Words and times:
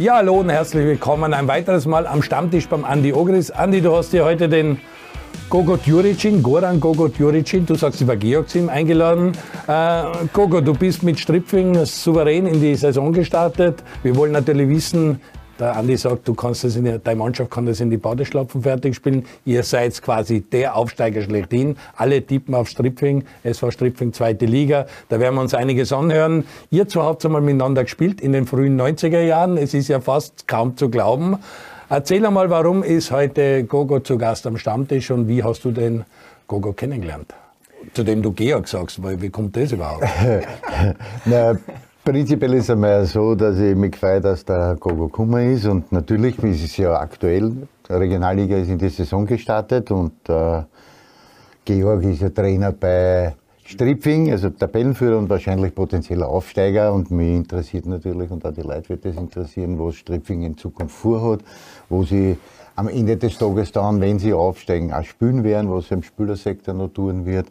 Ja, 0.00 0.14
hallo 0.14 0.40
und 0.40 0.48
herzlich 0.48 0.86
willkommen 0.86 1.34
ein 1.34 1.46
weiteres 1.46 1.84
Mal 1.84 2.06
am 2.06 2.22
Stammtisch 2.22 2.66
beim 2.66 2.86
Andi 2.86 3.12
Ogris. 3.12 3.50
Andi, 3.50 3.82
du 3.82 3.94
hast 3.94 4.14
dir 4.14 4.24
heute 4.24 4.48
den 4.48 4.78
Gogo 5.50 5.76
Djuricin, 5.76 6.42
Goran 6.42 6.80
Gogo 6.80 7.06
Djuricin, 7.08 7.66
du 7.66 7.74
sagst 7.74 8.00
über 8.00 8.16
Georgsim 8.16 8.70
eingeladen. 8.70 9.32
Äh, 9.66 10.04
Gogo, 10.32 10.62
du 10.62 10.72
bist 10.72 11.02
mit 11.02 11.20
Stripfing 11.20 11.84
souverän 11.84 12.46
in 12.46 12.62
die 12.62 12.76
Saison 12.76 13.12
gestartet. 13.12 13.84
Wir 14.02 14.16
wollen 14.16 14.32
natürlich 14.32 14.70
wissen, 14.70 15.20
der 15.60 15.76
Andi 15.76 15.96
sagt, 15.96 16.26
du 16.26 16.34
kannst 16.34 16.64
das 16.64 16.76
in 16.76 16.84
der, 16.84 16.98
deine 16.98 17.18
Mannschaft 17.18 17.50
kann 17.50 17.66
das 17.66 17.80
in 17.80 17.90
die 17.90 17.96
Badeschlapfen 17.96 18.62
fertig 18.62 18.94
spielen. 18.96 19.26
Ihr 19.44 19.62
seid 19.62 20.00
quasi 20.02 20.40
der 20.40 20.74
Aufsteiger 20.76 21.22
schlechthin. 21.22 21.76
Alle 21.96 22.22
tippen 22.22 22.54
auf 22.54 22.68
Stripfing. 22.68 23.24
Es 23.42 23.62
war 23.62 23.70
Stripfing 23.70 24.12
zweite 24.12 24.46
Liga. 24.46 24.86
Da 25.08 25.20
werden 25.20 25.34
wir 25.34 25.42
uns 25.42 25.54
einiges 25.54 25.92
anhören. 25.92 26.44
Ihr 26.70 26.88
zwei 26.88 27.02
habt 27.02 27.24
einmal 27.24 27.42
miteinander 27.42 27.84
gespielt 27.84 28.20
in 28.20 28.32
den 28.32 28.46
frühen 28.46 28.80
90er 28.80 29.20
Jahren. 29.20 29.56
Es 29.56 29.74
ist 29.74 29.88
ja 29.88 30.00
fast 30.00 30.48
kaum 30.48 30.76
zu 30.76 30.88
glauben. 30.88 31.38
Erzähl 31.88 32.24
einmal, 32.24 32.50
warum 32.50 32.82
ist 32.82 33.10
heute 33.10 33.64
Gogo 33.64 34.00
zu 34.00 34.16
Gast 34.16 34.46
am 34.46 34.56
Stammtisch 34.56 35.10
und 35.10 35.28
wie 35.28 35.42
hast 35.42 35.64
du 35.64 35.72
den 35.72 36.04
Gogo 36.46 36.72
kennengelernt? 36.72 37.34
Zu 37.94 38.04
dem 38.04 38.22
du 38.22 38.32
Georg 38.32 38.68
sagst, 38.68 39.02
weil 39.02 39.20
wie 39.20 39.30
kommt 39.30 39.56
das 39.56 39.72
überhaupt? 39.72 40.04
Na, 41.24 41.58
Prinzipiell 42.10 42.54
ist 42.54 42.64
es 42.64 42.70
einmal 42.70 43.06
so, 43.06 43.36
dass 43.36 43.56
ich 43.60 43.76
mich 43.76 43.94
freue, 43.94 44.20
dass 44.20 44.44
der 44.44 44.76
Gogo 44.80 45.06
Kummer 45.06 45.44
ist. 45.44 45.64
Und 45.66 45.92
natürlich 45.92 46.42
ist 46.42 46.64
es 46.64 46.76
ja 46.76 46.98
aktuell. 46.98 47.52
Die 47.88 47.92
Regionalliga 47.92 48.56
ist 48.56 48.68
in 48.68 48.78
die 48.78 48.88
Saison 48.88 49.24
gestartet 49.24 49.92
und 49.92 50.28
äh, 50.28 50.62
Georg 51.64 52.02
ist 52.02 52.20
ja 52.20 52.30
Trainer 52.30 52.72
bei 52.72 53.36
Stripfing, 53.62 54.32
also 54.32 54.50
Tabellenführer 54.50 55.18
und 55.18 55.30
wahrscheinlich 55.30 55.72
potenzieller 55.72 56.28
Aufsteiger. 56.28 56.92
Und 56.92 57.12
mich 57.12 57.32
interessiert 57.32 57.86
natürlich, 57.86 58.28
und 58.28 58.44
auch 58.44 58.54
die 58.54 58.62
Leute 58.62 58.88
wird 58.88 59.04
das 59.04 59.14
interessieren, 59.14 59.78
was 59.78 59.94
Stripfing 59.94 60.42
in 60.42 60.58
Zukunft 60.58 60.96
vorhat, 60.96 61.44
wo 61.88 62.02
sie 62.02 62.36
am 62.74 62.88
Ende 62.88 63.18
des 63.18 63.38
Tages 63.38 63.70
dann, 63.70 64.00
wenn 64.00 64.18
sie 64.18 64.32
aufsteigen, 64.32 64.92
auch 64.92 65.04
spielen 65.04 65.44
werden, 65.44 65.70
was 65.70 65.92
im 65.92 66.02
Spielersektor 66.02 66.74
noch 66.74 66.88
tun 66.88 67.24
wird. 67.24 67.46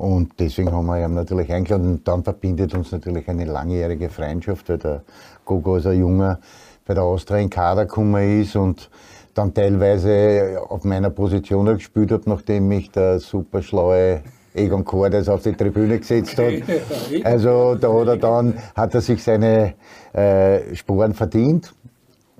Und 0.00 0.32
deswegen 0.38 0.72
haben 0.72 0.86
wir 0.86 1.04
ihn 1.04 1.12
natürlich 1.12 1.52
eingeladen. 1.52 1.96
Und 1.96 2.08
dann 2.08 2.24
verbindet 2.24 2.74
uns 2.74 2.90
natürlich 2.90 3.28
eine 3.28 3.44
langjährige 3.44 4.08
Freundschaft, 4.08 4.70
weil 4.70 4.78
der 4.78 5.02
Gogo 5.44 5.74
als 5.74 5.84
ein 5.84 5.98
Junger 5.98 6.40
bei 6.86 6.94
der 6.94 7.02
Austria 7.02 7.36
in 7.36 7.50
Kader 7.50 7.84
gekommen 7.84 8.40
ist 8.40 8.56
und 8.56 8.88
dann 9.34 9.52
teilweise 9.52 10.58
auf 10.70 10.84
meiner 10.84 11.10
Position 11.10 11.66
gespielt 11.66 12.12
hat, 12.12 12.26
nachdem 12.26 12.68
mich 12.68 12.90
der 12.90 13.20
super 13.20 13.60
schlaue 13.60 14.22
Egon 14.54 14.86
Cordes 14.86 15.28
auf 15.28 15.42
die 15.42 15.52
Tribüne 15.52 15.98
gesetzt 15.98 16.38
hat. 16.38 16.54
Also 17.22 17.74
da 17.74 17.92
hat 17.92 18.08
er 18.08 18.16
dann, 18.16 18.54
hat 18.74 18.94
er 18.94 19.02
sich 19.02 19.22
seine 19.22 19.74
äh, 20.14 20.74
Sporen 20.74 21.12
verdient. 21.12 21.74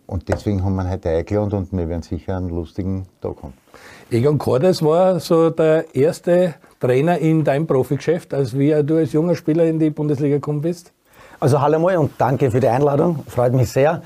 Und 0.06 0.30
deswegen 0.30 0.64
haben 0.64 0.76
wir 0.76 0.84
ihn 0.84 0.90
heute 0.92 1.10
eingeladen 1.10 1.52
und 1.52 1.72
wir 1.72 1.90
werden 1.90 2.02
sicher 2.02 2.38
einen 2.38 2.48
lustigen 2.48 3.06
Tag 3.20 3.36
haben. 3.42 3.52
Egon 4.10 4.38
Cordes 4.38 4.82
war 4.82 5.20
so 5.20 5.50
der 5.50 5.94
erste 5.94 6.54
Trainer 6.80 7.18
in 7.18 7.44
deinem 7.44 7.66
Profigeschäft, 7.66 8.32
als 8.32 8.58
wie 8.58 8.74
du 8.82 8.96
als 8.96 9.12
junger 9.12 9.34
Spieler 9.34 9.64
in 9.64 9.78
die 9.78 9.90
Bundesliga 9.90 10.36
gekommen 10.36 10.62
bist? 10.62 10.92
Also 11.38 11.60
hallo 11.60 11.78
mal 11.78 11.96
und 11.98 12.12
danke 12.18 12.50
für 12.50 12.60
die 12.60 12.68
Einladung, 12.68 13.22
freut 13.28 13.52
mich 13.52 13.70
sehr. 13.70 14.02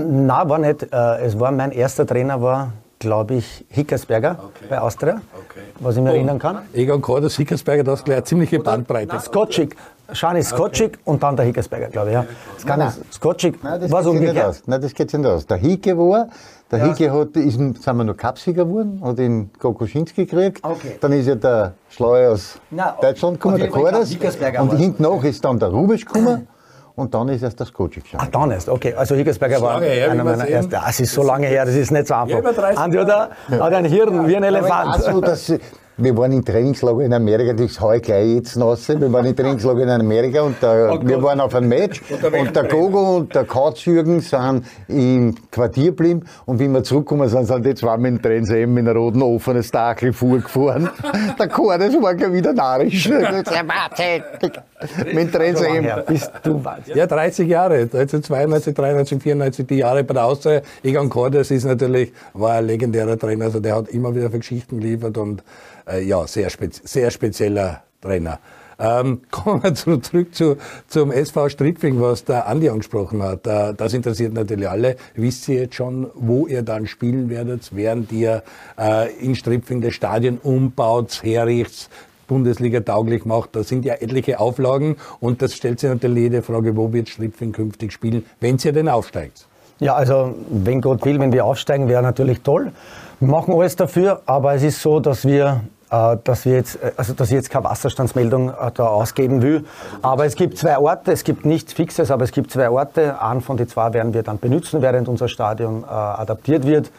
Na, 0.00 0.48
war 0.48 0.58
nicht. 0.58 0.84
Äh, 0.92 1.24
es 1.24 1.38
war 1.38 1.52
mein 1.52 1.72
erster 1.72 2.06
Trainer 2.06 2.40
war, 2.40 2.72
glaube 2.98 3.34
ich, 3.34 3.64
Hickersberger 3.68 4.38
okay. 4.38 4.64
bei 4.68 4.80
Austria, 4.80 5.20
okay. 5.34 5.60
was 5.80 5.96
ich 5.96 6.02
mir 6.02 6.10
oh. 6.10 6.14
erinnern 6.14 6.38
kann. 6.38 6.60
Egon 6.72 7.00
Cordes, 7.00 7.36
Hickersberger, 7.36 7.84
das 7.84 8.00
ist 8.00 8.04
gleich 8.04 8.18
eine 8.18 8.24
ziemliche 8.24 8.58
Bandbreite. 8.60 9.18
Skotschik, 9.20 9.76
Schani 10.12 10.42
Skotschik 10.42 10.94
okay. 10.94 11.00
und 11.04 11.22
dann 11.22 11.36
der 11.36 11.44
Hickersberger, 11.44 11.88
glaube 11.88 12.08
ich. 12.08 12.14
Ja. 12.14 12.26
Das 12.54 12.66
kann 12.66 12.78
nein, 12.78 12.92
Skotschik, 13.12 13.62
nein, 13.62 13.80
das 13.80 13.90
was 13.90 14.06
umgekehrt. 14.06 14.62
Nein, 14.66 14.80
das 14.80 14.94
geht 14.94 15.12
nicht 15.12 15.26
aus. 15.26 15.46
Der 15.46 15.58
Hicke 15.58 15.96
war 15.98 16.28
der 16.70 16.80
ja. 16.80 16.84
Hicke 16.86 17.12
hat, 17.12 17.34
ist, 17.36 17.54
sind 17.54 17.84
wir 17.84 18.04
noch 18.04 18.16
Cupsieger 18.16 18.66
geworden, 18.66 19.00
hat 19.02 19.18
ihn 19.18 19.50
Kokoschinski 19.58 20.26
gekriegt. 20.26 20.62
Okay. 20.62 20.98
Dann 21.00 21.12
ist 21.12 21.26
ja 21.26 21.34
der 21.34 21.72
Schlaue 21.88 22.30
aus 22.30 22.60
Na, 22.70 22.94
Deutschland 23.00 23.40
gekommen, 23.40 23.58
der 23.58 23.70
Kordas. 23.70 24.14
Und 24.58 24.76
hinten 24.76 25.02
nach 25.02 25.24
ist 25.24 25.42
dann 25.44 25.58
der 25.58 25.70
Rubisch 25.70 26.04
gekommen. 26.04 26.46
Und 26.94 27.14
dann 27.14 27.28
ist 27.28 27.42
erst 27.42 27.60
das 27.60 27.72
Coaching 27.72 28.02
geschaut. 28.02 28.20
Ach, 28.22 28.26
dann 28.26 28.50
erst, 28.50 28.68
okay. 28.68 28.92
Also 28.92 29.14
Hickersberger 29.14 29.62
war 29.62 29.80
her, 29.80 30.10
einer 30.10 30.24
meiner 30.24 30.48
ersten. 30.48 30.72
Das 30.72 30.98
ist 31.00 31.14
so 31.14 31.22
lange 31.22 31.46
her, 31.46 31.64
das 31.64 31.76
ist 31.76 31.90
nicht 31.90 32.08
so 32.08 32.14
einfach. 32.14 32.76
Andi? 32.76 32.98
Hat 32.98 33.72
ein 33.72 33.84
Hirn 33.84 34.26
wie 34.26 34.36
ein 34.36 34.42
Elefant. 34.42 35.06
Also, 35.06 35.20
das, 35.20 35.52
wir 35.98 36.16
waren 36.16 36.32
im 36.32 36.44
Trainingslager 36.44 37.00
in 37.00 37.12
Amerika, 37.12 37.52
das 37.52 37.80
haue 37.80 37.96
ich 37.96 38.02
gleich 38.02 38.36
jetzt 38.36 38.60
raus. 38.60 38.88
Wir 38.88 39.12
waren 39.12 39.26
im 39.26 39.34
Trainingslager 39.34 39.82
in 39.82 39.90
Amerika 39.90 40.42
und 40.42 40.62
der, 40.62 40.92
oh 40.92 41.00
wir 41.02 41.22
waren 41.22 41.40
auf 41.40 41.54
einem 41.54 41.68
Match 41.68 42.00
und 42.40 42.54
der 42.54 42.64
Gogo 42.64 43.16
und 43.16 43.34
der 43.34 43.44
Katzjürgen 43.44 44.20
sind 44.20 44.64
im 44.86 45.34
Quartier 45.50 45.86
geblieben 45.86 46.24
und 46.46 46.60
wie 46.60 46.68
wir 46.68 46.84
zurückgekommen 46.84 47.28
sind, 47.28 47.46
sind 47.46 47.66
die 47.66 47.74
zwei 47.74 47.96
mit 47.96 48.12
dem 48.12 48.22
Trans 48.22 48.48
mit 48.50 48.60
einem 48.60 48.96
roten 48.96 49.22
offenen 49.22 49.62
Stachel 49.62 50.12
vorgefahren. 50.12 50.88
der 51.38 51.48
Chor, 51.48 51.76
das 51.76 51.92
war 52.00 52.14
gleich 52.14 52.32
wieder 52.32 52.52
narrisch. 52.52 53.10
mit 55.12 55.32
Trans 55.32 55.60
Bist 56.06 56.30
du 56.42 56.62
Ja, 56.94 57.06
30 57.06 57.48
Jahre. 57.48 57.74
1992, 57.74 58.74
93, 58.74 59.22
94, 59.22 59.66
die 59.66 59.76
Jahre 59.76 60.04
bei 60.04 60.14
der 60.14 60.24
Austria. 60.24 60.62
Egon 60.82 61.08
Cordes 61.08 61.50
ist 61.50 61.64
natürlich, 61.64 62.12
war 62.34 62.54
ein 62.54 62.66
legendärer 62.66 63.18
Trainer, 63.18 63.46
also 63.46 63.60
der 63.60 63.76
hat 63.76 63.88
immer 63.88 64.14
wieder 64.14 64.30
für 64.30 64.38
Geschichten 64.38 64.80
geliefert 64.80 65.18
und 65.18 65.42
äh, 65.88 66.02
ja, 66.02 66.26
sehr, 66.26 66.50
spez 66.50 66.80
sehr 66.84 67.10
spezieller 67.10 67.82
Trainer. 68.00 68.38
Ähm, 68.78 69.22
kommen 69.30 69.62
wir 69.62 69.74
zurück 69.74 70.34
zu, 70.34 70.56
zum 70.86 71.10
SV 71.10 71.48
Strittfing, 71.48 72.00
was 72.00 72.24
der 72.24 72.46
Andi 72.46 72.68
angesprochen 72.68 73.22
hat. 73.22 73.46
Äh, 73.46 73.74
das 73.74 73.92
interessiert 73.92 74.32
natürlich 74.32 74.68
alle. 74.68 74.96
Wisst 75.14 75.48
ihr 75.48 75.62
jetzt 75.62 75.74
schon, 75.74 76.08
wo 76.14 76.46
ihr 76.46 76.62
dann 76.62 76.86
spielen 76.86 77.28
werdet, 77.28 77.70
während 77.72 78.12
ihr 78.12 78.42
äh, 78.78 79.12
in 79.18 79.34
Strittfing 79.34 79.80
das 79.80 79.94
Stadion 79.94 80.38
umbaut, 80.38 81.20
herrichtet, 81.22 81.88
Bundesliga 82.28 82.80
tauglich 82.80 83.24
macht. 83.24 83.56
Da 83.56 83.64
sind 83.64 83.84
ja 83.84 83.94
etliche 83.94 84.38
Auflagen 84.38 84.96
und 85.18 85.42
das 85.42 85.54
stellt 85.54 85.80
sich 85.80 85.90
natürlich 85.90 86.22
jede 86.24 86.42
Frage, 86.42 86.76
wo 86.76 86.92
wird 86.92 87.08
Strittfing 87.08 87.50
künftig 87.52 87.92
spielen, 87.92 88.24
wenn 88.38 88.58
ihr 88.62 88.72
denn 88.72 88.88
aufsteigt? 88.88 89.46
Ja, 89.80 89.94
also 89.94 90.34
wenn 90.50 90.80
Gott 90.80 91.04
will, 91.04 91.18
wenn 91.18 91.32
wir 91.32 91.44
aufsteigen, 91.44 91.88
wäre 91.88 92.02
natürlich 92.02 92.40
toll. 92.42 92.72
Wir 93.18 93.28
machen 93.28 93.54
alles 93.54 93.74
dafür, 93.74 94.22
aber 94.26 94.54
es 94.54 94.62
ist 94.62 94.80
so, 94.80 95.00
dass 95.00 95.24
wir 95.24 95.62
äh, 95.90 96.16
dass, 96.22 96.44
wir 96.44 96.54
jetzt, 96.54 96.82
äh, 96.82 96.92
also 96.96 97.14
dass 97.14 97.28
ich 97.28 97.34
jetzt 97.34 97.50
keine 97.50 97.64
Wasserstandsmeldung 97.64 98.50
äh, 98.50 98.70
da 98.74 98.88
ausgeben 98.88 99.40
will. 99.40 99.64
Aber 100.02 100.26
es 100.26 100.34
gibt 100.34 100.58
zwei 100.58 100.78
Orte, 100.78 101.12
es 101.12 101.24
gibt 101.24 101.46
nichts 101.46 101.72
Fixes, 101.72 102.10
aber 102.10 102.24
es 102.24 102.32
gibt 102.32 102.50
zwei 102.50 102.68
Orte. 102.68 103.22
Einen 103.22 103.40
von 103.40 103.56
den 103.56 103.68
zwei 103.68 103.92
werden 103.94 104.12
wir 104.12 104.22
dann 104.22 104.38
benutzen, 104.38 104.82
während 104.82 105.08
unser 105.08 105.28
Stadion 105.28 105.84
äh, 105.84 105.86
adaptiert 105.86 106.66
wird. 106.66 106.90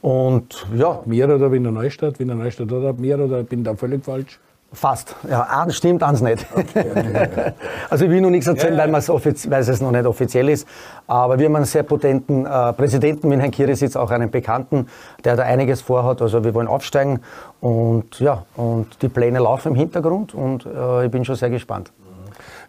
Und 0.00 0.66
ja. 0.76 1.00
Mir 1.04 1.28
oder 1.28 1.50
Wiener 1.50 1.72
Neustadt? 1.72 2.20
Wiener 2.20 2.36
Neustadt 2.36 2.70
oder 2.70 2.92
mir 2.92 3.18
oder 3.18 3.42
bin 3.42 3.64
da 3.64 3.74
völlig 3.74 4.04
falsch? 4.04 4.38
Fast. 4.70 5.16
Ja, 5.28 5.44
eins 5.44 5.76
stimmt, 5.76 6.02
eins 6.02 6.20
nicht. 6.20 6.46
Okay. 6.54 6.84
also 7.90 8.04
ich 8.04 8.10
will 8.10 8.20
noch 8.20 8.28
nichts 8.28 8.46
erzählen, 8.46 8.76
ja, 8.76 8.86
ja. 8.86 8.92
Weil, 8.92 9.34
weil 9.50 9.60
es 9.60 9.80
noch 9.80 9.90
nicht 9.90 10.04
offiziell 10.04 10.50
ist. 10.50 10.68
Aber 11.06 11.38
wir 11.38 11.46
haben 11.46 11.56
einen 11.56 11.64
sehr 11.64 11.84
potenten 11.84 12.44
äh, 12.44 12.72
Präsidenten 12.74 13.30
mit 13.30 13.40
Herrn 13.40 13.50
Kirisitz, 13.50 13.96
auch 13.96 14.10
einen 14.10 14.30
Bekannten, 14.30 14.86
der 15.24 15.36
da 15.36 15.44
einiges 15.44 15.80
vorhat. 15.80 16.20
Also 16.20 16.44
wir 16.44 16.52
wollen 16.52 16.68
aufsteigen 16.68 17.20
und 17.60 18.20
ja, 18.20 18.44
und 18.56 19.00
die 19.00 19.08
Pläne 19.08 19.38
laufen 19.38 19.68
im 19.68 19.74
Hintergrund 19.74 20.34
und 20.34 20.66
äh, 20.66 21.06
ich 21.06 21.10
bin 21.10 21.24
schon 21.24 21.36
sehr 21.36 21.50
gespannt. 21.50 21.90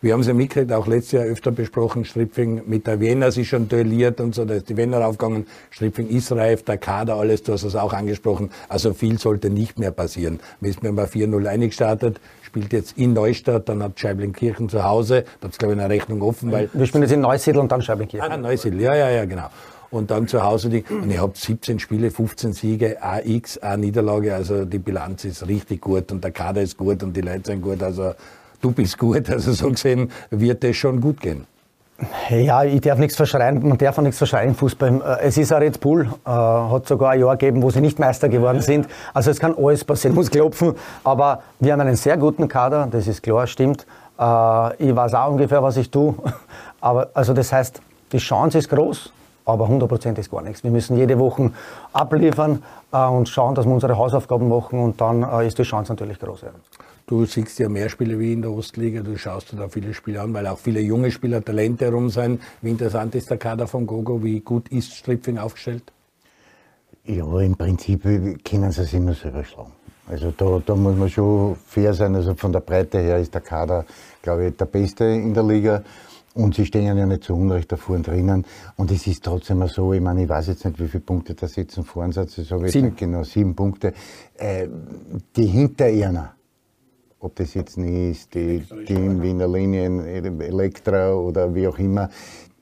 Wir 0.02 0.14
haben 0.14 0.22
es 0.22 0.28
ja 0.28 0.34
mitgekriegt, 0.34 0.72
auch 0.72 0.88
letztes 0.88 1.12
Jahr 1.12 1.26
öfter 1.26 1.52
besprochen, 1.52 2.06
Stripfing 2.06 2.62
mit 2.68 2.88
der 2.88 3.02
Wiener 3.02 3.34
sich 3.34 3.50
schon 3.50 3.68
duelliert 3.68 4.22
und 4.22 4.34
so, 4.34 4.46
da 4.46 4.54
ist 4.54 4.70
die 4.70 4.78
Wiener 4.78 5.06
aufgegangen, 5.06 5.46
Stripfing 5.72 6.08
ist 6.08 6.32
reif, 6.32 6.64
der 6.64 6.78
Kader, 6.78 7.16
alles, 7.16 7.44
du 7.44 7.52
hast 7.52 7.64
es 7.64 7.76
auch 7.76 7.92
angesprochen. 7.92 8.50
Also 8.70 8.94
viel 8.94 9.20
sollte 9.20 9.50
nicht 9.50 9.78
mehr 9.78 9.92
passieren. 9.92 10.40
Wir 10.62 10.72
sind 10.72 10.84
mal 10.84 11.04
4-0 11.04 11.46
eingestartet, 11.46 12.22
spielt 12.44 12.72
jetzt 12.72 12.98
in 12.98 13.12
Neustadt, 13.12 13.68
dann 13.68 13.84
hat 13.84 14.00
Scheiblenkirchen 14.00 14.70
zu 14.70 14.86
Hause, 14.86 15.26
da 15.42 15.50
habt 15.50 15.60
glaube 15.60 15.74
ich, 15.74 15.80
eine 15.82 15.90
Rechnung 15.90 16.22
offen, 16.22 16.50
weil... 16.54 16.70
Wir 16.72 16.86
spielen 16.86 17.04
jetzt 17.04 17.12
in 17.12 17.20
Neusiedl 17.20 17.60
und 17.60 17.70
dann 17.70 17.82
Scheiblenkirchen. 17.82 18.32
Ah, 18.32 18.38
Neusiedl, 18.38 18.80
ja, 18.80 18.96
ja, 18.96 19.10
ja, 19.10 19.26
genau 19.26 19.50
und 19.92 20.12
dann 20.12 20.28
zu 20.28 20.44
Hause 20.44 20.70
die, 20.70 20.84
und 20.88 21.10
ihr 21.10 21.20
habt 21.20 21.38
17 21.38 21.80
Spiele, 21.80 22.12
15 22.12 22.54
Siege, 22.54 22.98
AX, 23.02 23.58
A 23.58 23.76
Niederlage, 23.76 24.36
also 24.36 24.66
die 24.66 24.78
Bilanz 24.78 25.26
ist 25.26 25.48
richtig 25.48 25.82
gut 25.82 26.12
und 26.12 26.24
der 26.24 26.30
Kader 26.32 26.62
ist 26.62 26.78
gut 26.78 27.02
und 27.02 27.18
die 27.18 27.22
Leute 27.22 27.52
sind 27.52 27.62
gut, 27.62 27.82
also 27.82 28.14
du 28.62 28.72
bist 28.72 28.98
gut, 28.98 29.30
also 29.30 29.54
so 29.54 29.70
gesehen 29.70 30.12
wird 30.30 30.64
es 30.64 30.78
schon 30.78 31.02
gut 31.02 31.22
gehen. 31.22 31.46
Ja, 32.30 32.64
ich 32.64 32.80
darf 32.82 32.98
nichts 32.98 33.18
verschreien, 33.18 33.68
man 33.68 33.78
darf 33.78 33.98
auch 33.98 34.02
nichts 34.02 34.18
verschreien 34.18 34.50
im 34.50 34.56
Fußball. 34.56 35.02
Äh, 35.22 35.28
es 35.28 35.38
ist 35.38 35.52
ein 35.52 35.62
Red 35.62 35.80
Bull, 35.82 36.08
äh, 36.26 36.30
hat 36.30 36.88
sogar 36.88 37.12
ein 37.12 37.20
Jahr 37.20 37.36
gegeben, 37.36 37.62
wo 37.62 37.70
sie 37.72 37.82
nicht 37.82 38.00
Meister 38.00 38.30
geworden 38.30 38.62
sind. 38.62 38.88
Also 39.14 39.32
es 39.32 39.40
kann 39.40 39.54
alles 39.58 39.84
passieren, 39.84 40.16
muss 40.16 40.32
klopfen. 40.32 40.76
Aber 41.04 41.44
wir 41.60 41.74
haben 41.74 41.82
einen 41.82 41.98
sehr 41.98 42.18
guten 42.18 42.48
Kader, 42.48 42.88
das 42.90 43.08
ist 43.08 43.22
klar, 43.22 43.48
stimmt. 43.48 43.86
Äh, 44.18 44.90
ich 44.90 44.96
weiß 44.96 45.14
auch 45.14 45.32
ungefähr, 45.32 45.62
was 45.62 45.76
ich 45.76 45.92
tue. 45.92 46.16
Aber 46.82 47.10
also 47.14 47.34
das 47.34 47.52
heißt, 47.52 47.82
die 48.14 48.18
Chance 48.18 48.58
ist 48.60 48.70
groß, 48.70 49.12
aber 49.44 49.68
100% 49.68 50.18
ist 50.18 50.32
gar 50.32 50.42
nichts. 50.42 50.64
Wir 50.64 50.72
müssen 50.72 50.98
jede 50.98 51.20
Woche 51.20 51.52
abliefern 51.92 52.64
und 52.92 53.28
schauen, 53.28 53.54
dass 53.54 53.66
wir 53.66 53.74
unsere 53.74 53.98
Hausaufgaben 53.98 54.48
machen 54.48 54.80
und 54.80 55.02
dann 55.02 55.24
ist 55.42 55.60
die 55.60 55.64
Chance 55.64 55.92
natürlich 55.92 56.20
groß. 56.20 56.42
Ja. 56.42 56.50
Du 57.10 57.26
siehst 57.26 57.58
ja 57.58 57.70
mehr 57.70 57.90
Spiele 57.90 58.20
wie 58.20 58.34
in 58.34 58.44
der 58.44 58.52
Ostliga, 58.52 59.02
du 59.02 59.18
schaust 59.18 59.52
dir 59.52 59.56
da 59.56 59.68
viele 59.68 59.96
Spiele 59.96 60.22
an, 60.22 60.32
weil 60.32 60.46
auch 60.46 60.60
viele 60.60 60.80
junge 60.80 61.10
Spieler 61.10 61.44
Talente 61.44 61.86
herum 61.86 62.12
sein. 62.12 62.40
Wie 62.62 62.70
interessant 62.70 63.16
ist 63.16 63.32
der 63.32 63.40
Kader 63.40 63.66
von 63.66 63.88
Gogo? 63.88 64.24
Wie 64.24 64.42
gut 64.42 64.70
ist 64.70 64.94
Stripfing 64.94 65.40
aufgestellt? 65.40 65.92
Ja, 67.06 67.40
im 67.40 67.56
Prinzip 67.56 68.04
können 68.44 68.72
sie 68.72 68.84
sich 68.84 68.94
immer 68.94 69.16
selber 69.16 69.44
schlagen. 69.44 69.72
Also 70.06 70.32
da, 70.38 70.62
da 70.64 70.76
muss 70.76 70.96
man 70.98 71.10
schon 71.10 71.56
fair 71.56 71.96
sein. 71.96 72.16
Also 72.16 72.36
von 72.36 72.54
der 72.54 72.60
Breite 72.60 73.00
her 73.00 73.18
ist 73.18 73.34
der 73.34 73.42
Kader, 73.42 73.86
glaube 74.22 74.46
ich, 74.46 74.56
der 74.56 74.66
beste 74.66 75.06
in 75.06 75.34
der 75.34 75.44
Liga. 75.44 75.84
Und 76.36 76.54
sie 76.54 76.68
stehen 76.68 76.96
ja 76.96 77.08
nicht 77.08 77.24
zu 77.24 77.34
Unrecht 77.34 77.72
da 77.72 77.76
vorne 77.76 78.04
drinnen. 78.04 78.46
Und 78.76 78.92
es 78.92 79.08
ist 79.08 79.24
trotzdem 79.24 79.68
so, 79.68 79.94
ich 79.94 80.02
meine, 80.02 80.22
ich 80.22 80.30
weiß 80.30 80.46
jetzt 80.50 80.64
nicht, 80.64 80.80
wie 80.80 80.88
viele 80.88 81.02
Punkte 81.02 81.34
da 81.34 81.48
sitzen 81.48 81.84
vor 81.84 82.04
uns. 82.04 82.20
Also 82.20 82.44
ich 82.64 82.72
sieben. 82.72 82.90
Nicht 82.90 82.98
genau, 82.98 83.24
sieben 83.24 83.56
Punkte. 83.56 83.94
Äh, 84.38 84.68
die 85.36 85.48
hinter 85.48 85.86
einer, 85.86 86.36
ob 87.20 87.36
das 87.36 87.54
jetzt 87.54 87.78
nicht 87.78 88.18
ist, 88.18 88.34
die, 88.34 88.64
die 88.88 88.94
in 88.94 89.22
Wiener 89.22 89.48
Linien, 89.48 90.06
Elektra 90.06 91.14
oder 91.14 91.54
wie 91.54 91.68
auch 91.68 91.78
immer, 91.78 92.10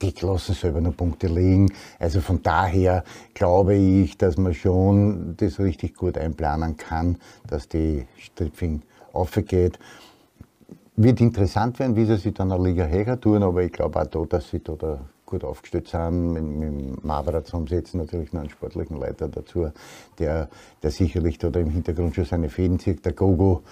die 0.02 0.14
lassen 0.20 0.54
selber 0.54 0.80
noch 0.80 0.96
Punkte 0.96 1.26
liegen. 1.26 1.72
Also 1.98 2.20
von 2.20 2.42
daher 2.42 3.04
glaube 3.34 3.74
ich, 3.74 4.16
dass 4.16 4.36
man 4.36 4.54
schon 4.54 5.34
das 5.36 5.58
richtig 5.58 5.94
gut 5.94 6.18
einplanen 6.18 6.76
kann, 6.76 7.18
dass 7.46 7.68
die 7.68 8.06
Stripfing 8.16 8.82
aufgeht. 9.12 9.78
Wird 10.96 11.20
interessant 11.20 11.78
werden, 11.78 11.94
wie 11.94 12.06
sie 12.06 12.16
sich 12.16 12.34
dann 12.34 12.50
eine 12.50 12.62
Liga 12.62 12.86
höher 12.86 13.20
tun, 13.20 13.42
aber 13.42 13.62
ich 13.62 13.72
glaube 13.72 14.00
auch 14.00 14.06
da, 14.06 14.24
dass 14.24 14.50
sie 14.50 14.60
da, 14.60 15.00
gut 15.28 15.44
aufgestellt 15.44 15.88
sind. 15.88 16.32
Mit, 16.32 16.42
mit 16.42 17.04
Mavrat 17.04 17.52
haben 17.52 17.66
sie 17.66 17.74
jetzt 17.74 17.94
natürlich 17.94 18.32
noch 18.32 18.40
einen 18.40 18.50
sportlichen 18.50 18.96
Leiter 18.96 19.28
dazu, 19.28 19.70
der, 20.18 20.48
der 20.82 20.90
sicherlich 20.90 21.38
da 21.38 21.48
im 21.48 21.70
Hintergrund 21.70 22.14
schon 22.14 22.24
seine 22.24 22.48
Fäden 22.48 22.78
zieht. 22.78 23.04
Der 23.04 23.12
Gogo 23.12 23.62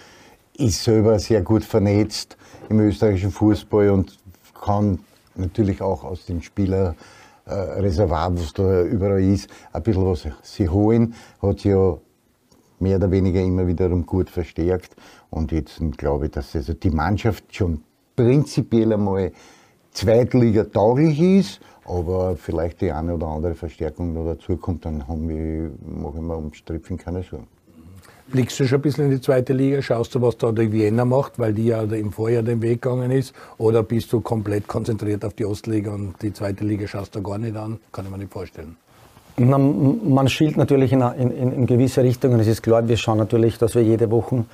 ist 0.59 0.85
selber 0.85 1.19
sehr 1.19 1.43
gut 1.43 1.65
vernetzt 1.65 2.37
im 2.69 2.81
österreichischen 2.81 3.31
Fußball 3.31 3.91
und 3.91 4.19
kann 4.55 4.99
natürlich 5.35 5.83
auch 5.83 6.05
aus 6.05 6.27
dem 6.27 6.43
Spielerreservat, 6.43 8.35
was 8.35 8.53
da 8.53 8.83
überall 8.83 9.23
ist, 9.23 9.49
ein 9.73 9.83
bisschen 9.83 10.07
was 10.07 10.27
sie 10.43 10.69
holen. 10.69 11.15
Hat 11.41 11.61
sie 11.61 11.71
ja 11.71 11.97
mehr 12.79 12.97
oder 12.97 13.11
weniger 13.11 13.41
immer 13.41 13.67
wiederum 13.67 14.05
gut 14.07 14.31
verstärkt. 14.31 14.97
Und 15.31 15.53
jetzt 15.53 15.81
glaube 15.97 16.27
ich, 16.27 16.33
dass 16.33 16.55
also 16.55 16.75
die 16.75 16.91
Mannschaft 16.91 17.55
schon 17.55 17.83
prinzipiell 18.15 18.93
einmal 18.93 19.33
Zweitliga 19.93 20.65
tauglich 20.65 21.21
ist, 21.21 21.61
aber 21.85 22.37
vielleicht 22.37 22.81
die 22.81 22.93
eine 22.93 23.15
oder 23.15 23.29
andere 23.29 23.55
Verstärkung 23.55 24.13
noch 24.13 24.27
dazu 24.27 24.57
kommt, 24.57 24.85
dann 24.85 25.07
haben 25.07 25.29
wir, 25.29 25.71
machen 25.87 26.27
wir 26.27 26.37
um 26.37 26.53
Stripfen 26.53 26.99
keine 26.99 27.23
Sorgen. 27.23 27.47
Blickst 28.29 28.59
du 28.59 28.67
schon 28.67 28.79
ein 28.79 28.83
bisschen 28.83 29.05
in 29.05 29.11
die 29.13 29.21
zweite 29.21 29.53
Liga? 29.53 29.81
Schaust 29.81 30.15
du, 30.15 30.21
was 30.21 30.37
da 30.37 30.51
die 30.51 30.73
Vienna 30.73 31.05
macht, 31.05 31.39
weil 31.39 31.53
die 31.53 31.67
ja 31.67 31.83
im 31.83 32.11
Vorjahr 32.11 32.43
den 32.43 32.61
Weg 32.61 32.83
gegangen 32.83 33.13
ist? 33.13 33.33
Oder 33.57 33.85
bist 33.85 34.13
du 34.13 34.21
komplett 34.21 34.67
konzentriert 34.67 35.25
auf 35.25 35.35
die 35.35 35.45
Ostliga 35.45 35.93
und 35.93 36.15
die 36.23 36.33
zweite 36.33 36.65
Liga 36.65 36.89
schaust 36.89 37.15
du 37.15 37.23
gar 37.23 37.39
nicht 37.39 37.57
an? 37.57 37.79
Kann 37.93 38.05
ich 38.05 38.11
mir 38.11 38.19
nicht 38.19 38.33
vorstellen. 38.33 38.77
Na, 39.37 39.59
man 39.59 40.29
schielt 40.29 40.57
natürlich 40.57 40.93
in, 40.93 41.03
in, 41.03 41.53
in, 41.53 41.67
gewisse 41.67 42.03
Richtungen. 42.03 42.41
Es 42.41 42.49
ist 42.49 42.63
klar, 42.63 42.89
wir 42.89 42.97
schauen 42.97 43.19
natürlich, 43.19 43.59
dass 43.59 43.75
wir 43.75 43.83
jede 43.83 44.11
Woche 44.11 44.45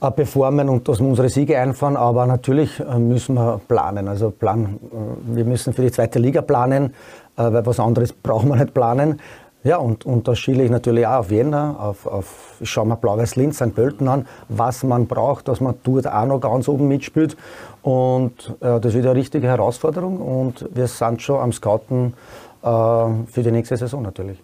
äh, 0.00 0.10
performen 0.10 0.68
und 0.68 0.88
dass 0.88 1.00
wir 1.00 1.06
unsere 1.06 1.28
Siege 1.28 1.58
einfahren. 1.58 1.96
Aber 1.96 2.24
natürlich 2.26 2.80
äh, 2.80 2.98
müssen 2.98 3.34
wir 3.34 3.60
planen. 3.68 4.08
Also 4.08 4.30
plan, 4.30 4.78
äh, 4.90 5.36
wir 5.36 5.44
müssen 5.44 5.74
für 5.74 5.82
die 5.82 5.90
zweite 5.90 6.18
Liga 6.18 6.40
planen, 6.40 6.94
weil 7.36 7.66
was 7.66 7.78
anderes 7.78 8.12
brauchen 8.22 8.48
wir 8.48 8.56
nicht 8.56 8.72
planen. 8.72 9.20
Ja, 9.64 9.76
und, 9.76 10.04
und 10.04 10.26
da 10.26 10.34
schiele 10.34 10.64
ich 10.64 10.70
natürlich 10.70 11.06
auch 11.06 11.20
auf 11.20 11.30
Vienna, 11.30 11.76
auf, 11.78 12.06
auf 12.06 12.56
ich 12.60 12.68
schaue 12.68 12.86
mir 12.86 12.96
Blau-Weiß-Linz, 12.96 13.56
St. 13.56 13.74
Pölten 13.74 14.08
an, 14.08 14.26
was 14.48 14.82
man 14.82 15.06
braucht, 15.06 15.46
dass 15.46 15.60
man 15.60 15.76
dort 15.84 16.08
auch 16.08 16.26
noch 16.26 16.40
ganz 16.40 16.68
oben 16.68 16.88
mitspielt. 16.88 17.36
Und 17.82 18.56
äh, 18.60 18.80
das 18.80 18.92
wird 18.92 19.06
eine 19.06 19.14
richtige 19.14 19.46
Herausforderung 19.46 20.20
und 20.20 20.68
wir 20.74 20.88
sind 20.88 21.22
schon 21.22 21.40
am 21.40 21.52
Scouten 21.52 22.14
äh, 22.62 22.66
für 22.66 23.42
die 23.42 23.52
nächste 23.52 23.76
Saison 23.76 24.02
natürlich. 24.02 24.42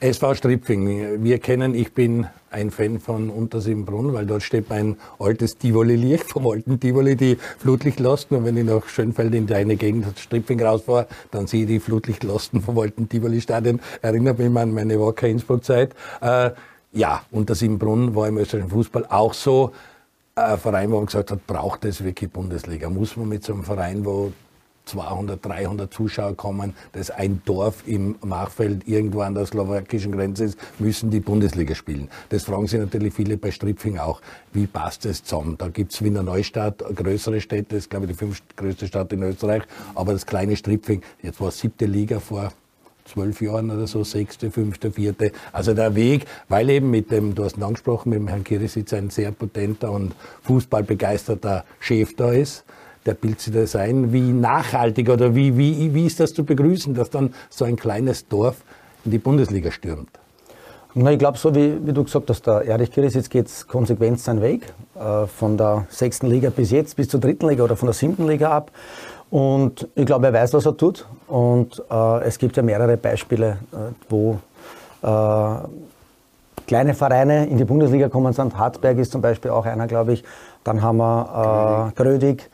SV 0.00 0.34
Stripfing. 0.34 1.22
Wir 1.22 1.38
kennen, 1.38 1.74
ich 1.74 1.92
bin 1.92 2.26
ein 2.50 2.70
Fan 2.70 3.00
von 3.00 3.30
Untersiebenbrunn, 3.30 4.12
weil 4.12 4.26
dort 4.26 4.42
steht 4.42 4.68
mein 4.68 4.96
altes 5.18 5.58
Tivoli-Licht 5.58 6.24
vom 6.30 6.46
alten 6.46 6.78
Tivoli, 6.78 7.16
die 7.16 7.36
Flutlichtlasten. 7.58 8.36
Und 8.36 8.44
wenn 8.44 8.56
ich 8.56 8.64
nach 8.64 8.86
Schönfeld 8.88 9.34
in 9.34 9.46
deine 9.46 9.76
Gegend 9.76 10.06
Stripfing 10.18 10.62
rausfahre, 10.62 11.06
dann 11.30 11.46
sehe 11.46 11.62
ich 11.62 11.68
die 11.68 11.80
Flutlichtlasten 11.80 12.60
vom 12.60 12.78
alten 12.78 13.08
Tivoli-Stadion. 13.08 13.80
Erinnert 14.02 14.38
mich 14.38 14.56
an 14.56 14.72
meine 14.72 15.00
Wacker 15.00 15.28
Innsbruck-Zeit. 15.28 15.94
Äh, 16.20 16.50
ja, 16.92 17.22
Untersiebenbrunn 17.30 18.14
war 18.14 18.28
im 18.28 18.38
österreichischen 18.38 18.70
Fußball 18.70 19.06
auch 19.08 19.34
so 19.34 19.72
ein 20.36 20.58
Verein, 20.58 20.90
wo 20.90 20.96
man 20.96 21.06
gesagt 21.06 21.30
hat, 21.30 21.46
braucht 21.46 21.84
es 21.84 22.02
wirklich 22.02 22.30
Bundesliga? 22.30 22.90
Muss 22.90 23.16
man 23.16 23.28
mit 23.28 23.44
so 23.44 23.52
einem 23.52 23.64
Verein, 23.64 24.04
wo 24.04 24.32
200, 24.86 25.44
300 25.44 25.92
Zuschauer 25.92 26.36
kommen, 26.36 26.74
das 26.92 27.10
ein 27.10 27.42
Dorf 27.44 27.82
im 27.86 28.16
Machfeld 28.24 28.86
irgendwo 28.86 29.20
an 29.20 29.34
der 29.34 29.46
slowakischen 29.46 30.12
Grenze 30.12 30.44
ist, 30.44 30.58
müssen 30.78 31.10
die 31.10 31.20
Bundesliga 31.20 31.74
spielen. 31.74 32.08
Das 32.28 32.44
fragen 32.44 32.66
sich 32.66 32.80
natürlich 32.80 33.14
viele 33.14 33.36
bei 33.36 33.50
Stripfing 33.50 33.98
auch. 33.98 34.20
Wie 34.52 34.66
passt 34.66 35.04
das 35.04 35.24
zusammen? 35.24 35.56
Da 35.58 35.68
gibt's 35.68 36.02
Wiener 36.02 36.22
Neustadt, 36.22 36.84
größere 36.94 37.40
Städte, 37.40 37.66
das 37.70 37.78
ist 37.80 37.90
glaube 37.90 38.06
ich 38.06 38.12
die 38.12 38.18
fünftgrößte 38.18 38.86
Stadt 38.86 39.12
in 39.12 39.22
Österreich, 39.22 39.62
aber 39.94 40.12
das 40.12 40.26
kleine 40.26 40.56
Stripfing, 40.56 41.02
jetzt 41.22 41.40
war 41.40 41.50
siebte 41.50 41.86
Liga 41.86 42.20
vor 42.20 42.52
zwölf 43.04 43.40
Jahren 43.40 43.70
oder 43.70 43.86
so, 43.86 44.04
sechste, 44.04 44.50
fünfte, 44.50 44.90
vierte. 44.90 45.32
Also 45.52 45.74
der 45.74 45.94
Weg, 45.94 46.26
weil 46.48 46.70
eben 46.70 46.90
mit 46.90 47.10
dem, 47.10 47.34
du 47.34 47.44
hast 47.44 47.56
ihn 47.56 47.62
angesprochen, 47.62 48.10
mit 48.10 48.18
dem 48.18 48.28
Herrn 48.28 48.44
Kirisitz 48.44 48.92
ein 48.92 49.10
sehr 49.10 49.30
potenter 49.30 49.90
und 49.90 50.14
fußballbegeisterter 50.42 51.64
Chef 51.80 52.16
da 52.16 52.32
ist, 52.32 52.64
der 53.06 53.14
bildet 53.14 53.40
sich 53.40 53.52
das 53.52 53.76
ein, 53.76 54.12
wie 54.12 54.32
nachhaltig 54.32 55.08
oder 55.10 55.34
wie, 55.34 55.56
wie, 55.56 55.94
wie 55.94 56.06
ist 56.06 56.20
das 56.20 56.34
zu 56.34 56.44
begrüßen, 56.44 56.94
dass 56.94 57.10
dann 57.10 57.34
so 57.50 57.64
ein 57.64 57.76
kleines 57.76 58.28
Dorf 58.28 58.56
in 59.04 59.10
die 59.10 59.18
Bundesliga 59.18 59.70
stürmt? 59.70 60.10
Na, 60.96 61.10
ich 61.10 61.18
glaube, 61.18 61.36
so 61.36 61.52
wie, 61.54 61.84
wie, 61.84 61.92
du 61.92 62.04
gesagt 62.04 62.30
hast, 62.30 62.46
der 62.46 62.62
Erich 62.66 62.90
Kiris, 62.90 63.14
jetzt 63.14 63.28
geht 63.28 63.46
es 63.46 63.66
konsequent 63.66 64.20
seinen 64.20 64.40
Weg. 64.40 64.72
Äh, 64.94 65.26
von 65.26 65.56
der 65.56 65.86
sechsten 65.88 66.28
Liga 66.28 66.50
bis 66.50 66.70
jetzt, 66.70 66.94
bis 66.94 67.08
zur 67.08 67.18
dritten 67.18 67.48
Liga 67.48 67.64
oder 67.64 67.74
von 67.74 67.86
der 67.88 67.94
siebten 67.94 68.28
Liga 68.28 68.50
ab. 68.50 68.70
Und 69.28 69.88
ich 69.96 70.06
glaube, 70.06 70.26
er 70.26 70.32
weiß, 70.32 70.54
was 70.54 70.66
er 70.66 70.76
tut. 70.76 71.04
Und 71.26 71.82
äh, 71.90 72.20
es 72.22 72.38
gibt 72.38 72.56
ja 72.56 72.62
mehrere 72.62 72.96
Beispiele, 72.96 73.58
äh, 73.72 73.76
wo 74.08 74.38
äh, 75.02 75.56
kleine 76.68 76.94
Vereine 76.94 77.46
in 77.46 77.58
die 77.58 77.64
Bundesliga 77.64 78.08
kommen 78.08 78.32
sind. 78.32 78.56
Hartberg 78.56 78.96
ist 78.98 79.10
zum 79.10 79.20
Beispiel 79.20 79.50
auch 79.50 79.66
einer, 79.66 79.88
glaube 79.88 80.12
ich. 80.12 80.22
Dann 80.62 80.80
haben 80.80 80.98
wir 80.98 81.90
äh, 81.90 82.00
Grödig. 82.00 82.48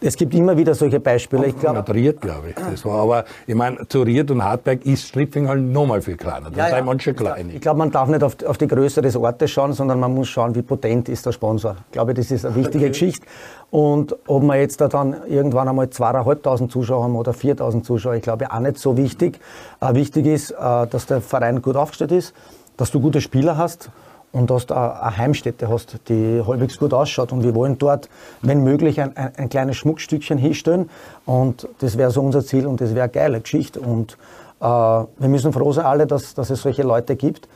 Es 0.00 0.16
gibt 0.16 0.34
immer 0.34 0.56
wieder 0.56 0.74
solche 0.74 1.00
Beispiele. 1.00 1.46
Ich 1.46 1.58
glaube, 1.58 1.84
Ried, 1.94 2.20
glaube 2.20 2.50
ich. 2.50 2.54
Das 2.54 2.84
war, 2.84 3.02
aber 3.02 3.24
ich 3.46 3.54
meine, 3.54 3.86
zu 3.88 4.02
Ried 4.02 4.30
und 4.30 4.42
Hartberg 4.42 4.84
ist 4.84 5.06
Stripping 5.06 5.48
halt 5.48 5.62
nochmal 5.62 6.02
viel 6.02 6.16
kleiner. 6.16 6.50
Das 6.50 6.58
ja, 6.58 6.66
sind 6.66 6.76
ja. 6.78 6.84
manche 6.84 7.14
klein. 7.14 7.50
Ich 7.54 7.60
glaube, 7.60 7.78
man 7.78 7.90
darf 7.90 8.08
nicht 8.08 8.22
auf, 8.22 8.36
auf, 8.44 8.58
die 8.58 8.66
Größe 8.66 9.02
des 9.02 9.16
Ortes 9.16 9.50
schauen, 9.50 9.72
sondern 9.72 10.00
man 10.00 10.12
muss 10.12 10.28
schauen, 10.28 10.54
wie 10.54 10.62
potent 10.62 11.08
ist 11.08 11.24
der 11.26 11.32
Sponsor. 11.32 11.76
Ich 11.86 11.92
glaube, 11.92 12.14
das 12.14 12.30
ist 12.30 12.44
eine 12.44 12.54
wichtige 12.54 12.78
okay. 12.78 12.88
Geschichte. 12.88 13.26
Und 13.70 14.16
ob 14.26 14.42
wir 14.42 14.56
jetzt 14.56 14.80
da 14.80 14.88
dann 14.88 15.16
irgendwann 15.28 15.68
einmal 15.68 15.88
zweieinhalbtausend 15.88 16.70
Zuschauer 16.70 17.04
haben 17.04 17.16
oder 17.16 17.32
4.000 17.32 17.82
Zuschauer, 17.82 18.14
ich 18.14 18.22
glaube 18.22 18.50
auch 18.52 18.60
nicht 18.60 18.78
so 18.78 18.96
wichtig. 18.96 19.40
Äh, 19.80 19.94
wichtig 19.94 20.26
ist, 20.26 20.50
äh, 20.50 20.86
dass 20.86 21.06
der 21.06 21.20
Verein 21.20 21.62
gut 21.62 21.76
aufgestellt 21.76 22.12
ist, 22.12 22.34
dass 22.76 22.90
du 22.90 23.00
gute 23.00 23.20
Spieler 23.20 23.56
hast 23.56 23.90
und 24.32 24.50
dass 24.50 24.66
du 24.66 24.74
eine 24.74 25.16
Heimstätte 25.16 25.68
hast, 25.68 25.98
die 26.08 26.42
halbwegs 26.44 26.78
gut 26.78 26.94
ausschaut. 26.94 27.32
Und 27.32 27.44
wir 27.44 27.54
wollen 27.54 27.78
dort, 27.78 28.08
wenn 28.40 28.64
möglich, 28.64 29.00
ein, 29.00 29.16
ein, 29.16 29.32
ein 29.36 29.48
kleines 29.48 29.76
Schmuckstückchen 29.76 30.38
hinstellen. 30.38 30.88
Und 31.26 31.68
das 31.80 31.98
wäre 31.98 32.10
so 32.10 32.22
unser 32.22 32.44
Ziel 32.44 32.66
und 32.66 32.80
das 32.80 32.94
wäre 32.94 33.04
eine 33.04 33.12
geile 33.12 33.40
Geschichte. 33.40 33.80
Und 33.80 34.16
äh, 34.60 34.64
wir 34.64 35.28
müssen 35.28 35.52
froh 35.52 35.72
sein 35.72 35.84
alle, 35.84 36.06
dass, 36.06 36.34
dass 36.34 36.50
es 36.50 36.62
solche 36.62 36.82
Leute 36.82 37.14
gibt, 37.14 37.46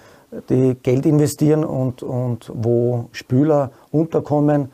die 0.51 0.75
Geld 0.83 1.07
investieren 1.07 1.65
und, 1.65 2.03
und 2.03 2.51
wo 2.55 3.09
Spieler 3.13 3.71
unterkommen. 3.91 4.71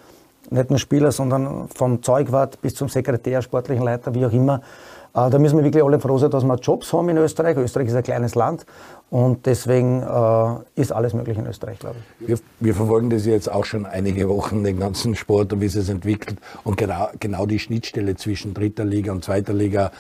Nicht 0.50 0.71
nur 0.71 0.78
Spieler, 0.78 1.12
sondern 1.12 1.68
vom 1.68 2.02
Zeugwart 2.02 2.61
bis 2.61 2.75
zum 2.75 2.88
Sekretär, 2.88 3.42
sportlichen 3.42 3.85
Leiter, 3.85 4.12
wie 4.14 4.26
auch 4.26 4.32
immer. 4.32 4.61
Äh, 5.14 5.30
da 5.30 5.38
müssen 5.38 5.56
wir 5.56 5.64
wirklich 5.64 5.85
alle 5.85 6.00
froh 6.00 6.18
sein, 6.18 6.30
dass 6.30 6.42
wir 6.42 6.56
Jobs 6.56 6.92
haben 6.92 7.09
in 7.11 7.16
Österreich. 7.16 7.56
Österreich 7.56 7.88
ist 7.88 7.94
ein 7.94 8.02
kleines 8.02 8.35
Land 8.35 8.66
und 9.12 9.45
deswegen 9.45 10.00
äh, 10.00 10.81
ist 10.81 10.90
alles 10.90 11.12
möglich 11.12 11.37
in 11.37 11.47
Österreich, 11.47 11.78
glaube 11.78 11.97
ich. 12.19 12.28
Wir, 12.28 12.38
wir, 12.61 12.75
verfolgen 12.75 13.11
das 13.11 13.26
jetzt 13.26 13.52
auch 13.52 13.66
schon 13.66 13.85
einige 13.85 14.26
Wochen, 14.26 14.64
den 14.64 14.78
ganzen 14.78 15.14
Sport 15.16 15.52
und 15.52 15.61
wie 15.61 15.66
es 15.66 15.75
sich 15.75 15.90
entwickelt. 15.90 16.38
Und 16.64 16.78
genau, 16.78 17.11
genau 17.21 17.45
die 17.45 17.59
Schnittstelle 17.59 18.16
zwischen 18.16 18.54
dritter 18.54 18.87
Liga 18.87 19.12
und 19.12 19.23
zweiter 19.23 19.52
Liga 19.52 19.92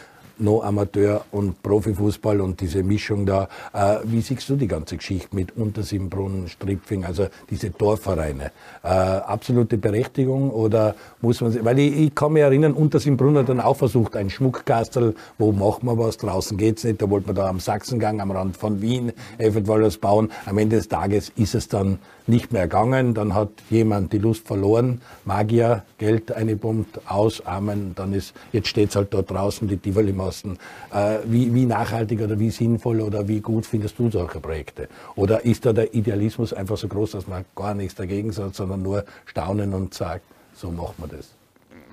noch 0.42 0.62
Amateur- 0.62 1.24
und 1.30 1.62
Profifußball 1.62 2.40
und 2.40 2.60
diese 2.60 2.82
Mischung 2.82 3.26
da. 3.26 3.48
Äh, 3.72 3.98
wie 4.04 4.20
siehst 4.20 4.48
du 4.48 4.56
die 4.56 4.66
ganze 4.66 4.96
Geschichte 4.96 5.34
mit 5.34 5.56
Untersimbrunn, 5.56 6.48
Stripfing, 6.48 7.04
also 7.04 7.28
diese 7.50 7.70
Dorfvereine? 7.70 8.52
Äh, 8.82 8.88
absolute 8.88 9.78
Berechtigung 9.78 10.50
oder 10.50 10.94
muss 11.20 11.40
man, 11.40 11.64
weil 11.64 11.78
ich, 11.78 11.96
ich 11.96 12.14
kann 12.14 12.32
mich 12.32 12.42
erinnern, 12.42 12.72
Untersimbrunn 12.72 13.38
hat 13.38 13.48
dann 13.48 13.60
auch 13.60 13.76
versucht, 13.76 14.16
ein 14.16 14.30
Schmuckkastel, 14.30 15.14
wo 15.38 15.52
machen 15.52 15.86
wir 15.86 15.96
was, 15.98 16.16
draußen 16.16 16.56
geht's 16.58 16.84
nicht, 16.84 17.00
da 17.00 17.08
wollte 17.08 17.28
man 17.28 17.36
da 17.36 17.48
am 17.48 17.60
Sachsengang 17.60 18.20
am 18.20 18.30
Rand 18.30 18.56
von 18.56 18.82
Wien 18.82 19.12
eventuell 19.38 19.82
was 19.82 19.96
bauen. 19.96 20.30
Am 20.46 20.58
Ende 20.58 20.76
des 20.76 20.88
Tages 20.88 21.32
ist 21.36 21.54
es 21.54 21.68
dann 21.68 21.98
nicht 22.26 22.52
mehr 22.52 22.62
gegangen, 22.62 23.14
dann 23.14 23.34
hat 23.34 23.50
jemand 23.70 24.12
die 24.12 24.18
Lust 24.18 24.46
verloren, 24.46 25.00
Magier, 25.24 25.82
Geld 25.98 26.32
eingebombt, 26.32 27.00
aus, 27.08 27.44
Amen, 27.46 27.94
dann 27.94 28.12
ist, 28.12 28.34
jetzt 28.52 28.68
steht's 28.68 28.96
halt 28.96 29.12
dort 29.12 29.30
draußen, 29.30 29.68
die 29.68 29.76
Tivoli-Masten. 29.76 30.58
Äh, 30.92 31.18
wie, 31.24 31.52
wie 31.54 31.66
nachhaltig 31.66 32.20
oder 32.20 32.38
wie 32.38 32.50
sinnvoll 32.50 33.00
oder 33.00 33.28
wie 33.28 33.40
gut 33.40 33.66
findest 33.66 33.98
du 33.98 34.10
solche 34.10 34.40
Projekte? 34.40 34.88
Oder 35.16 35.44
ist 35.44 35.66
da 35.66 35.72
der 35.72 35.94
Idealismus 35.94 36.52
einfach 36.52 36.76
so 36.76 36.88
groß, 36.88 37.12
dass 37.12 37.26
man 37.26 37.44
gar 37.54 37.74
nichts 37.74 37.94
dagegen 37.94 38.32
sagt, 38.32 38.56
sondern 38.56 38.82
nur 38.82 39.04
staunen 39.26 39.74
und 39.74 39.94
sagt, 39.94 40.24
so 40.54 40.70
macht 40.70 40.98
man 40.98 41.10
das? 41.10 41.41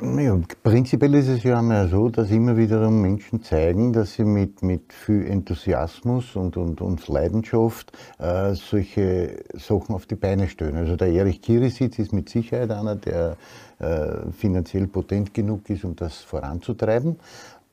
Ja, 0.02 0.40
prinzipiell 0.64 1.14
ist 1.16 1.28
es 1.28 1.44
ja 1.44 1.60
einmal 1.60 1.90
so, 1.90 2.08
dass 2.08 2.32
immer 2.32 2.56
wiederum 2.56 3.02
Menschen 3.02 3.44
zeigen, 3.44 3.92
dass 3.92 4.14
sie 4.14 4.24
mit, 4.24 4.64
mit 4.64 4.94
viel 4.94 5.28
Enthusiasmus 5.28 6.38
und, 6.38 6.56
und, 6.56 6.80
und 6.80 7.06
Leidenschaft 7.10 7.92
äh, 8.18 8.54
solche 8.54 9.44
Sachen 9.56 9.94
auf 9.94 10.06
die 10.06 10.16
Beine 10.16 10.48
stellen. 10.48 10.78
Also 10.78 10.96
der 10.96 11.10
Erich 11.10 11.42
Kirisitz 11.42 12.00
ist 12.00 12.14
mit 12.14 12.30
Sicherheit 12.30 12.72
einer, 12.72 12.96
der 12.96 13.36
äh, 13.80 14.32
finanziell 14.32 14.88
potent 14.88 15.34
genug 15.34 15.70
ist, 15.70 15.84
um 15.84 15.98
das 15.98 16.20
voranzutreiben. 16.20 17.18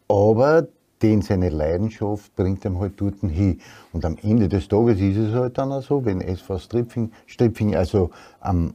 Aber 0.09 0.67
den 1.03 1.23
seine 1.23 1.51
Leidenschaft 1.51 2.35
bringt 2.35 2.65
ihm 2.65 2.81
halt 2.81 2.95
dort 2.97 3.21
hin. 3.21 3.61
Und 3.93 4.05
am 4.05 4.17
Ende 4.21 4.49
des 4.49 4.67
Tages 4.67 5.01
ist 5.01 5.17
es 5.17 5.33
halt 5.33 5.59
dann 5.59 5.71
auch 5.71 5.83
so, 5.83 6.05
wenn 6.05 6.21
SV 6.21 6.59
Stripfing, 6.59 7.13
Stripfing 7.27 7.77
also 7.77 8.11
am 8.41 8.75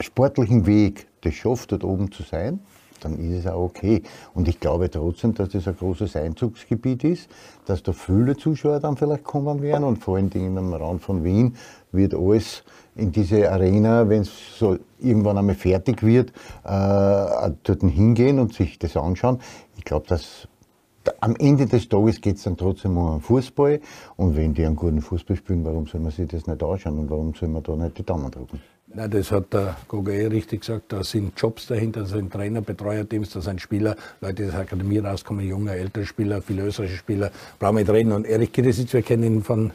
sportlichen 0.00 0.66
Weg 0.66 1.06
das 1.24 1.34
schafft, 1.34 1.72
dort 1.72 1.84
oben 1.84 2.10
zu 2.12 2.22
sein, 2.22 2.60
dann 3.00 3.18
ist 3.18 3.40
es 3.40 3.46
auch 3.46 3.64
okay. 3.64 4.02
Und 4.34 4.48
ich 4.48 4.60
glaube 4.60 4.90
trotzdem, 4.90 5.34
dass 5.34 5.50
das 5.50 5.68
ein 5.68 5.76
großes 5.76 6.16
Einzugsgebiet 6.16 7.04
ist, 7.04 7.28
dass 7.66 7.82
da 7.82 7.92
viele 7.92 8.36
Zuschauer 8.36 8.80
dann 8.80 8.96
vielleicht 8.96 9.24
kommen 9.24 9.62
werden 9.62 9.84
und 9.84 9.98
vor 9.98 10.16
allen 10.16 10.30
Dingen 10.30 10.56
am 10.58 10.72
Rand 10.72 11.02
von 11.02 11.22
Wien 11.24 11.56
wird 11.92 12.14
alles 12.14 12.64
in 12.96 13.12
diese 13.12 13.50
Arena, 13.50 14.08
wenn 14.08 14.22
es 14.22 14.58
so 14.58 14.78
irgendwann 15.00 15.38
einmal 15.38 15.54
fertig 15.54 16.02
wird, 16.02 16.30
äh, 16.64 17.50
dort 17.62 17.82
hingehen 17.82 18.38
und 18.38 18.54
sich 18.54 18.78
das 18.78 18.96
anschauen. 18.96 19.40
Ich 19.76 19.84
glaube, 19.84 20.06
dass 20.06 20.48
am 21.20 21.36
Ende 21.36 21.66
des 21.66 21.88
Tages 21.88 22.20
geht 22.20 22.36
es 22.36 22.44
dann 22.44 22.56
trotzdem 22.56 22.96
um 22.96 23.20
Fußball. 23.20 23.80
Und 24.16 24.36
wenn 24.36 24.54
die 24.54 24.64
einen 24.64 24.76
guten 24.76 25.02
Fußball 25.02 25.36
spielen, 25.36 25.64
warum 25.64 25.86
soll 25.86 26.00
man 26.00 26.12
sich 26.12 26.28
das 26.28 26.46
nicht 26.46 26.62
anschauen 26.62 26.98
und 26.98 27.10
warum 27.10 27.34
soll 27.34 27.48
man 27.48 27.62
da 27.62 27.76
nicht 27.76 27.98
die 27.98 28.04
Daumen 28.04 28.30
drücken? 28.30 28.60
Na, 28.96 29.08
das 29.08 29.32
hat 29.32 29.52
der 29.52 29.76
Gogo 29.88 30.12
eh 30.12 30.26
richtig 30.26 30.60
gesagt. 30.60 30.92
Da 30.92 31.02
sind 31.02 31.32
Jobs 31.36 31.66
dahinter, 31.66 32.02
da 32.02 32.06
sind 32.06 32.32
Trainer, 32.32 32.60
Betreuerteams, 32.60 33.30
da 33.30 33.40
sind 33.40 33.60
Spieler, 33.60 33.96
Leute, 34.20 34.34
die 34.34 34.44
aus 34.44 34.52
der 34.52 34.60
Akademie 34.60 34.98
rauskommen, 34.98 35.44
junge, 35.44 35.72
ältere 35.72 36.06
Spieler, 36.06 36.40
viele 36.40 36.62
österreichische 36.62 36.98
Spieler. 36.98 37.32
Brauchen 37.58 37.76
wir 37.76 37.82
nicht 37.82 37.92
reden. 37.92 38.12
Und 38.12 38.24
Erich 38.24 38.52
Kirisic, 38.52 38.92
wir 38.92 39.02
kennen 39.02 39.24
ihn 39.24 39.42
von 39.42 39.72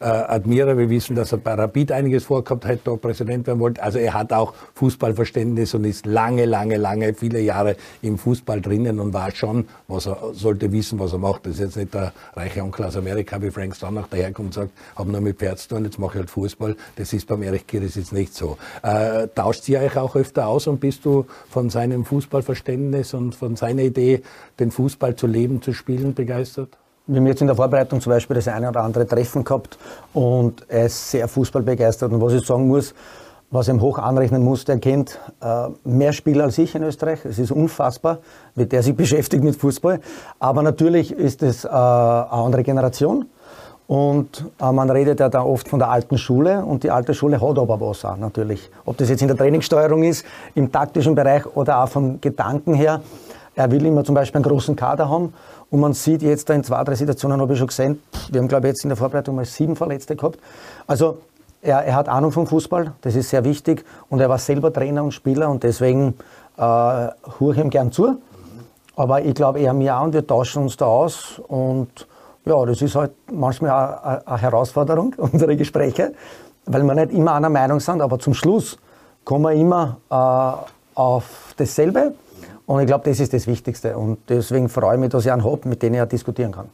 äh, 0.00 0.04
Admira. 0.04 0.76
Wir 0.76 0.90
wissen, 0.90 1.14
dass 1.14 1.32
er 1.32 1.38
bei 1.38 1.54
Rapid 1.54 1.92
einiges 1.92 2.24
vorgehabt 2.24 2.64
hat, 2.64 2.80
da 2.84 2.96
Präsident 2.96 3.46
werden 3.46 3.60
wollte. 3.60 3.82
Also 3.82 3.98
er 3.98 4.14
hat 4.14 4.32
auch 4.32 4.54
Fußballverständnis 4.74 5.74
und 5.74 5.84
ist 5.84 6.06
lange, 6.06 6.46
lange, 6.46 6.76
lange, 6.76 7.14
viele 7.14 7.40
Jahre 7.40 7.76
im 8.02 8.18
Fußball 8.18 8.60
drinnen 8.60 8.98
und 8.98 9.12
war 9.12 9.30
schon, 9.30 9.68
was 9.88 10.06
er 10.06 10.18
sollte 10.32 10.72
wissen, 10.72 10.98
was 10.98 11.12
er 11.12 11.18
macht. 11.18 11.46
Das 11.46 11.54
ist 11.54 11.60
jetzt 11.60 11.76
nicht 11.76 11.94
der 11.94 12.12
reiche 12.34 12.62
Onkel 12.62 12.86
aus 12.86 12.96
Amerika, 12.96 13.40
wie 13.40 13.50
Frank 13.50 13.76
Stannach 13.76 14.08
daherkommt 14.08 14.48
und 14.48 14.54
sagt, 14.54 14.70
habe 14.96 15.10
nur 15.10 15.20
mit 15.20 15.38
Pferd 15.38 15.58
zu 15.58 15.68
tun, 15.68 15.84
jetzt 15.84 15.98
mache 15.98 16.12
ich 16.12 16.18
halt 16.20 16.30
Fußball. 16.30 16.76
Das 16.96 17.12
ist 17.12 17.26
beim 17.26 17.42
Erich 17.42 17.66
Kiris 17.66 17.94
jetzt 17.94 18.12
nicht 18.12 18.34
so. 18.34 18.56
Äh, 18.82 19.28
tauscht 19.34 19.64
sie 19.64 19.76
euch 19.76 19.96
auch 19.96 20.16
öfter 20.16 20.46
aus 20.46 20.66
und 20.66 20.80
bist 20.80 21.04
du 21.04 21.26
von 21.48 21.70
seinem 21.70 22.04
Fußballverständnis 22.04 23.14
und 23.14 23.34
von 23.34 23.56
seiner 23.56 23.82
Idee, 23.82 24.22
den 24.58 24.70
Fußball 24.70 25.16
zu 25.16 25.26
leben, 25.26 25.62
zu 25.62 25.72
spielen, 25.72 26.14
begeistert? 26.14 26.76
Wir 27.10 27.16
haben 27.16 27.26
jetzt 27.26 27.40
in 27.40 27.48
der 27.48 27.56
Vorbereitung 27.56 28.00
zum 28.00 28.12
Beispiel 28.12 28.36
das 28.36 28.46
eine 28.46 28.68
oder 28.68 28.84
andere 28.84 29.04
Treffen 29.04 29.42
gehabt 29.42 29.76
und 30.12 30.64
er 30.68 30.86
ist 30.86 31.10
sehr 31.10 31.26
fußballbegeistert. 31.26 32.12
Und 32.12 32.20
was 32.20 32.34
ich 32.34 32.46
sagen 32.46 32.68
muss, 32.68 32.94
was 33.50 33.66
ihm 33.66 33.80
hoch 33.80 33.98
anrechnen 33.98 34.44
muss, 34.44 34.64
der 34.64 34.78
kennt 34.78 35.18
äh, 35.42 35.66
mehr 35.82 36.12
Spieler 36.12 36.44
als 36.44 36.56
ich 36.58 36.72
in 36.76 36.84
Österreich. 36.84 37.24
Es 37.24 37.40
ist 37.40 37.50
unfassbar, 37.50 38.18
wie 38.54 38.64
der 38.64 38.84
sich 38.84 38.94
beschäftigt 38.96 39.42
mit 39.42 39.56
Fußball. 39.56 39.98
Aber 40.38 40.62
natürlich 40.62 41.10
ist 41.10 41.42
es 41.42 41.64
äh, 41.64 41.68
eine 41.68 42.30
andere 42.30 42.62
Generation. 42.62 43.26
Und 43.88 44.44
äh, 44.60 44.70
man 44.70 44.88
redet 44.88 45.18
ja 45.18 45.28
da 45.28 45.42
oft 45.42 45.68
von 45.68 45.80
der 45.80 45.90
alten 45.90 46.16
Schule 46.16 46.64
und 46.64 46.84
die 46.84 46.92
alte 46.92 47.12
Schule 47.12 47.40
hat 47.40 47.58
aber 47.58 47.80
was 47.80 48.04
auch 48.04 48.18
natürlich. 48.18 48.70
Ob 48.84 48.98
das 48.98 49.08
jetzt 49.08 49.22
in 49.22 49.26
der 49.26 49.36
Trainingssteuerung 49.36 50.04
ist, 50.04 50.24
im 50.54 50.70
taktischen 50.70 51.16
Bereich 51.16 51.44
oder 51.56 51.82
auch 51.82 51.88
vom 51.88 52.20
Gedanken 52.20 52.74
her. 52.74 53.00
Er 53.60 53.70
will 53.70 53.84
immer 53.84 54.04
zum 54.04 54.14
Beispiel 54.14 54.38
einen 54.38 54.50
großen 54.50 54.74
Kader 54.74 55.10
haben 55.10 55.34
und 55.68 55.80
man 55.80 55.92
sieht 55.92 56.22
jetzt 56.22 56.48
in 56.48 56.64
zwei, 56.64 56.82
drei 56.82 56.94
Situationen, 56.94 57.42
habe 57.42 57.52
ich 57.52 57.58
schon 57.58 57.68
gesehen, 57.68 58.02
wir 58.30 58.40
haben 58.40 58.48
glaube 58.48 58.66
ich 58.66 58.70
jetzt 58.72 58.84
in 58.84 58.88
der 58.88 58.96
Vorbereitung 58.96 59.36
mal 59.36 59.44
sieben 59.44 59.76
Verletzte 59.76 60.16
gehabt. 60.16 60.38
Also 60.86 61.18
er, 61.60 61.84
er, 61.84 61.94
hat 61.94 62.08
Ahnung 62.08 62.32
vom 62.32 62.46
Fußball, 62.46 62.94
das 63.02 63.16
ist 63.16 63.28
sehr 63.28 63.44
wichtig. 63.44 63.84
Und 64.08 64.20
er 64.20 64.30
war 64.30 64.38
selber 64.38 64.72
Trainer 64.72 65.04
und 65.04 65.12
Spieler 65.12 65.50
und 65.50 65.62
deswegen 65.62 66.14
äh, 66.56 66.62
höre 66.62 67.52
ich 67.52 67.58
ihm 67.58 67.68
gern 67.68 67.92
zu. 67.92 68.16
Aber 68.96 69.20
ich 69.20 69.34
glaube, 69.34 69.60
er 69.60 69.74
mir 69.74 69.94
auch 69.94 70.04
und 70.04 70.14
wir 70.14 70.26
tauschen 70.26 70.62
uns 70.62 70.78
da 70.78 70.86
aus. 70.86 71.38
Und 71.46 72.06
ja, 72.46 72.64
das 72.64 72.80
ist 72.80 72.94
halt 72.94 73.12
manchmal 73.30 73.70
auch 73.70 74.26
eine 74.26 74.40
Herausforderung, 74.40 75.14
unsere 75.18 75.54
Gespräche, 75.54 76.14
weil 76.64 76.82
wir 76.82 76.94
nicht 76.94 77.12
immer 77.12 77.34
einer 77.34 77.50
Meinung 77.50 77.78
sind, 77.78 78.00
aber 78.00 78.18
zum 78.18 78.32
Schluss 78.32 78.78
kommen 79.22 79.44
wir 79.44 79.52
immer 79.52 79.98
äh, 80.08 80.98
auf 80.98 81.54
dasselbe. 81.58 82.14
Und 82.70 82.78
ich 82.78 82.86
glaube, 82.86 83.02
das 83.10 83.18
ist 83.18 83.32
das 83.32 83.48
Wichtigste. 83.48 83.98
Und 83.98 84.18
deswegen 84.28 84.68
freue 84.68 84.94
ich 84.94 85.00
mich, 85.00 85.08
dass 85.08 85.24
ich 85.24 85.32
einen 85.32 85.42
habe, 85.42 85.68
mit 85.68 85.82
dem 85.82 85.94
ich 85.94 86.02
auch 86.02 86.06
diskutieren 86.06 86.52
kann 86.52 86.68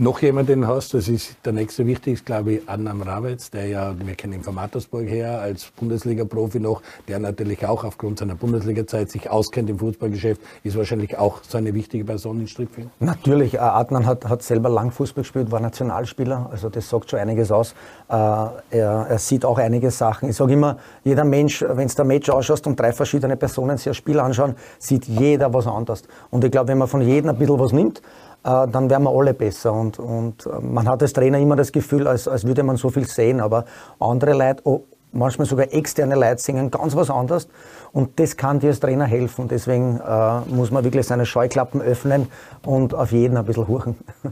noch 0.00 0.22
jemanden 0.22 0.66
hast, 0.66 0.94
das 0.94 1.08
ist 1.08 1.36
der 1.44 1.52
nächste 1.52 1.86
wichtigste, 1.86 2.24
glaube 2.24 2.52
ich, 2.54 2.68
Adnan 2.68 3.02
Rawetz, 3.02 3.50
der 3.50 3.66
ja, 3.66 3.94
wir 3.98 4.14
kennen 4.14 4.32
ihn 4.32 4.42
von 4.42 4.54
Mattersburg 4.54 5.06
her, 5.06 5.42
als 5.42 5.70
Bundesliga-Profi 5.78 6.58
noch, 6.58 6.80
der 7.06 7.18
natürlich 7.18 7.66
auch 7.66 7.84
aufgrund 7.84 8.18
seiner 8.18 8.34
Bundesliga-Zeit 8.34 9.10
sich 9.10 9.28
auskennt 9.28 9.68
im 9.68 9.78
Fußballgeschäft, 9.78 10.40
ist 10.64 10.78
wahrscheinlich 10.78 11.18
auch 11.18 11.42
so 11.46 11.58
eine 11.58 11.74
wichtige 11.74 12.06
Person 12.06 12.40
in 12.40 12.46
Strickfing. 12.46 12.90
Natürlich, 12.98 13.54
äh, 13.54 13.58
Adnan 13.58 14.06
hat, 14.06 14.26
hat 14.26 14.42
selber 14.42 14.70
lang 14.70 14.90
Fußball 14.90 15.22
gespielt, 15.22 15.50
war 15.50 15.60
Nationalspieler, 15.60 16.48
also 16.50 16.70
das 16.70 16.88
sagt 16.88 17.10
schon 17.10 17.18
einiges 17.18 17.52
aus. 17.52 17.74
Äh, 18.08 18.14
er, 18.14 18.52
er 18.70 19.18
sieht 19.18 19.44
auch 19.44 19.58
einige 19.58 19.90
Sachen. 19.90 20.30
Ich 20.30 20.36
sage 20.36 20.54
immer, 20.54 20.78
jeder 21.04 21.24
Mensch, 21.24 21.60
wenn 21.60 21.88
du 21.88 22.00
ein 22.00 22.06
Match 22.06 22.30
ausschaust 22.30 22.66
und 22.66 22.80
drei 22.80 22.94
verschiedene 22.94 23.36
Personen 23.36 23.76
sich 23.76 23.88
ein 23.88 23.94
Spiel 23.94 24.18
anschauen, 24.18 24.54
sieht 24.78 25.04
jeder 25.04 25.52
was 25.52 25.66
anderes. 25.66 26.04
Und 26.30 26.42
ich 26.42 26.50
glaube, 26.50 26.68
wenn 26.68 26.78
man 26.78 26.88
von 26.88 27.02
jedem 27.02 27.28
ein 27.28 27.36
bisschen 27.36 27.60
was 27.60 27.72
nimmt, 27.72 28.00
dann 28.42 28.88
wären 28.90 29.02
wir 29.02 29.10
alle 29.10 29.34
besser. 29.34 29.72
Und, 29.72 29.98
und 29.98 30.46
äh, 30.46 30.60
man 30.60 30.88
hat 30.88 31.02
als 31.02 31.12
Trainer 31.12 31.38
immer 31.38 31.56
das 31.56 31.72
Gefühl, 31.72 32.06
als, 32.06 32.28
als 32.28 32.46
würde 32.46 32.62
man 32.62 32.76
so 32.76 32.90
viel 32.90 33.06
sehen, 33.06 33.40
aber 33.40 33.64
andere 33.98 34.32
Leute, 34.32 34.62
oh, 34.64 34.84
manchmal 35.12 35.46
sogar 35.46 35.72
externe 35.72 36.14
Leute 36.14 36.40
singen 36.40 36.70
ganz 36.70 36.94
was 36.94 37.10
anderes 37.10 37.48
und 37.92 38.18
das 38.20 38.36
kann 38.36 38.60
dir 38.60 38.68
als 38.68 38.80
Trainer 38.80 39.06
helfen. 39.06 39.48
Deswegen 39.48 39.98
äh, 40.00 40.40
muss 40.48 40.70
man 40.70 40.84
wirklich 40.84 41.06
seine 41.06 41.26
Scheuklappen 41.26 41.80
öffnen 41.80 42.28
und 42.64 42.94
auf 42.94 43.12
jeden 43.12 43.36
ein 43.36 43.44
bisschen 43.44 43.68
huchen. 43.68 43.96
Mhm. 44.22 44.30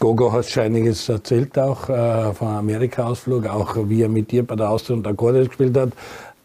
Gogo 0.00 0.32
hat 0.32 0.46
schon 0.46 0.64
einiges 0.64 1.08
erzählt 1.08 1.58
auch 1.58 1.88
äh, 1.88 2.34
vom 2.34 2.48
Amerika-Ausflug, 2.48 3.46
auch 3.46 3.76
wie 3.88 4.02
er 4.02 4.08
mit 4.08 4.32
dir 4.32 4.46
bei 4.46 4.56
der 4.56 4.68
Austria 4.68 4.96
und 4.96 5.06
Akkorde 5.06 5.46
gespielt 5.46 5.76
hat. 5.76 5.90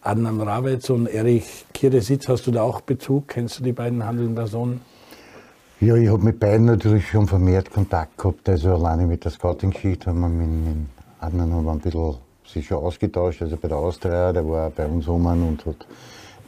Adnan 0.02 0.40
Rawetz 0.40 0.90
und 0.90 1.08
Erich 1.08 1.66
Kiresitz, 1.74 2.30
hast 2.30 2.48
du 2.48 2.52
da 2.52 2.62
auch 2.62 2.80
Bezug? 2.80 3.28
Kennst 3.28 3.60
du 3.60 3.64
die 3.64 3.74
beiden 3.74 4.06
handelnden 4.06 4.36
Personen? 4.36 4.82
Ja, 5.82 5.96
ich 5.96 6.10
habe 6.10 6.22
mit 6.22 6.42
beiden 6.42 6.66
natürlich 6.66 7.08
schon 7.08 7.26
vermehrt 7.26 7.72
Kontakt 7.72 8.18
gehabt. 8.18 8.50
Also 8.50 8.74
alleine 8.74 9.08
mit 9.08 9.24
der 9.24 9.32
Scouting-Geschichte 9.32 10.08
haben 10.08 10.20
wir 10.20 10.28
mit, 10.28 10.50
mit 10.50 10.88
Adnan 11.22 11.54
haben 11.54 11.64
wir 11.64 11.72
ein 11.72 11.80
bisschen 11.80 12.16
sich 12.46 12.68
schon 12.68 12.80
ausgetauscht. 12.80 13.42
Also 13.42 13.56
bei 13.56 13.70
der 13.70 13.78
Austria, 13.78 14.34
der 14.34 14.46
war 14.46 14.72
bei 14.72 14.86
uns 14.86 15.08
oben 15.08 15.42
und 15.48 15.66
hat 15.66 15.88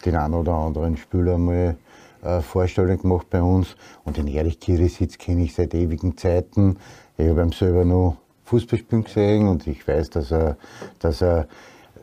den 0.03 0.17
einen 0.17 0.33
oder 0.33 0.51
anderen 0.51 0.97
Spieler 0.97 1.37
mal 1.37 1.77
äh, 2.21 2.41
Vorstellung 2.41 3.01
gemacht 3.01 3.27
bei 3.29 3.41
uns. 3.41 3.77
Und 4.03 4.17
den 4.17 4.27
Erich 4.27 4.59
Kirisitz 4.59 5.17
kenne 5.17 5.43
ich 5.43 5.55
seit 5.55 5.73
ewigen 5.75 6.17
Zeiten. 6.17 6.75
Ich 7.17 7.29
habe 7.29 7.41
ihn 7.41 7.53
selber 7.53 7.85
noch 7.85 8.17
Fußball 8.43 8.79
spielen 8.79 9.05
gesehen 9.05 9.47
und 9.47 9.65
ich 9.65 9.87
weiß, 9.87 10.09
dass 10.09 10.31
er, 10.31 10.57
dass 10.99 11.21
er 11.21 11.47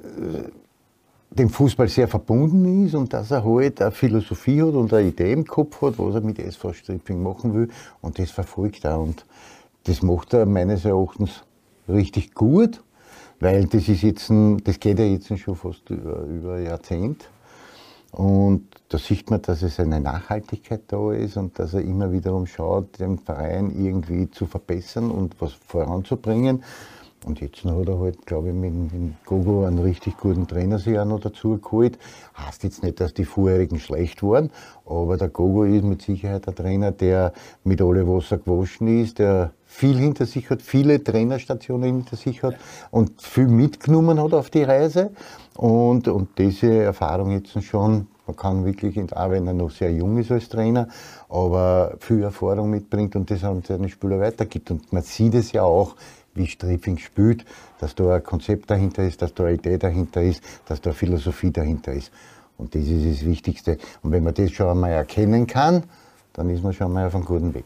äh, 0.03 0.49
dem 1.39 1.51
Fußball 1.51 1.89
sehr 1.89 2.09
verbunden 2.09 2.87
ist 2.87 2.95
und 2.95 3.13
dass 3.13 3.31
er 3.31 3.45
halt 3.45 3.81
eine 3.81 3.93
Philosophie 3.93 4.63
hat 4.63 4.75
und 4.75 4.93
eine 4.93 5.09
Idee 5.09 5.33
im 5.33 5.47
Kopf 5.47 5.81
hat, 5.83 5.99
was 5.99 6.15
er 6.15 6.21
mit 6.21 6.39
SV 6.39 6.73
Stripping 6.73 7.23
machen 7.23 7.55
will. 7.55 7.69
Und 8.01 8.19
das 8.19 8.31
verfolgt 8.31 8.85
er. 8.85 8.99
Und 8.99 9.25
das 9.85 10.03
macht 10.03 10.35
er 10.35 10.47
meines 10.47 10.85
Erachtens 10.85 11.45
richtig 11.89 12.35
gut, 12.35 12.83
weil 13.41 13.67
das 13.67 13.89
ist 13.89 14.03
jetzt, 14.03 14.31
ein, 14.31 14.59
das 14.65 14.81
geht 14.81 14.99
ja 14.99 15.05
jetzt 15.05 15.37
schon 15.39 15.57
fast 15.57 15.89
über, 15.91 16.23
über 16.23 16.55
ein 16.55 16.65
Jahrzehnt. 16.65 17.29
Und 18.11 18.67
da 18.89 18.99
sieht 18.99 19.31
man, 19.31 19.43
dass 19.43 19.63
es 19.63 19.79
eine 19.79 20.01
Nachhaltigkeit 20.01 20.83
da 20.89 21.13
ist 21.13 21.37
und 21.37 21.59
dass 21.59 21.75
er 21.75 21.83
immer 21.83 22.11
wiederum 22.11 22.47
schaut, 22.47 22.99
den 22.99 23.19
Verein 23.19 23.71
irgendwie 23.71 24.31
zu 24.31 24.47
verbessern 24.47 25.11
und 25.11 25.41
was 25.41 25.53
voranzubringen. 25.53 26.65
Und 27.25 27.41
jetzt 27.41 27.65
hat 27.65 27.89
er 27.89 27.99
halt, 27.99 28.27
glaube 28.27 28.49
ich, 28.49 28.55
mit, 28.55 28.73
mit 28.73 29.25
Gogo 29.25 29.65
einen 29.65 29.81
richtig 29.81 30.17
guten 30.17 30.47
Trainer 30.47 30.79
sich 30.79 30.99
auch 30.99 31.05
noch 31.05 31.21
dazu 31.21 31.59
geholt. 31.59 31.99
Heißt 32.37 32.63
jetzt 32.65 32.83
nicht, 32.83 33.01
dass 33.01 33.13
die 33.13 33.25
vorherigen 33.25 33.81
schlecht 33.81 34.23
waren, 34.23 34.51
aber 34.87 35.17
der 35.17 35.29
Gogo 35.29 35.65
ist 35.65 35.85
mit 35.85 36.03
Sicherheit 36.03 36.49
ein 36.49 36.55
Trainer, 36.55 36.93
der 36.93 37.33
mit 37.65 37.83
alle 37.83 38.07
Wasser 38.07 38.39
gewaschen 38.39 39.03
ist, 39.03 39.19
der 39.19 39.53
viel 39.67 39.99
hinter 39.99 40.27
sich 40.27 40.49
hat, 40.49 40.63
viele 40.63 41.03
Trainerstationen 41.05 41.97
hinter 41.97 42.17
sich 42.17 42.43
hat 42.43 42.57
und 42.91 43.21
viel 43.21 43.49
mitgenommen 43.49 44.21
hat 44.21 44.33
auf 44.33 44.49
die 44.49 44.63
Reise. 44.63 45.11
Und, 45.57 46.09
und 46.09 46.39
diese 46.39 46.73
Erfahrung 46.73 47.33
jetzt 47.33 47.63
schon, 47.63 48.07
man 48.27 48.37
kann 48.37 48.65
wirklich, 48.65 48.99
auch 49.13 49.31
wenn 49.31 49.47
er 49.47 49.53
noch 49.53 49.71
sehr 49.71 49.93
jung 49.93 50.19
ist 50.19 50.31
als 50.31 50.49
Trainer, 50.49 50.89
aber 51.29 51.97
viel 51.99 52.23
Erfahrung 52.23 52.71
mitbringt 52.71 53.17
und 53.17 53.31
das 53.31 53.45
an 53.45 53.63
seine 53.67 53.89
Spieler 53.89 54.21
weitergibt. 54.21 54.71
Und 54.71 54.93
man 54.93 55.03
sieht 55.03 55.35
es 55.35 55.53
ja 55.53 55.63
auch, 55.63 55.97
wie 56.39 56.47
Striffing 56.47 56.97
spielt, 56.99 57.45
dass 57.81 57.95
da 57.95 58.15
ein 58.15 58.23
Konzept 58.23 58.71
dahinter 58.71 59.05
ist, 59.05 59.21
dass 59.21 59.35
da 59.35 59.45
eine 59.45 59.55
Idee 59.55 59.77
dahinter 59.77 60.23
ist, 60.23 60.43
dass 60.67 60.81
da 60.81 60.91
eine 60.91 60.97
Philosophie 60.97 61.51
dahinter 61.51 61.93
ist. 61.93 62.11
Und 62.57 62.75
das 62.75 62.83
ist 62.85 63.21
das 63.21 63.27
Wichtigste. 63.27 63.79
Und 64.03 64.13
wenn 64.13 64.25
man 64.25 64.35
das 64.35 64.51
schon 64.51 64.69
einmal 64.69 64.93
erkennen 64.93 65.47
kann, 65.47 65.85
dann 66.33 66.51
ist 66.51 66.63
man 66.63 66.73
schon 66.73 66.87
einmal 66.87 67.07
auf 67.07 67.15
einem 67.15 67.25
guten 67.25 67.55
Weg. 67.55 67.65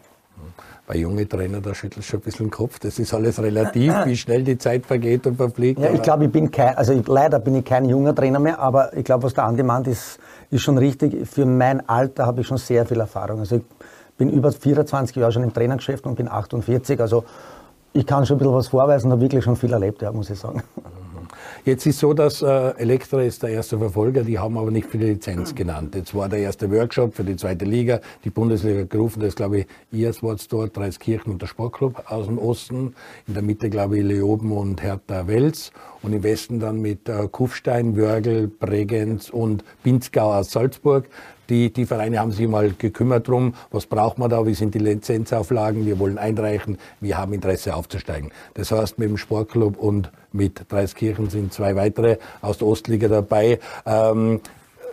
Bei 0.86 0.96
jungen 0.96 1.28
Trainer, 1.28 1.60
da 1.60 1.74
schüttelt 1.74 2.04
schon 2.04 2.18
ein 2.18 2.22
bisschen 2.22 2.46
den 2.46 2.50
Kopf. 2.50 2.78
Das 2.80 2.98
ist 2.98 3.14
alles 3.14 3.40
relativ, 3.40 3.94
wie 4.04 4.16
schnell 4.16 4.42
die 4.42 4.58
Zeit 4.58 4.84
vergeht 4.84 5.26
und 5.26 5.36
verfliegt. 5.36 5.78
Ja, 5.78 5.92
ich 5.92 6.02
glaube, 6.02 6.24
ich 6.24 6.32
bin 6.32 6.50
kein, 6.50 6.76
also 6.76 6.92
ich, 6.92 7.06
leider 7.06 7.38
bin 7.38 7.54
ich 7.54 7.64
kein 7.64 7.84
junger 7.84 8.14
Trainer 8.14 8.40
mehr, 8.40 8.58
aber 8.58 8.94
ich 8.96 9.04
glaube, 9.04 9.22
was 9.22 9.34
der 9.34 9.44
Andi 9.44 9.62
meint, 9.62 9.86
ist, 9.86 10.18
ist 10.50 10.62
schon 10.62 10.76
richtig. 10.78 11.26
Für 11.28 11.46
mein 11.46 11.88
Alter 11.88 12.26
habe 12.26 12.40
ich 12.40 12.46
schon 12.48 12.58
sehr 12.58 12.84
viel 12.84 12.98
Erfahrung. 12.98 13.38
Also 13.38 13.56
ich 13.56 13.62
bin 14.18 14.28
über 14.28 14.50
24 14.50 15.16
Jahre 15.16 15.32
schon 15.32 15.44
im 15.44 15.54
Trainergeschäft 15.54 16.04
und 16.04 16.16
bin 16.16 16.28
48. 16.28 17.00
Also 17.00 17.24
ich 17.92 18.06
kann 18.06 18.24
schon 18.26 18.36
ein 18.36 18.38
bisschen 18.38 18.54
was 18.54 18.68
vorweisen, 18.68 19.10
habe 19.10 19.20
wirklich 19.20 19.44
schon 19.44 19.56
viel 19.56 19.72
erlebt, 19.72 20.02
ja, 20.02 20.12
muss 20.12 20.30
ich 20.30 20.38
sagen. 20.38 20.62
Jetzt 21.64 21.86
ist 21.86 22.00
so, 22.00 22.12
dass 22.12 22.42
äh, 22.42 22.70
Elektra 22.76 23.22
ist 23.22 23.44
der 23.44 23.50
erste 23.50 23.78
Verfolger, 23.78 24.24
die 24.24 24.36
haben 24.36 24.58
aber 24.58 24.72
nicht 24.72 24.88
für 24.88 24.98
die 24.98 25.06
Lizenz 25.06 25.54
genannt. 25.54 25.94
Jetzt 25.94 26.12
war 26.12 26.28
der 26.28 26.40
erste 26.40 26.68
Workshop 26.72 27.14
für 27.14 27.22
die 27.22 27.36
zweite 27.36 27.64
Liga, 27.64 28.00
die 28.24 28.30
Bundesliga 28.30 28.82
gerufen, 28.82 29.20
das 29.20 29.30
ist 29.30 29.36
glaube 29.36 29.60
ich 29.60 29.66
Ierswarts 29.92 30.48
dort, 30.48 30.76
Dreiskirchen 30.76 31.32
und 31.32 31.40
der 31.40 31.46
Sportclub 31.46 32.10
aus 32.10 32.26
dem 32.26 32.38
Osten. 32.38 32.94
In 33.28 33.34
der 33.34 33.44
Mitte 33.44 33.70
glaube 33.70 33.98
ich 33.98 34.04
Leoben 34.04 34.50
und 34.50 34.82
Hertha 34.82 35.28
Wels 35.28 35.70
und 36.02 36.12
im 36.12 36.24
Westen 36.24 36.58
dann 36.58 36.80
mit 36.80 37.08
äh, 37.08 37.28
Kufstein, 37.30 37.96
Wörgl, 37.96 38.48
Bregenz 38.48 39.30
und 39.30 39.62
Pinzgau 39.84 40.34
aus 40.34 40.50
Salzburg. 40.50 41.08
Die, 41.48 41.72
die 41.72 41.86
Vereine 41.86 42.20
haben 42.20 42.32
sich 42.32 42.46
mal 42.46 42.72
gekümmert 42.72 43.28
drum, 43.28 43.54
was 43.70 43.86
braucht 43.86 44.18
man 44.18 44.30
da, 44.30 44.46
wie 44.46 44.54
sind 44.54 44.74
die 44.74 44.78
Lizenzauflagen, 44.78 45.84
wir 45.86 45.98
wollen 45.98 46.18
einreichen, 46.18 46.78
wir 47.00 47.18
haben 47.18 47.32
Interesse 47.32 47.74
aufzusteigen. 47.74 48.30
Das 48.54 48.70
heißt, 48.70 48.98
mit 48.98 49.08
dem 49.08 49.16
Sportclub 49.16 49.76
und 49.76 50.10
mit 50.32 50.64
Dreiskirchen 50.68 51.30
sind 51.30 51.52
zwei 51.52 51.74
weitere 51.76 52.18
aus 52.40 52.58
der 52.58 52.68
Ostliga 52.68 53.08
dabei. 53.08 53.58
Ähm, 53.84 54.40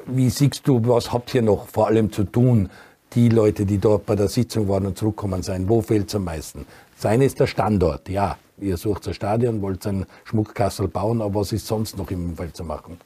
wie 0.06 0.30
siehst 0.30 0.68
du, 0.68 0.82
was 0.88 1.14
habt 1.14 1.34
ihr 1.36 1.42
noch 1.42 1.68
vor 1.68 1.88
allem 1.88 2.12
zu 2.12 2.24
tun? 2.24 2.70
Die 3.14 3.30
Leute, 3.30 3.66
die 3.66 3.78
dort 3.78 4.06
bei 4.06 4.16
der 4.16 4.28
Sitzung 4.28 4.68
waren 4.68 4.86
und 4.86 4.98
zurückkommen 4.98 5.44
sein, 5.44 5.70
wo 5.70 5.82
fehlt 5.82 6.10
es 6.10 6.16
am 6.16 6.26
meisten? 6.26 6.66
Sein 6.98 7.22
ist 7.22 7.40
der 7.40 7.48
Standort, 7.48 8.10
ja. 8.10 8.38
Ihr 8.60 8.76
sucht 8.76 9.08
ein 9.08 9.14
Stadion, 9.14 9.62
wollt 9.62 9.86
ein 9.88 10.06
Schmuckkassel 10.26 10.90
bauen, 10.90 11.22
aber 11.22 11.42
was 11.42 11.54
ist 11.54 11.66
sonst 11.66 11.98
noch 11.98 12.12
im 12.12 12.32
Umfeld 12.32 12.58
zu 12.58 12.66
machen? 12.66 12.98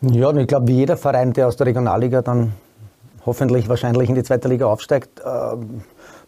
Ja, 0.00 0.28
und 0.28 0.38
ich 0.38 0.46
glaube, 0.46 0.68
wie 0.68 0.76
jeder 0.76 0.96
Verein, 0.96 1.32
der 1.32 1.48
aus 1.48 1.56
der 1.56 1.66
Regionalliga 1.66 2.22
dann 2.22 2.52
hoffentlich 3.26 3.68
wahrscheinlich 3.68 4.08
in 4.08 4.14
die 4.14 4.22
zweite 4.22 4.48
Liga 4.48 4.66
aufsteigt, 4.66 5.20
äh, 5.20 5.22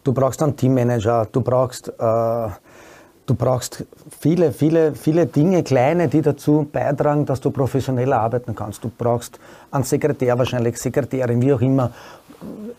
du 0.03 0.13
brauchst 0.13 0.43
einen 0.43 0.57
Teammanager, 0.57 1.27
du 1.31 1.39
brauchst, 1.39 1.87
äh, 1.87 1.91
du 3.25 3.35
brauchst 3.35 3.85
viele, 4.19 4.51
viele, 4.51 4.93
viele 4.93 5.25
Dinge, 5.25 5.63
kleine, 5.63 6.09
die 6.09 6.21
dazu 6.21 6.67
beitragen, 6.69 7.25
dass 7.25 7.39
du 7.39 7.49
professioneller 7.49 8.19
arbeiten 8.19 8.55
kannst. 8.55 8.83
Du 8.83 8.91
brauchst 8.95 9.39
einen 9.71 9.85
Sekretär 9.85 10.37
wahrscheinlich, 10.37 10.77
Sekretärin, 10.77 11.41
wie 11.41 11.53
auch 11.53 11.61
immer. 11.61 11.91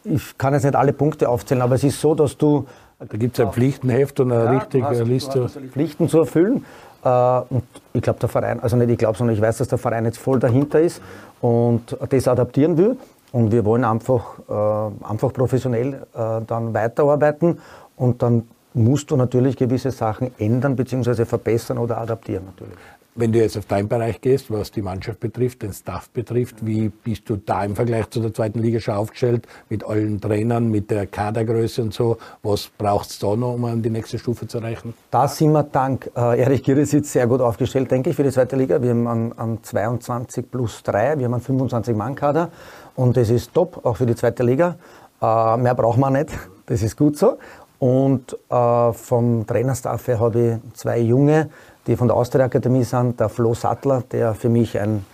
Ich 0.04 0.36
kann 0.36 0.52
jetzt 0.52 0.64
nicht 0.64 0.76
alle 0.76 0.92
Punkte 0.92 1.28
aufzählen, 1.28 1.62
aber 1.62 1.76
es 1.76 1.84
ist 1.84 2.00
so, 2.00 2.14
dass 2.14 2.36
du 2.36 2.66
da 2.98 3.16
gibt 3.16 3.36
es 3.36 3.44
ein 3.44 3.52
Pflichtenheft 3.52 4.20
und 4.20 4.30
eine 4.30 4.44
ja, 4.44 4.50
richtige 4.58 4.86
hast, 4.86 5.04
Liste. 5.04 5.48
Pflichten 5.48 6.08
zu 6.08 6.20
erfüllen. 6.20 6.64
Äh, 7.04 7.08
und 7.50 7.64
ich 7.92 8.02
glaube, 8.02 8.20
der 8.20 8.28
Verein, 8.28 8.60
also 8.60 8.76
nicht 8.76 8.90
ich 8.90 8.98
glaube, 8.98 9.18
sondern 9.18 9.34
ich 9.36 9.42
weiß, 9.42 9.58
dass 9.58 9.68
der 9.68 9.78
Verein 9.78 10.04
jetzt 10.04 10.18
voll 10.18 10.38
dahinter 10.38 10.80
ist 10.80 11.00
und 11.40 11.96
das 12.08 12.28
adaptieren 12.28 12.76
will. 12.76 12.96
Und 13.32 13.50
wir 13.50 13.64
wollen 13.64 13.84
einfach, 13.84 14.38
äh, 14.48 15.04
einfach 15.04 15.32
professionell 15.32 15.94
äh, 16.14 16.40
dann 16.46 16.74
weiterarbeiten 16.74 17.58
und 17.96 18.22
dann 18.22 18.46
musst 18.74 19.10
du 19.10 19.16
natürlich 19.16 19.56
gewisse 19.56 19.90
Sachen 19.90 20.32
ändern 20.38 20.76
bzw. 20.76 21.24
verbessern 21.24 21.78
oder 21.78 21.98
adaptieren 21.98 22.44
natürlich. 22.44 22.78
Wenn 23.14 23.30
du 23.30 23.40
jetzt 23.40 23.58
auf 23.58 23.66
deinen 23.66 23.88
Bereich 23.88 24.22
gehst, 24.22 24.50
was 24.50 24.70
die 24.70 24.80
Mannschaft 24.80 25.20
betrifft, 25.20 25.60
den 25.60 25.74
Staff 25.74 26.08
betrifft, 26.08 26.64
wie 26.64 26.88
bist 26.88 27.28
du 27.28 27.36
da 27.36 27.62
im 27.62 27.76
Vergleich 27.76 28.08
zu 28.08 28.20
der 28.20 28.32
zweiten 28.32 28.58
Liga 28.58 28.80
schon 28.80 28.94
aufgestellt, 28.94 29.46
mit 29.68 29.84
allen 29.84 30.18
Trainern, 30.18 30.70
mit 30.70 30.90
der 30.90 31.06
Kadergröße 31.06 31.82
und 31.82 31.92
so? 31.92 32.16
Was 32.42 32.70
braucht 32.78 33.10
es 33.10 33.18
da 33.18 33.36
noch, 33.36 33.52
um 33.52 33.66
an 33.66 33.82
die 33.82 33.90
nächste 33.90 34.18
Stufe 34.18 34.46
zu 34.46 34.58
erreichen? 34.58 34.94
Da 35.10 35.28
sind 35.28 35.52
wir 35.52 35.62
dank 35.62 36.10
äh, 36.16 36.40
Erich 36.40 36.62
Girisitz 36.62 37.12
sehr 37.12 37.26
gut 37.26 37.42
aufgestellt, 37.42 37.90
denke 37.90 38.08
ich, 38.08 38.16
für 38.16 38.22
die 38.22 38.30
zweite 38.30 38.56
Liga. 38.56 38.80
Wir 38.80 38.90
haben 38.90 39.06
an, 39.06 39.32
an 39.36 39.58
22 39.62 40.50
plus 40.50 40.82
3, 40.82 41.18
wir 41.18 41.26
haben 41.26 41.34
einen 41.34 41.42
25-Mann-Kader 41.42 42.50
und 42.96 43.18
das 43.18 43.28
ist 43.28 43.52
top, 43.52 43.84
auch 43.84 43.98
für 43.98 44.06
die 44.06 44.14
zweite 44.14 44.42
Liga. 44.42 44.76
Äh, 45.20 45.58
mehr 45.58 45.74
braucht 45.74 45.98
man 45.98 46.14
nicht, 46.14 46.30
das 46.64 46.82
ist 46.82 46.96
gut 46.96 47.18
so. 47.18 47.36
Und 47.78 48.38
äh, 48.48 48.92
vom 48.92 49.44
Trainerstaff 49.44 50.06
her 50.06 50.20
habe 50.20 50.60
ich 50.62 50.74
zwei 50.78 51.00
junge 51.00 51.50
die 51.86 51.96
von 51.96 52.08
der 52.08 52.16
Austria 52.16 52.46
Akademie 52.46 52.84
sind, 52.84 53.18
der 53.18 53.28
Flo 53.28 53.54
Sattler, 53.54 54.02
der 54.10 54.34
für 54.34 54.48
mich 54.48 54.78
ein, 54.78 55.04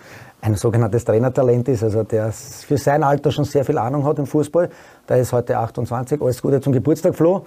ein 0.41 0.55
sogenanntes 0.55 1.03
Trainertalent 1.03 1.67
ist, 1.67 1.83
also 1.83 2.03
der 2.03 2.31
für 2.31 2.77
sein 2.77 3.03
Alter 3.03 3.31
schon 3.31 3.45
sehr 3.45 3.65
viel 3.65 3.77
Ahnung 3.77 4.05
hat 4.05 4.19
im 4.19 4.27
Fußball. 4.27 4.69
Der 5.07 5.17
ist 5.17 5.33
heute 5.33 5.57
28, 5.57 6.21
alles 6.21 6.41
Gute 6.41 6.61
zum 6.61 6.73
Geburtstag, 6.73 7.15
Flo. 7.15 7.45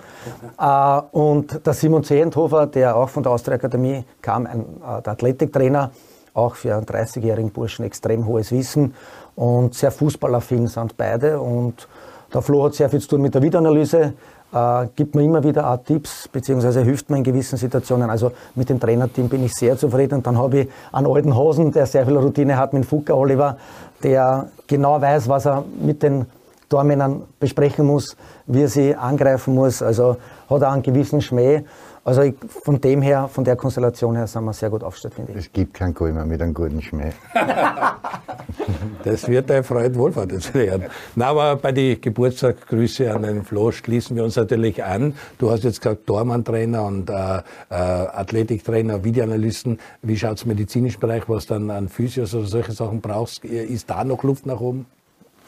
Äh, 0.59 1.01
und 1.13 1.65
der 1.65 1.73
Simon 1.73 2.05
Zehenthofer, 2.05 2.67
der 2.67 2.97
auch 2.97 3.09
von 3.09 3.23
der 3.23 3.33
Austria 3.33 3.55
Akademie 3.57 4.05
kam, 4.21 4.47
ein, 4.47 4.61
äh, 4.61 5.03
der 5.03 5.13
Athletiktrainer, 5.13 5.91
auch 6.35 6.55
für 6.55 6.75
einen 6.75 6.87
30-jährigen 6.87 7.51
Burschen 7.51 7.85
extrem 7.85 8.27
hohes 8.27 8.53
Wissen 8.53 8.95
und 9.37 9.75
sehr 9.75 9.91
fußballaffin 9.91 10.67
sind 10.67 10.97
beide. 10.97 11.41
Und 11.41 11.87
der 12.33 12.43
Flo 12.43 12.65
hat 12.65 12.75
sehr 12.75 12.89
viel 12.89 13.01
zu 13.01 13.09
tun 13.09 13.23
mit 13.23 13.35
der 13.35 13.43
Videoanalyse, 13.43 14.15
äh, 14.53 14.87
gibt 14.95 15.15
mir 15.15 15.23
immer 15.23 15.43
wieder 15.43 15.71
auch 15.71 15.79
Tipps, 15.79 16.29
beziehungsweise 16.29 16.83
hilft 16.83 17.11
mir 17.11 17.19
in 17.19 17.25
gewissen 17.25 17.57
Situationen. 17.57 18.11
Also 18.11 18.33
mit 18.55 18.69
dem 18.69 18.79
Trainerteam 18.79 19.29
bin 19.29 19.45
ich 19.45 19.55
sehr 19.55 19.77
zufrieden. 19.77 20.17
Und 20.17 20.27
dann 20.27 20.39
habe 20.39 20.61
ich 20.61 20.69
einen 20.93 21.07
alten 21.07 21.37
Hosen, 21.37 21.73
der 21.73 21.87
sehr 21.87 22.07
viel 22.07 22.17
Routine 22.17 22.57
hat, 22.57 22.73
mit 22.73 22.85
Fucker 22.85 23.17
Oliver, 23.17 23.57
der 24.03 24.49
genau 24.67 25.01
weiß, 25.01 25.29
was 25.29 25.47
er 25.47 25.65
mit 25.81 26.03
den 26.03 26.27
Tormännern 26.69 27.23
besprechen 27.39 27.87
muss, 27.87 28.17
wie 28.47 28.63
er 28.63 28.69
sie 28.69 28.95
angreifen 28.95 29.55
muss. 29.55 29.83
Also 29.83 30.17
hat 30.49 30.63
auch 30.63 30.73
einen 30.73 30.83
gewissen 30.83 31.21
Schmäh. 31.21 31.65
Also 32.05 32.23
ich, 32.23 32.35
von 32.49 32.81
dem 32.81 33.01
her, 33.01 33.29
von 33.29 33.45
der 33.45 33.55
Konstellation 33.55 34.17
her 34.17 34.27
sind 34.27 34.45
wir 34.45 34.53
sehr 34.53 34.71
gut 34.71 34.83
aufgestellt, 34.83 35.15
finde 35.15 35.33
ich. 35.33 35.39
Es 35.39 35.53
gibt 35.53 35.75
keinen 35.75 35.95
Golmer 35.95 36.25
mit 36.25 36.43
einem 36.43 36.53
guten 36.53 36.83
Schmäh. 36.83 37.13
das 39.05 39.29
wird 39.29 39.49
der 39.49 39.63
Freund 39.63 39.97
Wohlfahrt 39.97 40.33
jetzt 40.33 40.53
werden. 40.53 40.87
Na, 41.15 41.27
aber 41.27 41.55
bei 41.57 41.71
den 41.71 42.01
Geburtstagsgrüße 42.01 43.13
an 43.15 43.23
den 43.23 43.45
Flo 43.45 43.71
schließen 43.71 44.17
wir 44.17 44.25
uns 44.25 44.35
natürlich 44.35 44.83
an. 44.83 45.15
Du 45.39 45.51
hast 45.51 45.63
jetzt 45.63 45.81
gesagt, 45.81 46.07
Tormann-Trainer 46.09 46.85
und 46.85 47.09
äh, 47.09 47.15
äh, 47.15 47.41
Athletiktrainer, 47.71 49.05
Videoanalysten. 49.05 49.79
Wie 50.03 50.17
schaut 50.17 50.39
es 50.39 50.43
im 50.43 50.49
medizinischen 50.49 50.99
Bereich, 50.99 51.29
was 51.29 51.47
dann 51.47 51.71
an 51.71 51.89
Physios 51.89 52.35
oder 52.35 52.47
solche 52.47 52.73
Sachen 52.73 53.01
brauchst? 53.01 53.45
Ist 53.45 53.89
da 53.89 54.03
noch 54.03 54.25
Luft 54.25 54.45
nach 54.45 54.61
oben? 54.61 54.87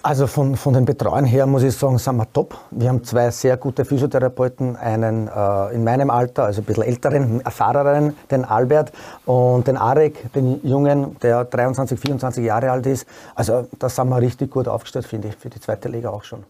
Also 0.04 0.26
von, 0.26 0.54
von 0.54 0.74
den 0.74 0.84
Betreuern 0.84 1.24
her 1.24 1.46
muss 1.46 1.62
ich 1.62 1.74
sagen, 1.74 1.96
sind 1.96 2.16
wir 2.16 2.30
top. 2.30 2.58
Wir 2.70 2.90
haben 2.90 3.02
zwei 3.04 3.30
sehr 3.30 3.56
gute 3.56 3.86
Physiotherapeuten, 3.86 4.76
einen 4.76 5.28
äh, 5.28 5.74
in 5.74 5.82
meinem 5.82 6.10
Alter, 6.10 6.44
also 6.44 6.60
ein 6.60 6.66
bisschen 6.66 6.82
älteren, 6.82 7.40
erfahreneren, 7.40 8.14
den 8.30 8.44
Albert 8.44 8.92
und 9.24 9.66
den 9.66 9.78
Arek, 9.78 10.30
den 10.34 10.60
Jungen, 10.62 11.16
der 11.20 11.46
23, 11.46 11.98
24 11.98 12.44
Jahre 12.44 12.70
alt 12.70 12.84
ist. 12.84 13.06
Also 13.34 13.66
da 13.78 13.88
sind 13.88 14.10
wir 14.10 14.20
richtig 14.20 14.50
gut 14.50 14.68
aufgestellt, 14.68 15.06
finde 15.06 15.28
ich, 15.28 15.36
für 15.36 15.48
die 15.48 15.58
zweite 15.58 15.88
Liga 15.88 16.10
auch 16.10 16.24
schon. 16.24 16.44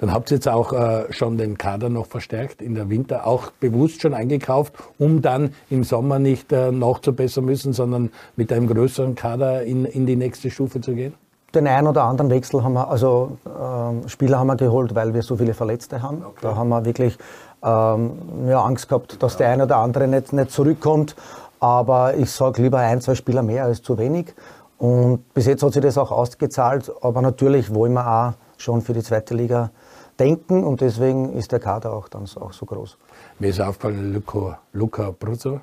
Dann 0.00 0.10
habt 0.10 0.30
ihr 0.30 0.36
jetzt 0.36 0.48
auch 0.48 0.72
äh, 0.72 1.12
schon 1.12 1.36
den 1.36 1.58
Kader 1.58 1.90
noch 1.90 2.06
verstärkt 2.06 2.62
in 2.62 2.74
der 2.74 2.88
Winter, 2.88 3.26
auch 3.26 3.50
bewusst 3.60 4.00
schon 4.00 4.14
eingekauft, 4.14 4.72
um 4.96 5.20
dann 5.20 5.52
im 5.68 5.84
Sommer 5.84 6.18
nicht 6.18 6.52
äh, 6.52 6.72
nachzubessern 6.72 7.44
müssen, 7.44 7.74
sondern 7.74 8.12
mit 8.36 8.50
einem 8.50 8.66
größeren 8.66 9.14
Kader 9.14 9.62
in, 9.64 9.84
in 9.84 10.06
die 10.06 10.16
nächste 10.16 10.50
Stufe 10.50 10.80
zu 10.80 10.94
gehen? 10.94 11.12
Den 11.54 11.66
einen 11.68 11.86
oder 11.86 12.04
anderen 12.04 12.30
Wechsel 12.30 12.64
haben 12.64 12.72
wir, 12.72 12.88
also 12.88 13.38
ähm, 13.46 14.08
Spieler 14.08 14.38
haben 14.38 14.48
wir 14.48 14.56
geholt, 14.56 14.94
weil 14.94 15.14
wir 15.14 15.22
so 15.22 15.36
viele 15.36 15.54
Verletzte 15.54 16.02
haben. 16.02 16.24
Okay. 16.24 16.38
Da 16.42 16.56
haben 16.56 16.68
wir 16.68 16.84
wirklich 16.84 17.16
ähm, 17.62 18.12
ja, 18.48 18.62
Angst 18.62 18.88
gehabt, 18.88 19.22
dass 19.22 19.36
der 19.36 19.50
eine 19.50 19.64
oder 19.64 19.76
andere 19.76 20.08
nicht, 20.08 20.32
nicht 20.32 20.50
zurückkommt. 20.50 21.14
Aber 21.60 22.14
ich 22.14 22.30
sage 22.30 22.62
lieber 22.62 22.78
ein, 22.78 23.00
zwei 23.00 23.14
Spieler 23.14 23.42
mehr 23.42 23.64
als 23.64 23.82
zu 23.82 23.96
wenig. 23.98 24.34
Und 24.78 25.32
bis 25.32 25.46
jetzt 25.46 25.62
hat 25.62 25.72
sich 25.72 25.82
das 25.82 25.96
auch 25.96 26.10
ausgezahlt, 26.10 26.92
aber 27.00 27.22
natürlich 27.22 27.72
wollen 27.72 27.92
wir 27.92 28.06
auch 28.06 28.32
schon 28.58 28.82
für 28.82 28.92
die 28.92 29.02
zweite 29.02 29.34
Liga 29.34 29.70
denken 30.18 30.64
und 30.64 30.80
deswegen 30.80 31.32
ist 31.32 31.52
der 31.52 31.60
Kader 31.60 31.92
auch 31.92 32.08
dann 32.08 32.24
auch 32.40 32.52
so 32.52 32.66
groß. 32.66 32.98
Mir 33.38 33.50
ist 33.50 33.60
aufgefallen, 33.60 34.12
Luca, 34.12 34.58
Luca 34.72 35.12
Brzo, 35.18 35.60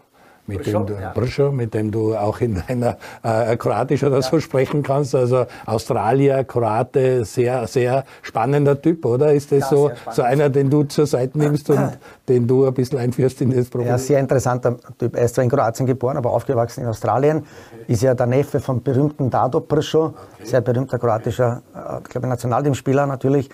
mit 0.47 0.65
dem, 0.65 0.86
du, 0.86 0.93
ja. 0.93 1.51
mit 1.51 1.73
dem 1.73 1.91
du 1.91 2.15
auch 2.15 2.39
in 2.41 2.62
deiner 2.67 2.97
äh, 3.23 3.56
Kroatisch 3.58 4.04
oder 4.04 4.17
ja. 4.17 4.21
so 4.21 4.39
sprechen 4.39 4.84
kannst. 4.84 5.15
Also 5.15 5.45
Australier, 5.65 6.43
Kroate, 6.43 7.25
sehr, 7.25 7.67
sehr 7.67 8.04
spannender 8.21 8.82
Typ, 8.82 9.06
oder? 9.06 9.34
Ist 9.34 9.51
das 9.51 9.60
ja, 9.60 9.67
so, 9.67 9.91
so 10.12 10.21
einer, 10.21 10.49
den 10.49 10.69
du 10.69 10.84
zur 10.84 11.06
Seite 11.06 11.38
nimmst 11.38 11.69
und 11.69 11.97
den 12.30 12.47
du 12.47 12.65
ein 12.65 12.73
bisschen 12.73 12.97
einführst 12.97 13.41
in 13.41 13.56
das 13.56 13.69
Problem? 13.69 13.89
Ja, 13.89 13.97
sehr 13.97 14.19
interessanter 14.19 14.77
Typ. 14.97 15.15
Er 15.15 15.25
ist 15.25 15.36
zwar 15.36 15.43
in 15.43 15.49
Kroatien 15.49 15.86
geboren, 15.86 16.17
aber 16.17 16.32
aufgewachsen 16.32 16.82
in 16.82 16.88
Australien. 16.88 17.38
Okay. 17.38 17.93
Ist 17.93 18.01
ja 18.01 18.13
der 18.13 18.27
Neffe 18.27 18.60
vom 18.60 18.82
berühmten 18.82 19.30
Dado 19.30 19.60
Brzo, 19.60 20.06
okay. 20.06 20.15
sehr 20.43 20.62
berühmter 20.62 20.97
kroatischer, 20.99 21.62
äh, 21.73 22.01
glaube 22.10 22.27
Nationalteamspieler 22.27 23.06
natürlich. 23.06 23.49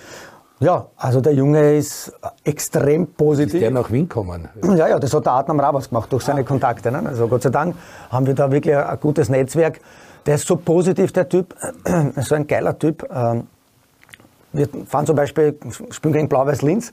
Ja, 0.60 0.88
also 0.98 1.22
der 1.22 1.34
Junge 1.34 1.76
ist 1.76 2.12
extrem 2.44 3.08
positiv. 3.08 3.56
Ist 3.56 3.62
der 3.62 3.72
nach 3.72 3.92
Wien 3.92 4.10
kommen? 4.10 4.50
Ja, 4.64 4.88
ja, 4.88 5.00
das 5.00 5.14
hat 5.14 5.26
der 5.26 5.34
Adnam 5.34 5.60
Rabas 5.60 5.90
gemacht 5.90 6.12
durch 6.12 6.24
seine 6.24 6.44
Kontakte. 6.44 6.92
Ne? 6.92 7.04
Also 7.06 7.28
Gott 7.28 7.44
sei 7.44 7.50
Dank 7.50 7.76
haben 8.10 8.26
wir 8.26 8.34
da 8.34 8.52
wirklich 8.52 8.76
ein 8.76 9.00
gutes 9.00 9.30
Netzwerk. 9.30 9.80
Der 10.26 10.36
ist 10.36 10.48
so 10.48 10.56
positiv, 10.56 11.12
der 11.12 11.30
Typ, 11.30 11.56
so 12.18 12.36
ein 12.36 12.48
geiler 12.48 12.78
Typ. 12.78 13.08
Ähm, 13.14 13.48
wir 14.52 14.68
fahren 14.88 15.06
zum 15.06 15.16
Beispiel, 15.16 15.58
spielen 15.92 16.14
gegen 16.14 16.30
Blau-Weiß-Linz, 16.30 16.92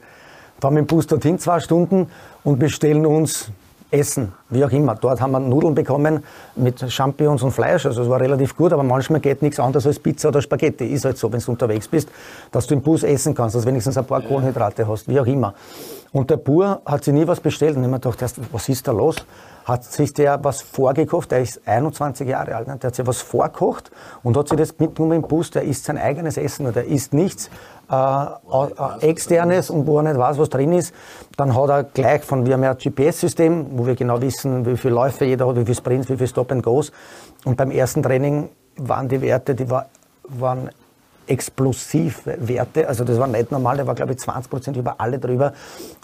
fahren 0.61 0.74
mit 0.74 0.83
dem 0.83 0.87
Bus 0.87 1.07
dorthin 1.07 1.38
zwei 1.38 1.59
Stunden 1.61 2.09
und 2.42 2.59
bestellen 2.59 3.07
uns 3.07 3.50
Essen, 3.90 4.33
wie 4.51 4.64
auch 4.64 4.70
immer. 4.70 4.94
Dort 4.94 5.20
haben 5.20 5.33
wir 5.33 5.40
Nudeln 5.40 5.75
bekommen 5.75 6.25
mit 6.57 6.90
Champignons 6.90 7.42
und 7.42 7.53
Fleisch, 7.53 7.87
also 7.87 8.03
es 8.03 8.09
war 8.09 8.20
relativ 8.20 8.57
gut, 8.57 8.73
aber 8.73 8.83
manchmal 8.83 9.20
geht 9.20 9.42
nichts 9.42 9.61
anderes 9.61 9.87
als 9.87 9.99
Pizza 9.99 10.29
oder 10.29 10.42
Spaghetti. 10.42 10.87
Ist 10.87 11.05
halt 11.05 11.18
so, 11.18 11.33
wenn 11.33 11.40
du 11.40 11.51
unterwegs 11.51 11.88
bist, 11.88 12.09
dass 12.51 12.66
du 12.66 12.75
im 12.75 12.83
Bus 12.83 13.03
essen 13.03 13.35
kannst, 13.35 13.55
dass 13.55 13.62
du 13.62 13.68
wenigstens 13.68 13.97
ein 13.97 14.05
paar 14.05 14.23
Kohlenhydrate 14.23 14.87
hast, 14.88 15.09
wie 15.09 15.20
auch 15.20 15.27
immer. 15.27 15.55
Und 16.12 16.31
der 16.31 16.37
Bur 16.37 16.81
hat 16.87 17.05
sich 17.05 17.14
nie 17.14 17.27
was 17.27 17.40
bestellt 17.40 17.77
und 17.77 17.85
ich 17.85 17.90
mir 17.90 17.99
gedacht, 17.99 18.23
was 18.53 18.68
ist 18.68 18.87
da 18.87 18.92
los? 18.92 19.16
Hat 19.64 19.85
sich 19.85 20.12
der 20.12 20.44
was 20.44 20.62
vorgekocht, 20.62 21.31
der 21.31 21.40
ist 21.40 21.66
21 21.66 22.29
Jahre 22.29 22.55
alt, 22.55 22.68
ne? 22.68 22.77
der 22.77 22.88
hat 22.88 22.94
sich 22.94 23.07
was 23.07 23.22
vorkocht 23.22 23.90
und 24.22 24.37
hat 24.37 24.48
sich 24.48 24.59
das 24.59 24.79
mitgenommen 24.79 25.22
im 25.22 25.29
Bus, 25.29 25.50
der 25.50 25.62
isst 25.62 25.85
sein 25.85 25.98
eigenes 25.98 26.37
Essen 26.37 26.70
der 26.72 26.85
isst 26.85 27.14
nichts 27.14 27.50
äh, 27.90 28.24
äh, 28.24 29.09
externes 29.09 29.68
und 29.68 29.87
wo 29.87 29.98
er 29.98 30.05
nicht 30.05 30.18
weiß, 30.18 30.38
was 30.38 30.48
drin 30.48 30.72
ist, 30.72 30.94
dann 31.37 31.55
hat 31.55 31.68
er 31.68 31.85
gleich 31.85 32.24
von, 32.24 32.46
wir 32.46 32.55
haben 32.55 32.62
ja 32.62 32.70
ein 32.70 32.79
GPS-System, 32.79 33.66
wo 33.72 33.87
wir 33.87 33.94
genau 33.94 34.20
wissen, 34.20 34.64
wie 34.64 34.77
viele 34.77 34.94
Läufe 34.94 35.27
jeder 35.27 35.46
hat, 35.46 35.57
wie 35.57 35.64
viele 35.64 35.74
Sprints, 35.74 36.09
wie 36.09 36.16
viele 36.16 36.29
Stop 36.29 36.50
and 36.50 36.62
Goes. 36.62 36.92
Und 37.44 37.57
beim 37.57 37.70
ersten 37.70 38.03
Training 38.03 38.48
waren 38.77 39.09
die 39.09 39.20
Werte, 39.20 39.55
die 39.55 39.68
war, 39.68 39.87
waren 40.29 40.70
Explosivwerte, 41.27 42.87
also 42.88 43.05
das 43.05 43.18
war 43.18 43.27
nicht 43.27 43.50
normal, 43.50 43.77
der 43.77 43.87
war 43.87 43.94
glaube 43.94 44.12
ich 44.12 44.18
20 44.18 44.50
Prozent 44.50 44.77
über 44.77 44.96
alle 44.98 45.18
drüber. 45.18 45.53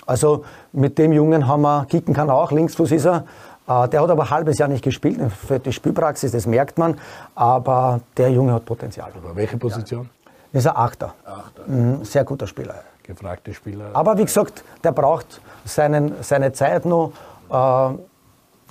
Also 0.07 0.45
mit 0.73 0.99
dem 0.99 1.13
Jungen 1.13 1.47
haben 1.47 1.63
wir, 1.63 1.87
kicken 1.89 2.15
kann 2.15 2.31
auch, 2.31 2.53
Linksfuß 2.53 2.93
ist 2.93 3.07
er, 3.07 3.25
der 3.71 4.03
hat 4.03 4.11
aber 4.11 4.25
ein 4.25 4.31
halbes 4.31 4.59
Jahr 4.59 4.69
nicht 4.69 4.83
gespielt 4.83 5.21
für 5.33 5.59
die 5.59 5.73
Spielpraxis, 5.73 6.33
das 6.33 6.47
merkt 6.47 6.79
man. 6.79 6.99
Aber 7.35 8.01
der 8.17 8.31
Junge 8.31 8.53
hat 8.53 8.65
Potenzial. 8.65 9.13
Aber 9.17 9.37
welche 9.37 9.57
Position? 9.57 10.09
Ja. 10.53 10.59
Ist 10.59 10.67
ein 10.67 10.77
Achter. 10.77 11.15
Achter. 11.25 11.63
Mhm, 11.67 12.05
sehr 12.05 12.25
guter 12.25 12.47
Spieler. 12.47 12.75
Gefragte 13.05 13.55
Spieler. 13.55 13.91
Aber 13.93 14.19
wie 14.19 14.25
gesagt, 14.25 14.65
der 14.83 14.93
braucht 14.93 15.41
seinen, 15.65 16.15
seine 16.23 16.53
Zeit 16.53 16.85
noch. 16.85 17.13
Äh, 17.51 17.95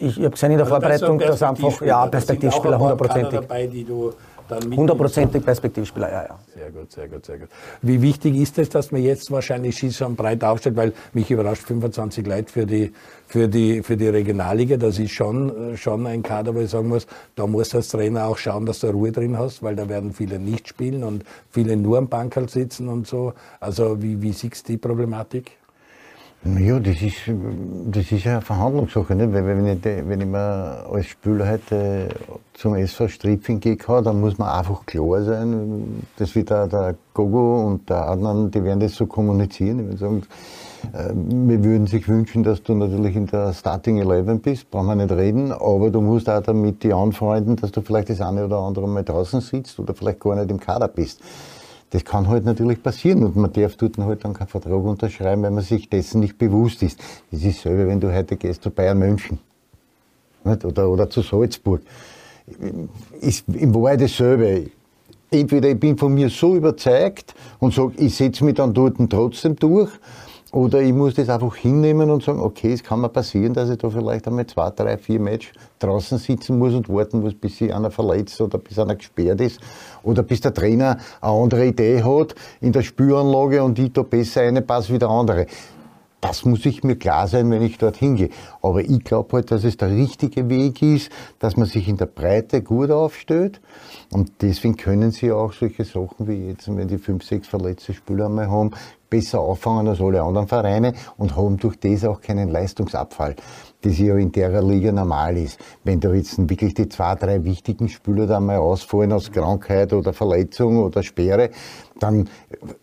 ich, 0.02 0.18
ich 0.18 0.24
habe 0.24 0.32
gesehen 0.32 0.52
in 0.52 0.58
der 0.58 0.66
also 0.66 0.76
Vorbereitung, 0.76 1.20
dass 1.20 1.44
einfach, 1.44 1.82
ja, 1.82 2.06
Perspektivspieler, 2.08 2.80
hundertprozentig. 2.80 3.40
dabei, 3.40 3.68
die 3.68 3.84
du 3.84 4.14
Hundertprozentig 4.50 5.44
Perspektivspieler, 5.44 6.12
ja, 6.12 6.24
ja. 6.24 6.40
Sehr 6.56 6.72
gut, 6.72 6.92
sehr 6.92 7.08
gut, 7.08 7.26
sehr 7.26 7.38
gut. 7.38 7.50
Wie 7.82 8.02
wichtig 8.02 8.36
ist 8.36 8.58
es, 8.58 8.70
dass 8.70 8.92
man 8.92 9.04
jetzt 9.04 9.32
wahrscheinlich 9.32 9.78
Schießern 9.78 10.16
breit 10.16 10.44
aufstellt, 10.44 10.76
weil 10.76 10.94
mich 11.14 11.30
überrascht 11.30 11.64
25 11.64 12.26
Leute 12.26 12.52
für 12.52 12.66
die, 12.66 12.92
für 13.28 13.48
die, 13.48 13.84
für 13.84 13.96
die 13.96 14.08
Regionalliga, 14.08 14.78
das 14.78 15.00
ist 15.00 15.12
schon, 15.12 15.78
schon 15.78 16.08
ein 16.08 16.24
Kader, 16.24 16.56
wo 16.56 16.60
ich 16.60 16.70
sagen 16.70 16.88
muss, 16.88 17.06
da 17.36 17.46
musst 17.48 17.74
du 17.74 17.78
als 17.78 17.90
Trainer 17.90 18.26
auch 18.26 18.38
schauen, 18.38 18.66
dass 18.66 18.80
du 18.80 18.88
Ruhe 18.88 19.12
drin 19.12 19.38
hast, 19.38 19.62
weil 19.62 19.76
da 19.76 19.88
werden 19.88 20.14
viele 20.14 20.40
nicht 20.40 20.68
spielen 20.68 21.04
und 21.04 21.24
viele 21.50 21.78
nur 21.78 21.98
am 21.98 22.08
Bankerl 22.08 22.50
sitzen 22.50 22.88
und 22.90 23.08
so. 23.08 23.34
Also 23.60 24.02
wie, 24.02 24.22
wie 24.22 24.34
siehst 24.34 24.68
du 24.68 24.74
die 24.74 24.78
Problematik? 24.78 25.59
Ja, 26.46 26.80
das 26.80 27.02
ist, 27.02 27.18
das 27.92 28.12
ist 28.14 28.26
eine 28.26 28.42
Verhandlungssache. 28.42 29.14
Nicht? 29.14 29.34
Weil 29.34 29.46
wenn 29.46 29.68
ich, 29.68 29.84
wenn 29.84 30.22
ich 30.22 30.28
mir 30.28 30.86
als 30.90 31.08
Spieler 31.08 31.50
heute 31.50 32.08
zum 32.54 32.76
SV 32.76 33.10
Stripfing 33.10 33.60
gehe, 33.60 33.76
dann 33.76 34.22
muss 34.22 34.38
man 34.38 34.48
einfach 34.48 34.86
klar 34.86 35.22
sein, 35.24 36.06
dass 36.16 36.36
wie 36.36 36.46
der, 36.46 36.68
der 36.68 36.96
Gogo 37.14 37.68
und 37.68 37.90
der 37.90 38.08
Adnan, 38.08 38.50
die 38.52 38.64
werden 38.64 38.80
das 38.80 38.94
so 38.96 39.06
kommunizieren. 39.06 39.80
Werden 39.80 39.98
sagen, 39.98 40.24
äh, 40.94 41.12
wir 41.14 41.62
würden 41.62 41.88
sich 41.88 42.08
wünschen, 42.08 42.44
dass 42.44 42.64
du 42.64 42.74
natürlich 42.74 43.18
in 43.18 43.28
der 43.28 43.52
Starting 43.52 43.98
11 43.98 44.42
bist, 44.42 44.72
brauchen 44.72 44.88
wir 44.88 44.96
nicht 44.96 45.12
reden, 45.12 45.52
aber 45.52 45.90
du 45.90 46.00
musst 46.00 46.30
auch 46.30 46.42
damit 46.42 46.84
die 46.84 46.94
anfreunden, 46.94 47.58
dass 47.58 47.74
du 47.74 47.82
vielleicht 47.82 48.12
das 48.12 48.22
eine 48.22 48.46
oder 48.46 48.60
andere 48.60 48.88
Mal 48.88 49.04
draußen 49.04 49.42
sitzt 49.42 49.78
oder 49.78 49.94
vielleicht 49.94 50.22
gar 50.22 50.36
nicht 50.36 50.50
im 50.50 50.60
Kader 50.60 50.88
bist. 50.88 51.22
Das 51.92 52.06
kann 52.06 52.28
halt 52.28 52.46
natürlich 52.46 52.84
passieren 52.84 53.24
und 53.24 53.36
man 53.36 53.52
darf 53.52 53.76
dort 53.76 53.98
halt 53.98 54.24
dann 54.24 54.34
keinen 54.34 54.48
Vertrag 54.48 54.84
unterschreiben, 54.84 55.42
wenn 55.44 55.56
man 55.56 55.64
sich 55.64 55.90
dessen 55.90 56.20
nicht 56.20 56.38
bewusst 56.38 56.84
ist. 56.84 57.00
Das 57.32 57.44
ist 57.44 57.62
selber, 57.62 57.88
wenn 57.88 58.00
du 58.00 58.14
heute 58.14 58.38
gehst 58.38 58.62
zu 58.64 58.70
Bayern 58.70 59.00
München 59.00 59.40
oder, 60.44 60.90
oder 60.90 61.10
zu 61.10 61.22
Salzburg. 61.22 61.82
Ist 63.22 63.46
im 63.48 63.74
Wahrheit 63.74 64.02
dasselbe. 64.02 64.70
Entweder 65.32 65.70
ich 65.70 65.80
bin 65.80 65.98
von 65.98 66.14
mir 66.14 66.30
so 66.30 66.56
überzeugt 66.56 67.36
und 67.60 67.74
sage, 67.74 67.94
ich 67.98 68.16
setze 68.16 68.44
mich 68.44 68.56
dann 68.56 68.74
dort 68.74 68.98
trotzdem 69.10 69.56
durch, 69.56 69.92
oder 70.52 70.82
ich 70.82 70.94
muss 70.94 71.14
das 71.14 71.30
einfach 71.30 71.56
hinnehmen 71.56 72.10
und 72.10 72.24
sagen, 72.24 72.40
okay, 72.40 72.74
es 72.74 72.84
kann 72.84 73.02
mir 73.02 73.10
passieren, 73.10 73.54
dass 73.54 73.70
ich 73.70 73.78
da 73.78 73.90
vielleicht 73.90 74.28
einmal 74.28 74.48
zwei, 74.48 74.72
drei, 74.72 74.98
vier 74.98 75.20
Match 75.20 75.54
draußen 75.78 76.18
sitzen 76.18 76.58
muss 76.58 76.74
und 76.74 76.90
warten 76.90 77.22
muss, 77.22 77.36
bis 77.36 77.58
sich 77.58 77.74
einer 77.74 77.92
verletzt 77.92 78.42
oder 78.42 78.58
bis 78.58 78.80
einer 78.80 78.96
gesperrt 78.96 79.42
ist. 79.42 79.60
Oder 80.02 80.24
bis 80.24 80.42
der 80.42 80.54
Trainer 80.54 80.98
eine 81.22 81.32
andere 81.32 81.68
Idee 81.68 82.02
hat 82.02 82.34
in 82.62 82.72
der 82.72 82.82
Spüranlage 82.82 83.64
und 83.64 83.78
ich 83.78 83.94
da 83.94 84.02
besser 84.02 84.42
eine 84.42 84.64
passe 84.64 84.92
wie 84.94 85.00
der 85.00 85.10
andere. 85.10 85.46
Das 86.22 86.44
muss 86.44 86.66
ich 86.66 86.84
mir 86.84 86.98
klar 86.98 87.28
sein, 87.28 87.50
wenn 87.50 87.62
ich 87.62 87.78
dorthin 87.78 88.16
gehe. 88.16 88.30
Aber 88.62 88.82
ich 88.82 89.04
glaube 89.06 89.38
halt, 89.38 89.52
dass 89.52 89.64
es 89.64 89.78
der 89.78 89.90
richtige 89.90 90.50
Weg 90.50 90.82
ist, 90.82 91.12
dass 91.40 91.56
man 91.56 91.66
sich 91.66 91.88
in 91.88 91.96
der 91.96 92.08
Breite 92.08 92.62
gut 92.62 92.92
aufstellt. 92.92 93.62
Und 94.12 94.32
deswegen 94.42 94.76
können 94.76 95.12
sie 95.12 95.32
auch 95.32 95.54
solche 95.54 95.86
Sachen 95.86 96.28
wie 96.28 96.48
jetzt, 96.48 96.76
wenn 96.76 96.90
die 96.90 96.98
fünf, 96.98 97.24
sechs 97.24 97.48
verletzte 97.48 97.94
Spieler 97.94 98.26
einmal 98.26 98.50
haben, 98.50 98.72
besser 99.10 99.40
auffangen 99.40 99.88
als 99.88 100.02
alle 100.02 100.22
anderen 100.22 100.48
Vereine 100.48 100.94
und 101.18 101.36
haben 101.36 101.58
durch 101.58 101.80
das 101.80 102.06
auch 102.06 102.22
keinen 102.22 102.50
Leistungsabfall, 102.50 103.36
das 103.82 103.98
ja 103.98 104.16
in 104.18 104.32
der 104.32 104.62
Liga 104.62 104.92
normal 104.92 105.38
ist. 105.38 105.60
Wenn 105.84 106.00
da 106.00 106.14
jetzt 106.14 106.38
wirklich 106.50 106.74
die 106.74 106.90
zwei, 106.90 107.16
drei 107.16 107.44
wichtigen 107.44 107.90
Spieler 107.90 108.28
da 108.28 108.40
mal 108.40 108.58
ausfallen 108.58 109.14
aus 109.14 109.32
Krankheit 109.32 109.94
oder 109.94 110.14
Verletzung 110.14 110.84
oder 110.84 111.04
Sperre, 111.04 111.50
dann 112.00 112.30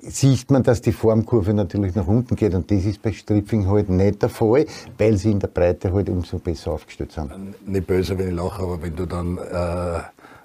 sieht 0.01 0.51
man, 0.51 0.63
dass 0.63 0.81
die 0.83 0.93
Formkurve 0.93 1.55
natürlich 1.55 1.95
nach 1.95 2.07
unten 2.07 2.37
geht 2.37 2.55
und 2.55 2.71
das 2.71 2.85
ist 2.85 3.03
bei 3.03 3.13
Stripping 3.13 3.67
halt 3.69 3.89
nicht 3.89 4.23
der 4.23 4.29
Fall, 4.29 4.67
weil 4.99 5.17
sie 5.17 5.31
in 5.31 5.39
der 5.39 5.49
Breite 5.49 5.93
halt 5.93 6.09
umso 6.11 6.39
besser 6.39 6.73
aufgestellt 6.73 7.13
sind. 7.13 7.33
Nicht 7.67 7.87
böse, 7.87 8.19
wenn 8.19 8.29
ich 8.29 8.35
lache, 8.35 8.63
aber 8.63 8.83
wenn 8.83 8.95
du 8.95 9.07
dann 9.07 9.39
äh 9.39 10.01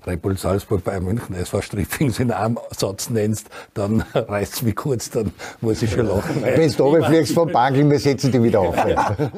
Red 0.06 0.22
Bull 0.22 0.38
Salzburg, 0.38 0.84
Bayern 0.84 1.04
München, 1.04 1.36
SV 1.36 1.62
Striffings 1.62 2.20
in 2.20 2.32
einem 2.32 2.58
Satz 2.76 3.10
nennst, 3.10 3.48
dann 3.74 4.04
reißt 4.14 4.54
es 4.54 4.62
mich 4.64 4.76
kurz, 4.76 5.12
dann 5.12 5.32
muss 5.62 5.82
ich 5.82 5.92
schon 5.92 6.08
lachen. 6.08 6.42
Wenn 6.42 6.72
du 6.72 6.84
runterfliegst 6.84 7.34
vom 7.34 7.52
Bankel, 7.52 7.90
wir 7.90 8.00
setzen 8.00 8.32
dich 8.32 8.42
wieder 8.42 8.62
auf. 8.62 8.76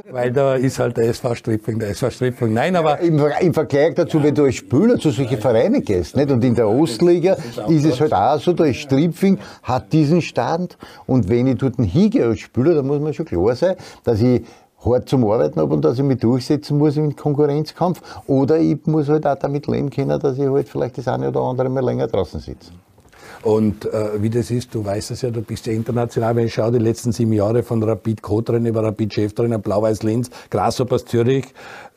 weil 0.10 0.32
da 0.32 0.56
ist 0.56 0.80
halt 0.80 0.95
der 0.97 1.10
SV 1.10 1.36
Striffing, 1.36 1.80
der 1.80 1.89
SV 1.89 2.10
Striffing. 2.10 2.54
Nein, 2.54 2.76
aber... 2.76 2.99
Im, 2.99 3.19
Im, 3.41 3.54
Vergleich 3.54 3.95
dazu, 3.95 4.23
wenn 4.23 4.34
du 4.34 4.45
als 4.45 4.56
Spieler 4.56 4.97
zu 4.97 5.12
solchen 5.12 5.38
Vereinen 5.38 5.84
gehst, 5.84 6.15
nicht? 6.15 6.32
und 6.32 6.43
in 6.43 6.56
der 6.56 6.67
Ostliga 6.67 7.38
ist 7.67 7.86
es 7.86 7.99
halt 7.99 8.13
auch 8.13 8.39
so, 8.39 8.54
da 8.54 8.63
ist 8.65 8.78
Striffing, 8.78 9.38
hat 9.63 9.91
diesen 9.91 10.21
Stand 10.21 10.78
und 11.06 11.30
wenn 11.30 11.47
ich 11.47 11.58
dort 11.58 11.76
hingehe 11.76 12.26
als 12.26 12.39
Spieler, 12.39 12.76
dann 12.76 12.88
muss 12.88 12.99
man 12.99 13.13
schon 13.13 13.26
klar 13.26 13.56
sein, 13.56 13.76
dass 14.04 14.21
ich 14.21 14.43
hart 14.85 15.09
zum 15.09 15.25
Arbeiten 15.25 15.59
habe 15.59 15.73
und 15.73 15.83
dass 15.83 15.97
ich 15.97 16.03
mich 16.03 16.19
durchsetzen 16.19 16.77
muss 16.77 16.97
im 16.97 17.15
Konkurrenzkampf. 17.15 18.01
Oder 18.27 18.59
ich 18.59 18.85
muss 18.85 19.09
halt 19.09 19.25
auch 19.25 19.35
damit 19.37 19.67
leben 19.67 19.89
können, 19.89 20.19
dass 20.19 20.37
ich 20.37 20.47
halt 20.47 20.69
vielleicht 20.69 20.97
das 20.97 21.07
eine 21.07 21.29
oder 21.29 21.41
andere 21.41 21.69
mal 21.69 21.83
länger 21.83 22.07
draußen 22.07 22.39
sitze. 22.39 22.71
Und 23.43 23.85
äh, 23.85 24.21
wie 24.21 24.29
das 24.29 24.49
ist, 24.51 24.73
du 24.73 24.85
weißt 24.85 25.11
es 25.11 25.21
ja, 25.21 25.29
du 25.29 25.41
bist 25.41 25.65
ja 25.67 25.73
international, 25.73 26.33
wenn 26.37 26.45
ich 26.45 26.53
schaue, 26.53 26.71
die 26.71 26.77
letzten 26.77 27.11
sieben 27.11 27.33
Jahre 27.33 27.61
von 27.61 27.83
Rapid 27.83 28.21
Co-Trainer 28.21 28.69
über 28.69 28.83
Rapid 28.83 29.13
Cheftrainer, 29.13 29.59
Blau-Weiß 29.59 30.03
Linz, 30.03 30.29
Grasshoppers 30.49 31.03
Zürich, 31.03 31.45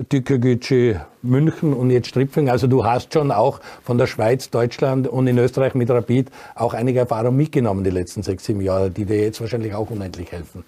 Tükegücü 0.08 0.96
München 1.22 1.72
und 1.72 1.90
jetzt 1.90 2.08
Stripfing. 2.08 2.50
Also 2.50 2.66
du 2.66 2.84
hast 2.84 3.12
schon 3.12 3.30
auch 3.30 3.60
von 3.84 3.96
der 3.96 4.08
Schweiz, 4.08 4.50
Deutschland 4.50 5.06
und 5.06 5.28
in 5.28 5.38
Österreich 5.38 5.74
mit 5.74 5.88
Rapid 5.88 6.30
auch 6.56 6.74
einige 6.74 6.98
Erfahrungen 6.98 7.36
mitgenommen 7.36 7.84
die 7.84 7.90
letzten 7.90 8.24
sechs, 8.24 8.44
sieben 8.44 8.60
Jahre, 8.60 8.90
die 8.90 9.04
dir 9.04 9.20
jetzt 9.20 9.40
wahrscheinlich 9.40 9.72
auch 9.72 9.88
unendlich 9.88 10.32
helfen. 10.32 10.64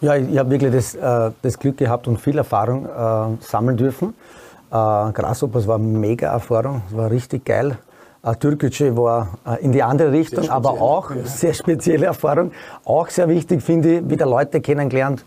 Ja, 0.00 0.14
ich, 0.14 0.30
ich 0.30 0.38
habe 0.38 0.50
wirklich 0.50 0.72
das, 0.72 0.94
äh, 0.94 1.32
das, 1.42 1.58
Glück 1.58 1.76
gehabt 1.76 2.06
und 2.06 2.20
viel 2.20 2.38
Erfahrung 2.38 2.86
äh, 2.86 3.42
sammeln 3.42 3.76
dürfen. 3.76 4.14
Äh, 4.70 4.72
Grasshoppers 4.72 5.66
war 5.66 5.74
eine 5.74 5.86
mega 5.86 6.30
Erfahrung, 6.32 6.82
war 6.90 7.10
richtig 7.10 7.44
geil. 7.44 7.76
Äh, 8.22 8.36
Türkgücü 8.36 8.96
war 8.96 9.38
äh, 9.44 9.64
in 9.64 9.72
die 9.72 9.82
andere 9.82 10.12
Richtung, 10.12 10.48
aber 10.50 10.70
auch 10.70 11.10
ja. 11.10 11.24
sehr 11.24 11.52
spezielle 11.52 12.06
Erfahrung. 12.06 12.52
Auch 12.84 13.08
sehr 13.08 13.28
wichtig 13.28 13.60
finde 13.60 13.98
ich, 13.98 14.08
wieder 14.08 14.26
Leute 14.26 14.60
kennengelernt, 14.60 15.24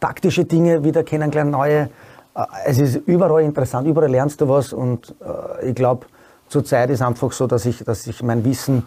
taktische 0.00 0.44
Dinge 0.44 0.82
wieder 0.82 1.04
kennengelernt, 1.04 1.52
neue. 1.52 1.90
Äh, 2.34 2.44
es 2.66 2.80
ist 2.80 2.96
überall 3.06 3.44
interessant, 3.44 3.86
überall 3.86 4.10
lernst 4.10 4.40
du 4.40 4.48
was 4.48 4.72
und 4.72 5.14
äh, 5.20 5.68
ich 5.68 5.76
glaube, 5.76 6.06
zurzeit 6.48 6.90
ist 6.90 7.02
einfach 7.02 7.30
so, 7.30 7.46
dass 7.46 7.66
ich, 7.66 7.84
dass 7.84 8.04
ich 8.08 8.20
mein 8.20 8.44
Wissen 8.44 8.84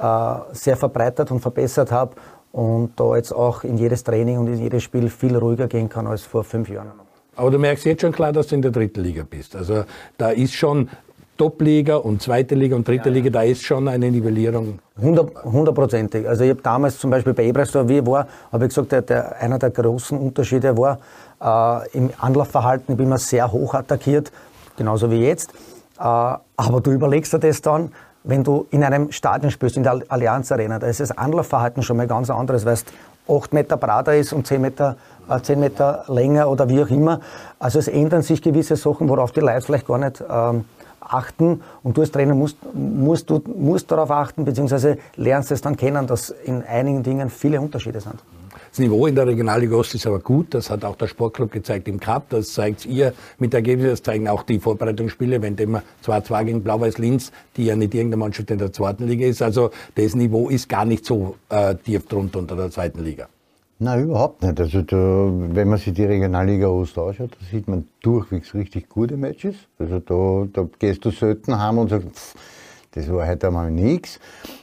äh, 0.00 0.34
sehr 0.52 0.76
verbreitert 0.76 1.30
und 1.30 1.38
verbessert 1.38 1.92
habe 1.92 2.12
und 2.58 2.90
da 2.96 3.14
jetzt 3.14 3.30
auch 3.30 3.62
in 3.62 3.78
jedes 3.78 4.02
Training 4.02 4.36
und 4.36 4.48
in 4.48 4.58
jedes 4.58 4.82
Spiel 4.82 5.08
viel 5.10 5.36
ruhiger 5.36 5.68
gehen 5.68 5.88
kann 5.88 6.08
als 6.08 6.22
vor 6.22 6.42
fünf 6.42 6.68
Jahren. 6.68 6.90
Aber 7.36 7.52
du 7.52 7.58
merkst 7.58 7.84
jetzt 7.84 8.00
schon 8.00 8.10
klar, 8.10 8.32
dass 8.32 8.48
du 8.48 8.56
in 8.56 8.62
der 8.62 8.72
dritten 8.72 9.00
Liga 9.00 9.22
bist. 9.22 9.54
Also 9.54 9.84
da 10.16 10.30
ist 10.30 10.54
schon 10.54 10.88
Top-Liga 11.36 11.94
und 11.98 12.20
zweite 12.20 12.56
Liga 12.56 12.74
und 12.74 12.88
dritte 12.88 13.10
ja, 13.10 13.14
Liga, 13.14 13.30
da 13.30 13.42
ist 13.42 13.62
schon 13.62 13.86
eine 13.86 14.10
Nivellierung. 14.10 14.80
Hundertprozentig. 15.00 16.28
Also 16.28 16.42
ich 16.42 16.50
habe 16.50 16.60
damals 16.60 16.98
zum 16.98 17.10
Beispiel 17.10 17.32
bei 17.32 17.44
Ebersdorf, 17.44 17.86
wie 17.86 17.98
ich 17.98 18.06
war, 18.06 18.26
habe 18.50 18.64
ich 18.64 18.70
gesagt, 18.70 18.90
der, 18.90 19.02
der, 19.02 19.40
einer 19.40 19.60
der 19.60 19.70
großen 19.70 20.18
Unterschiede 20.18 20.76
war 20.76 20.98
äh, 21.40 21.96
im 21.96 22.10
Anlaufverhalten, 22.18 22.94
ich 22.94 22.96
bin 22.96 23.06
immer 23.06 23.18
sehr 23.18 23.52
hoch 23.52 23.74
attackiert, 23.74 24.32
genauso 24.76 25.12
wie 25.12 25.24
jetzt. 25.24 25.52
Äh, 25.96 26.02
aber 26.02 26.80
du 26.82 26.90
überlegst 26.90 27.32
dir 27.32 27.38
das 27.38 27.62
dann, 27.62 27.92
wenn 28.28 28.44
du 28.44 28.66
in 28.70 28.84
einem 28.84 29.10
Stadion 29.10 29.50
spielst, 29.50 29.78
in 29.78 29.82
der 29.82 30.02
Allianz 30.08 30.52
Arena, 30.52 30.78
da 30.78 30.86
ist 30.86 31.00
das 31.00 31.16
Anlaufverhalten 31.16 31.82
schon 31.82 31.96
mal 31.96 32.06
ganz 32.06 32.28
anderes, 32.28 32.66
weil 32.66 32.74
es 32.74 32.84
8 33.26 33.54
Meter 33.54 33.78
breiter 33.78 34.14
ist 34.14 34.34
und 34.34 34.46
10 34.46 34.60
Meter, 34.60 34.96
äh, 35.30 35.40
10 35.40 35.58
Meter 35.58 36.04
länger 36.08 36.50
oder 36.50 36.68
wie 36.68 36.82
auch 36.82 36.90
immer. 36.90 37.20
Also 37.58 37.78
es 37.78 37.88
ändern 37.88 38.20
sich 38.20 38.42
gewisse 38.42 38.76
Sachen, 38.76 39.08
worauf 39.08 39.32
die 39.32 39.40
Leute 39.40 39.62
vielleicht 39.62 39.86
gar 39.86 39.96
nicht 39.96 40.22
ähm, 40.30 40.66
achten. 41.00 41.62
Und 41.82 41.96
du 41.96 42.02
als 42.02 42.10
Trainer 42.10 42.34
musst, 42.34 42.58
musst, 42.74 43.30
du, 43.30 43.42
musst 43.56 43.90
darauf 43.90 44.10
achten, 44.10 44.44
beziehungsweise 44.44 44.98
lernst 45.16 45.50
es 45.50 45.62
dann 45.62 45.76
kennen, 45.76 46.06
dass 46.06 46.28
in 46.28 46.62
einigen 46.62 47.02
Dingen 47.02 47.30
viele 47.30 47.58
Unterschiede 47.58 48.00
sind. 48.00 48.16
Das 48.78 48.84
Niveau 48.84 49.08
in 49.08 49.16
der 49.16 49.26
Regionalliga 49.26 49.74
Ost 49.74 49.96
ist 49.96 50.06
aber 50.06 50.20
gut. 50.20 50.54
Das 50.54 50.70
hat 50.70 50.84
auch 50.84 50.94
der 50.94 51.08
Sportclub 51.08 51.50
gezeigt 51.50 51.88
im 51.88 51.98
Cup. 51.98 52.28
Das 52.28 52.52
zeigt 52.52 52.86
ihr 52.86 53.12
mit 53.40 53.52
Ergebnissen. 53.52 53.90
Das 53.90 54.04
zeigen 54.04 54.28
auch 54.28 54.44
die 54.44 54.60
Vorbereitungsspiele, 54.60 55.42
wenn 55.42 55.56
dem 55.56 55.80
2-2 56.06 56.44
gegen 56.44 56.62
Blau-Weiß 56.62 56.98
Linz, 56.98 57.32
die 57.56 57.64
ja 57.64 57.74
nicht 57.74 57.92
irgendeine 57.92 58.20
Mannschaft 58.20 58.52
in 58.52 58.58
der 58.58 58.72
zweiten 58.72 59.08
Liga 59.08 59.26
ist. 59.26 59.42
Also 59.42 59.72
das 59.96 60.14
Niveau 60.14 60.48
ist 60.48 60.68
gar 60.68 60.84
nicht 60.84 61.04
so 61.04 61.34
äh, 61.48 61.74
tief 61.74 62.06
drunter 62.06 62.38
unter 62.38 62.54
der 62.54 62.70
zweiten 62.70 63.02
Liga. 63.02 63.26
Nein, 63.80 64.04
überhaupt 64.04 64.44
nicht. 64.44 64.60
Also 64.60 64.82
da, 64.82 64.96
wenn 64.96 65.68
man 65.68 65.78
sich 65.78 65.94
die 65.94 66.04
Regionalliga 66.04 66.68
Ost 66.68 66.96
anschaut, 66.98 67.32
da 67.32 67.46
sieht 67.50 67.66
man 67.66 67.88
durchwegs 68.02 68.54
richtig 68.54 68.88
gute 68.88 69.16
Matches. 69.16 69.56
Also 69.80 69.98
da, 69.98 70.46
da 70.52 70.68
gehst 70.78 71.04
du 71.04 71.10
selten 71.10 71.60
heim 71.60 71.78
und 71.78 71.90
sagst, 71.90 72.10
pff, 72.14 72.34
das 72.98 73.12
war 73.12 73.26
heute 73.26 73.46
einmal 73.46 73.70
nichts. 73.70 74.18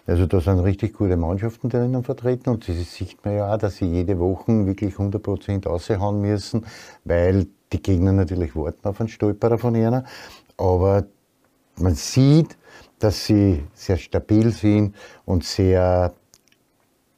Also 0.05 0.25
da 0.25 0.41
sind 0.41 0.59
richtig 0.59 0.93
gute 0.93 1.17
Mannschaften 1.17 1.69
drinnen 1.69 2.03
vertreten 2.03 2.49
und 2.49 2.67
das 2.67 2.93
sieht 2.93 3.23
man 3.23 3.35
ja 3.35 3.53
auch, 3.53 3.57
dass 3.57 3.77
sie 3.77 3.85
jede 3.85 4.19
Woche 4.19 4.65
wirklich 4.65 4.95
100% 4.95 5.67
raushauen 5.67 6.21
müssen, 6.21 6.65
weil 7.05 7.47
die 7.71 7.81
Gegner 7.81 8.11
natürlich 8.11 8.55
warten 8.55 8.87
auf 8.87 8.99
einen 8.99 9.09
Stolperer 9.09 9.57
von 9.57 9.75
ihnen. 9.75 10.05
Aber 10.57 11.05
man 11.77 11.95
sieht, 11.95 12.57
dass 12.99 13.25
sie 13.25 13.63
sehr 13.73 13.97
stabil 13.97 14.51
sind 14.51 14.95
und 15.25 15.43
sehr 15.43 16.13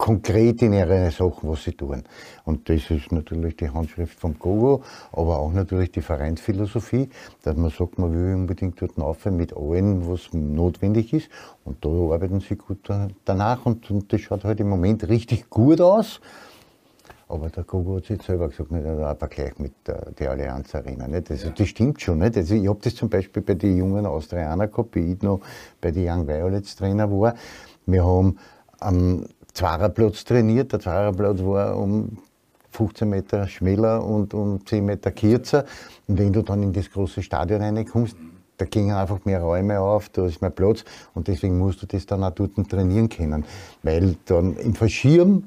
konkret 0.08 0.62
in 0.62 0.72
ihre 0.72 1.12
Sachen, 1.12 1.50
was 1.50 1.65
sie 1.65 1.74
tun. 1.74 2.04
Und 2.46 2.70
das 2.70 2.89
ist 2.91 3.12
natürlich 3.12 3.58
die 3.58 3.70
Handschrift 3.70 4.17
vom 4.17 4.39
Gogo, 4.39 4.82
aber 5.12 5.38
auch 5.39 5.52
natürlich 5.52 5.91
die 5.91 6.02
Vereinsphilosophie, 6.02 7.10
dass 7.43 7.58
man 7.58 7.72
sagt, 7.72 8.00
man 8.00 8.13
will 8.13 8.34
unbedingt 8.34 8.82
dort 8.82 8.98
rauf 8.98 9.26
mit 9.26 9.52
allem, 9.52 10.08
was 10.08 10.30
notwendig 10.32 11.12
ist. 11.12 11.28
Und 11.65 11.84
da 11.84 11.89
arbeiten 11.89 12.39
sie 12.39 12.56
gut 12.56 12.89
danach 13.26 13.65
und, 13.65 13.91
und 13.91 14.13
das 14.13 14.22
schaut 14.22 14.46
halt 14.46 14.62
im 14.62 14.70
Moment 14.70 15.10
richtig 15.10 15.50
gut 15.50 15.82
aus. 15.82 16.22
Aber 17.28 17.50
der 17.50 17.65
Gogo 17.65 17.98
hat 17.98 18.06
sich 18.06 18.22
selber 18.22 18.48
gesagt, 18.48 18.72
nicht 18.72 18.86
ein 18.86 19.17
Vergleich 19.17 19.60
mit 19.60 19.74
der, 19.86 20.12
der 20.12 20.32
Allianz 20.32 20.74
Arena. 20.74 21.10
Nicht? 21.10 21.30
Also, 21.32 21.50
das 21.50 21.67
stimmt 21.67 22.02
schon. 22.02 22.20
Nicht? 22.20 22.38
Also, 22.38 22.56
ich 22.56 22.65
habe 22.65 22.80
das 22.82 22.96
zum 22.96 23.10
Beispiel 23.10 23.41
bei 23.41 23.56
den 23.56 23.76
jungen 23.76 24.06
Austrianer 24.06 24.67
gehabt, 24.67 24.96
wie 24.96 25.12
ich 25.12 25.22
noch 25.22 25.41
bei 25.82 25.91
den 25.91 26.08
Young 26.08 26.28
Violets 26.30 26.78
Trainer 26.78 27.12
war. 27.12 27.36
Wir 27.86 28.06
haben 28.06 28.38
am 28.80 29.26
Zweierplatz 29.58 30.24
trainiert. 30.24 30.72
Der 30.72 30.80
Zweierplatz 30.80 31.39
war 31.41 31.76
um 31.78 32.20
15 32.70 33.10
Meter 33.10 33.48
schmäler 33.48 34.06
und 34.06 34.36
um 34.36 34.63
10 34.63 34.86
Meter 34.86 35.12
kürzer. 35.12 35.65
Und 36.08 36.20
wenn 36.20 36.32
du 36.32 36.43
dann 36.43 36.62
in 36.62 36.74
das 36.74 36.91
große 36.91 37.24
Stadion 37.24 37.62
reinkommst, 37.62 38.15
da 38.58 38.65
gingen 38.65 38.96
einfach 38.96 39.26
mehr 39.26 39.41
Räume 39.41 39.80
auf, 39.80 40.10
da 40.10 40.28
ist 40.28 40.41
mehr 40.41 40.52
Platz 40.52 40.84
und 41.15 41.28
deswegen 41.28 41.58
musst 41.58 41.82
du 41.82 41.88
das 41.88 42.06
dann 42.06 42.24
auch 42.24 42.32
dort 42.32 42.54
trainieren 42.70 43.10
können. 43.10 43.46
Weil 43.82 44.15
dann 44.26 44.56
im 44.58 44.76
Verschirm 44.76 45.43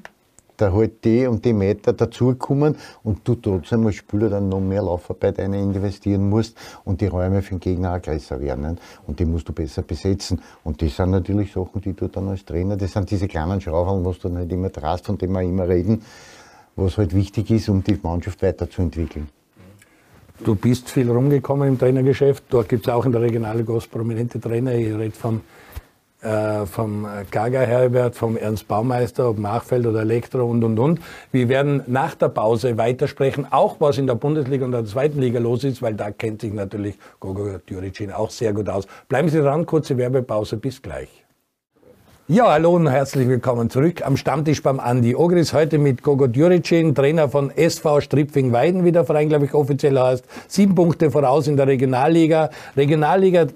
da 0.61 0.71
halt 0.71 1.03
die 1.03 1.25
und 1.25 1.43
die 1.43 1.53
Meter 1.53 1.93
dazukommen 1.93 2.75
und 3.03 3.27
du 3.27 3.35
trotzdem 3.35 3.85
als 3.87 3.95
Spieler 3.95 4.29
dann 4.29 4.49
noch 4.49 4.59
mehr 4.59 4.83
Laufarbeit 4.83 5.39
eine 5.39 5.61
investieren 5.61 6.29
musst 6.29 6.57
und 6.85 7.01
die 7.01 7.07
Räume 7.07 7.41
für 7.41 7.55
den 7.55 7.59
Gegner 7.59 7.95
auch 7.95 8.01
größer 8.01 8.39
werden. 8.39 8.77
Und 9.07 9.19
die 9.19 9.25
musst 9.25 9.49
du 9.49 9.53
besser 9.53 9.81
besetzen. 9.81 10.41
Und 10.63 10.81
das 10.81 10.95
sind 10.95 11.11
natürlich 11.11 11.51
Sachen, 11.51 11.81
die 11.81 11.93
du 11.93 12.07
dann 12.07 12.29
als 12.29 12.45
Trainer, 12.45 12.77
das 12.77 12.93
sind 12.93 13.09
diese 13.09 13.27
kleinen 13.27 13.59
Schrauben, 13.59 14.05
was 14.05 14.19
du 14.19 14.29
nicht 14.29 14.51
immer 14.51 14.69
drast, 14.69 15.05
von 15.05 15.17
denen 15.17 15.33
wir 15.33 15.41
immer 15.41 15.67
reden, 15.67 16.01
was 16.75 16.97
halt 16.97 17.15
wichtig 17.15 17.49
ist, 17.51 17.69
um 17.69 17.83
die 17.83 17.99
Mannschaft 18.01 18.41
weiterzuentwickeln. 18.41 19.27
Du 20.43 20.55
bist 20.55 20.89
viel 20.89 21.09
rumgekommen 21.09 21.67
im 21.67 21.77
Trainergeschäft. 21.77 22.45
Dort 22.49 22.67
gibt 22.67 22.87
es 22.87 22.93
auch 22.93 23.05
in 23.05 23.11
der 23.11 23.21
Regionalliga 23.21 23.77
prominente 23.91 24.39
Trainer. 24.39 24.73
Ich 24.73 24.91
rede 24.93 25.11
vom 25.11 25.41
äh, 26.21 26.65
vom 26.65 27.07
Gaga 27.31 27.61
Herbert, 27.61 28.15
vom 28.15 28.37
Ernst 28.37 28.67
Baumeister, 28.67 29.29
ob 29.29 29.39
Machfeld 29.39 29.85
oder 29.85 30.01
Elektro 30.01 30.45
und, 30.45 30.63
und, 30.63 30.77
und. 30.77 30.99
Wir 31.31 31.49
werden 31.49 31.83
nach 31.87 32.15
der 32.15 32.29
Pause 32.29 32.77
weitersprechen, 32.77 33.47
auch 33.51 33.77
was 33.79 33.97
in 33.97 34.07
der 34.07 34.15
Bundesliga 34.15 34.65
und 34.65 34.71
der 34.71 34.85
zweiten 34.85 35.19
Liga 35.19 35.39
los 35.39 35.63
ist, 35.63 35.81
weil 35.81 35.95
da 35.95 36.11
kennt 36.11 36.41
sich 36.41 36.53
natürlich 36.53 36.97
Gogo 37.19 37.57
Djuricin 37.67 38.11
auch 38.11 38.29
sehr 38.29 38.53
gut 38.53 38.69
aus. 38.69 38.87
Bleiben 39.07 39.29
Sie 39.29 39.41
dran, 39.41 39.65
kurze 39.65 39.97
Werbepause, 39.97 40.57
bis 40.57 40.81
gleich. 40.81 41.09
Ja, 42.27 42.49
hallo 42.49 42.75
und 42.75 42.87
herzlich 42.87 43.27
willkommen 43.27 43.69
zurück 43.69 44.05
am 44.05 44.15
Stammtisch 44.15 44.63
beim 44.63 44.79
Andi 44.79 45.15
Ogris. 45.15 45.53
Heute 45.53 45.77
mit 45.77 46.01
Gogo 46.01 46.27
Djuricin, 46.27 46.95
Trainer 46.95 47.27
von 47.27 47.51
SV 47.51 47.99
Stripfing-Weiden, 47.99 48.85
wie 48.85 48.93
der 48.93 49.03
Verein, 49.03 49.27
glaube 49.27 49.45
ich, 49.45 49.53
offiziell 49.53 49.99
heißt. 49.99 50.23
Sieben 50.47 50.73
Punkte 50.73 51.11
voraus 51.11 51.47
in 51.47 51.57
der 51.57 51.67
Regionalliga. 51.67 52.49
Regionalliga 52.77 53.47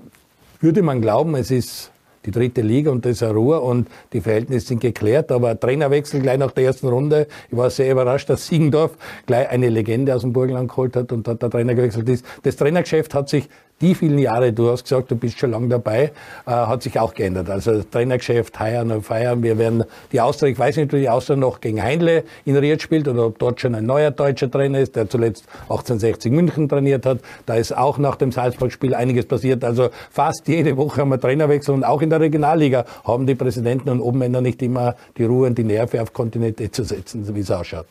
würde 0.60 0.82
man 0.82 1.00
glauben, 1.00 1.36
es 1.36 1.52
ist 1.52 1.92
die 2.26 2.32
dritte 2.32 2.62
Liga 2.62 2.92
und 2.92 3.06
das 3.06 3.14
ist 3.14 3.24
eine 3.24 3.34
Ruhe 3.34 3.60
und 3.62 3.88
die 4.14 4.22
Verhältnisse 4.22 4.68
sind 4.68 4.82
geklärt. 4.82 5.32
Aber 5.32 5.60
Trainerwechsel 5.60 6.22
gleich 6.22 6.38
nach 6.38 6.52
der 6.52 6.66
ersten 6.66 6.88
Runde. 6.88 7.28
Ich 7.50 7.58
war 7.58 7.70
sehr 7.70 7.92
überrascht, 7.92 8.30
dass 8.30 8.48
Siegendorf 8.48 8.98
gleich 9.26 9.50
eine 9.50 9.70
Legende 9.70 10.16
aus 10.16 10.22
dem 10.22 10.34
Burgenland 10.34 10.70
geholt 10.70 10.96
hat 10.96 11.12
und 11.12 11.28
hat 11.28 11.42
der 11.42 11.50
Trainer 11.50 11.76
gewechselt 11.76 12.10
ist. 12.10 12.26
Das 12.44 12.56
Trainergeschäft 12.56 13.14
hat 13.14 13.30
sich 13.30 13.50
die 13.82 13.94
vielen 13.94 14.20
Jahre, 14.20 14.54
du 14.54 14.72
hast 14.72 14.84
gesagt, 14.84 15.12
du 15.12 15.16
bist 15.16 15.38
schon 15.38 15.52
lange 15.52 15.68
dabei, 15.68 16.12
äh, 16.46 16.52
hat 16.52 16.82
sich 16.82 16.98
auch 16.98 17.14
geändert. 17.14 17.50
Also 17.50 17.84
Trainergeschäft, 17.84 18.58
Heuern 18.60 18.92
und 18.92 19.02
Feiern. 19.04 19.44
Wir 19.44 19.58
werden 19.58 19.84
die 20.14 20.22
Austria, 20.22 20.50
ich 20.50 20.58
weiß 20.58 20.78
nicht, 20.78 20.94
ob 20.94 21.00
die 21.00 21.10
Austria 21.10 21.36
noch 21.36 21.60
gegen 21.60 21.84
Heinle 21.84 22.24
in 22.46 22.56
Ried 22.56 22.82
spielt 22.82 23.08
oder 23.08 23.26
ob 23.26 23.38
dort 23.38 23.60
schon 23.60 23.76
ein 23.76 23.86
neuer 23.86 24.12
deutscher 24.12 24.50
Trainer 24.50 24.80
ist, 24.80 24.96
der 24.96 25.10
zuletzt 25.10 25.46
1860 25.64 26.32
München 26.32 26.70
trainiert 26.70 27.06
hat. 27.06 27.20
Da 27.46 27.56
ist 27.56 27.76
auch 27.76 27.98
nach 27.98 28.16
dem 28.16 28.32
Salzburg-Spiel 28.32 28.96
einiges 28.96 29.26
passiert. 29.26 29.64
Also 29.64 29.90
fast 30.10 30.48
jede 30.48 30.78
Woche 30.78 31.02
haben 31.02 31.10
wir 31.10 31.20
Trainerwechsel 31.20 31.74
und 31.74 31.84
auch 31.84 32.02
in 32.02 32.10
der 32.10 32.22
Regionalliga 32.22 32.86
haben 33.04 33.28
die 33.28 33.36
Präsidenten 33.36 33.90
und 33.90 34.00
Obenmänner 34.00 34.40
nicht 34.40 34.62
immer 34.62 34.96
die 35.18 35.26
Ruhe 35.26 35.48
und 35.48 35.58
die 35.58 35.64
Nerven 35.66 36.00
auf 36.00 36.14
Kontinente 36.14 36.72
zu 36.72 36.84
setzen, 36.84 37.36
wie 37.36 37.42
es 37.42 37.52
ausschaut. 37.52 37.88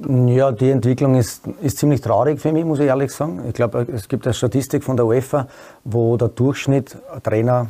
Ja, 0.00 0.52
die 0.52 0.70
Entwicklung 0.70 1.16
ist, 1.16 1.42
ist 1.60 1.78
ziemlich 1.78 2.00
traurig 2.00 2.40
für 2.40 2.52
mich, 2.52 2.64
muss 2.64 2.78
ich 2.78 2.86
ehrlich 2.86 3.10
sagen. 3.10 3.42
Ich 3.48 3.54
glaube, 3.54 3.84
es 3.92 4.06
gibt 4.06 4.26
eine 4.26 4.34
Statistik 4.34 4.84
von 4.84 4.96
der 4.96 5.06
UEFA, 5.06 5.48
wo 5.82 6.16
der 6.16 6.28
Durchschnitt 6.28 6.96
Trainer, 7.24 7.66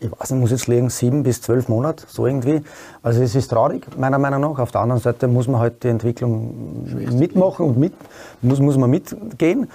ich 0.00 0.10
weiß 0.10 0.32
nicht, 0.32 0.40
muss 0.40 0.50
jetzt 0.50 0.66
liegen, 0.66 0.90
sieben 0.90 1.22
bis 1.22 1.40
zwölf 1.40 1.68
Monate, 1.68 2.04
so 2.08 2.26
irgendwie. 2.26 2.62
Also 3.00 3.22
es 3.22 3.36
ist 3.36 3.48
traurig, 3.48 3.86
meiner 3.96 4.18
Meinung 4.18 4.40
nach. 4.40 4.58
Auf 4.58 4.72
der 4.72 4.80
anderen 4.80 5.00
Seite 5.00 5.28
muss 5.28 5.46
man 5.46 5.60
halt 5.60 5.84
die 5.84 5.88
Entwicklung 5.88 6.84
mitmachen 7.12 7.66
und 7.66 7.78
mit, 7.78 7.92
muss, 8.42 8.58
muss 8.58 8.76
man 8.76 8.90
mitgehen. 8.90 9.70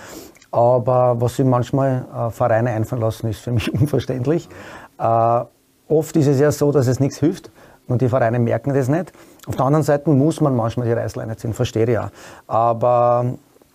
Aber 0.51 1.21
was 1.21 1.37
sich 1.37 1.45
manchmal 1.45 2.05
äh, 2.13 2.31
Vereine 2.31 2.71
einfallen 2.71 3.01
lassen, 3.01 3.29
ist 3.29 3.39
für 3.39 3.51
mich 3.51 3.73
unverständlich. 3.79 4.49
Äh, 4.99 5.41
oft 5.87 6.17
ist 6.17 6.27
es 6.27 6.39
ja 6.41 6.51
so, 6.51 6.73
dass 6.73 6.87
es 6.87 6.99
nichts 6.99 7.19
hilft 7.19 7.49
und 7.87 8.01
die 8.01 8.09
Vereine 8.09 8.39
merken 8.39 8.73
das 8.73 8.89
nicht. 8.89 9.13
Auf 9.47 9.56
der 9.56 9.65
anderen 9.65 9.84
Seite 9.84 10.10
muss 10.10 10.39
man 10.39 10.56
manchmal 10.56 10.88
die 10.88 10.93
Reißleine 10.93 11.36
ziehen, 11.36 11.53
verstehe 11.53 11.84
ich 11.84 11.89
ja. 11.89 12.12
Aber 12.47 13.25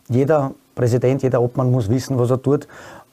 jeder 0.09 0.53
Präsident, 0.75 1.23
jeder 1.23 1.43
Obmann 1.43 1.71
muss 1.71 1.91
wissen, 1.91 2.19
was 2.19 2.31
er 2.31 2.41
tut. 2.41 2.67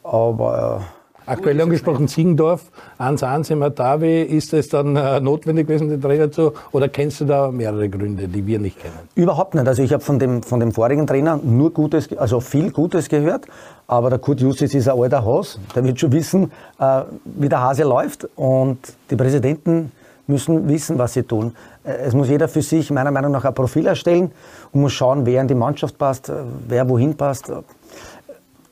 Aber 0.03 0.81
Aktuell 1.27 1.59
angesprochen 1.59 2.07
Ziegendorf, 2.07 2.71
1-1 2.99 3.51
im 3.51 3.63
Atavi. 3.63 4.21
Ist 4.21 4.53
es 4.53 4.69
dann 4.69 4.95
äh, 4.95 5.19
notwendig 5.19 5.67
gewesen, 5.67 5.89
den 5.89 5.99
Trainer 5.99 6.31
zu, 6.31 6.53
oder 6.71 6.87
kennst 6.87 7.21
du 7.21 7.25
da 7.25 7.49
mehrere 7.49 7.89
Gründe, 7.89 8.27
die 8.27 8.45
wir 8.45 8.59
nicht 8.59 8.79
kennen? 8.79 8.93
Überhaupt 9.15 9.55
nicht. 9.55 9.67
Also 9.67 9.81
ich 9.81 9.91
habe 9.91 10.03
von 10.03 10.19
dem, 10.19 10.43
von 10.43 10.59
dem 10.59 10.71
vorigen 10.71 11.07
Trainer 11.07 11.39
nur 11.43 11.73
Gutes, 11.73 12.15
also 12.15 12.39
viel 12.39 12.71
Gutes 12.71 13.09
gehört. 13.09 13.47
Aber 13.87 14.11
der 14.11 14.19
Kurt 14.19 14.39
Justis 14.39 14.75
ist 14.75 14.87
ein 14.87 14.99
alter 14.99 15.25
Haus. 15.25 15.59
Der 15.75 15.83
wird 15.83 15.99
schon 15.99 16.11
wissen, 16.11 16.51
äh, 16.79 17.01
wie 17.23 17.49
der 17.49 17.61
Hase 17.61 17.83
läuft. 17.83 18.27
Und 18.35 18.77
die 19.09 19.15
Präsidenten 19.15 19.91
müssen 20.27 20.67
wissen, 20.67 20.99
was 20.99 21.13
sie 21.13 21.23
tun. 21.23 21.55
Es 21.85 22.15
muss 22.15 22.29
jeder 22.29 22.47
für 22.47 22.63
sich 22.63 22.89
meiner 22.89 23.11
Meinung 23.11 23.31
nach 23.31 23.45
ein 23.45 23.53
Profil 23.53 23.85
erstellen 23.85 24.31
und 24.71 24.81
muss 24.81 24.93
schauen, 24.93 25.25
wer 25.25 25.41
in 25.41 25.47
die 25.47 25.55
Mannschaft 25.55 25.97
passt, 25.97 26.29
äh, 26.29 26.33
wer 26.67 26.89
wohin 26.89 27.15
passt 27.15 27.51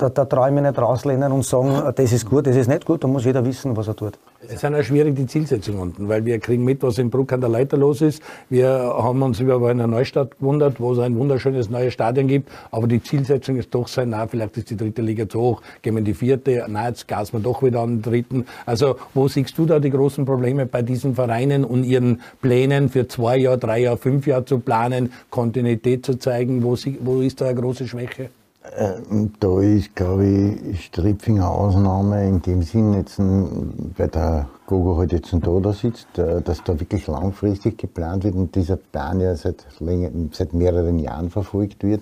da, 0.04 0.10
da 0.10 0.26
traue 0.26 0.50
ich 0.50 0.54
mich 0.54 0.64
nicht 0.64 0.78
rauslehnen 0.78 1.32
und 1.32 1.46
sagen, 1.46 1.94
das 1.96 2.12
ist 2.12 2.30
gut, 2.30 2.46
das 2.46 2.56
ist 2.56 2.68
nicht 2.68 2.86
gut, 2.86 3.04
da 3.04 3.08
muss 3.08 3.24
jeder 3.24 3.46
wissen, 3.46 3.76
was 3.78 3.88
er 3.88 3.96
tut. 3.96 4.20
Es 4.46 4.60
sind 4.60 4.76
auch 4.76 4.84
schwierig 4.84 5.16
die 5.16 5.26
Zielsetzungen 5.26 5.80
unten, 5.80 6.10
weil 6.10 6.26
wir 6.26 6.38
kriegen 6.40 6.66
mit, 6.66 6.84
was 6.84 6.98
in 6.98 7.10
Bruck 7.10 7.32
an 7.32 7.40
der 7.40 7.50
Leiter 7.50 7.78
los 7.78 8.02
ist. 8.02 8.22
Wir 8.50 8.68
haben 8.68 9.22
uns 9.22 9.40
über 9.40 9.66
eine 9.70 9.88
Neustadt 9.88 10.38
gewundert, 10.38 10.82
wo 10.82 10.92
es 10.92 11.00
ein 11.00 11.18
wunderschönes 11.18 11.70
neues 11.70 11.94
Stadion 11.94 12.28
gibt, 12.28 12.50
aber 12.72 12.88
die 12.88 13.02
Zielsetzung 13.02 13.56
ist 13.56 13.74
doch 13.74 13.88
sein, 13.88 14.10
na, 14.10 14.28
vielleicht 14.28 14.58
ist 14.58 14.70
die 14.70 14.76
dritte 14.76 15.02
Liga 15.02 15.30
zu 15.30 15.40
hoch, 15.40 15.62
gehen 15.82 15.94
wir 15.94 16.00
in 16.00 16.06
die 16.06 16.14
vierte, 16.14 16.66
na, 16.68 16.90
jetzt 16.90 17.08
gasen 17.08 17.40
wir 17.40 17.40
doch 17.40 17.64
wieder 17.64 17.80
an 17.80 18.02
den 18.02 18.02
dritten. 18.02 18.46
Also, 18.66 18.98
wo 19.14 19.30
siehst 19.30 19.58
du 19.58 19.66
da 19.66 19.80
die 19.80 19.92
großen 19.92 20.26
Probleme 20.26 20.66
bei 20.66 20.82
diesen 20.82 21.16
Vereinen 21.16 21.64
und 21.64 21.86
ihren 21.86 22.22
Plänen 22.42 22.90
für 22.90 23.08
zwei 23.08 23.38
Jahre, 23.38 23.58
drei 23.58 23.80
Jahre, 23.80 23.98
fünf 23.98 24.28
Jahre 24.28 24.44
zu 24.44 24.60
planen, 24.60 25.14
Kontinuität 25.30 26.06
zu 26.06 26.20
zeigen? 26.20 26.64
Wo, 26.64 26.76
wo 27.00 27.22
ist 27.22 27.40
da 27.40 27.46
eine 27.46 27.60
große 27.60 27.88
Schwäche? 27.88 28.30
Äh, 28.64 28.94
da 29.40 29.60
ist, 29.60 29.94
glaube 29.94 30.26
ich, 30.26 30.86
Stripfinger 30.86 31.50
Ausnahme 31.50 32.28
in 32.28 32.42
dem 32.42 32.64
Sinn, 32.64 32.94
jetzt, 32.94 33.20
weil 33.20 34.08
der 34.08 34.48
Gogo 34.66 34.98
halt 34.98 35.12
jetzt 35.12 35.34
da, 35.34 35.60
da 35.60 35.74
sitzt, 35.74 36.18
äh, 36.18 36.42
dass 36.42 36.64
da 36.64 36.80
wirklich 36.80 37.08
langfristig 37.08 37.78
geplant 37.78 38.24
wird 38.24 38.36
und 38.36 38.56
dieser 38.56 38.78
Plan 38.78 39.20
ja 39.20 39.36
seit, 39.36 39.66
länger, 39.80 40.12
seit 40.32 40.54
mehreren 40.54 40.98
Jahren 40.98 41.30
verfolgt 41.30 41.84
wird. 41.84 42.02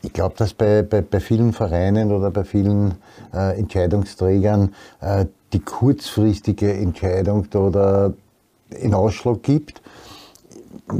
Ich 0.00 0.12
glaube, 0.12 0.34
dass 0.38 0.54
bei, 0.54 0.82
bei, 0.82 1.02
bei 1.02 1.20
vielen 1.20 1.52
Vereinen 1.52 2.12
oder 2.12 2.30
bei 2.30 2.44
vielen 2.44 2.94
äh, 3.34 3.58
Entscheidungsträgern 3.58 4.74
äh, 5.00 5.26
die 5.52 5.60
kurzfristige 5.60 6.72
Entscheidung 6.72 7.48
da, 7.50 7.70
da 7.70 8.12
einen 8.74 8.94
Ausschlag 8.94 9.42
gibt 9.42 9.82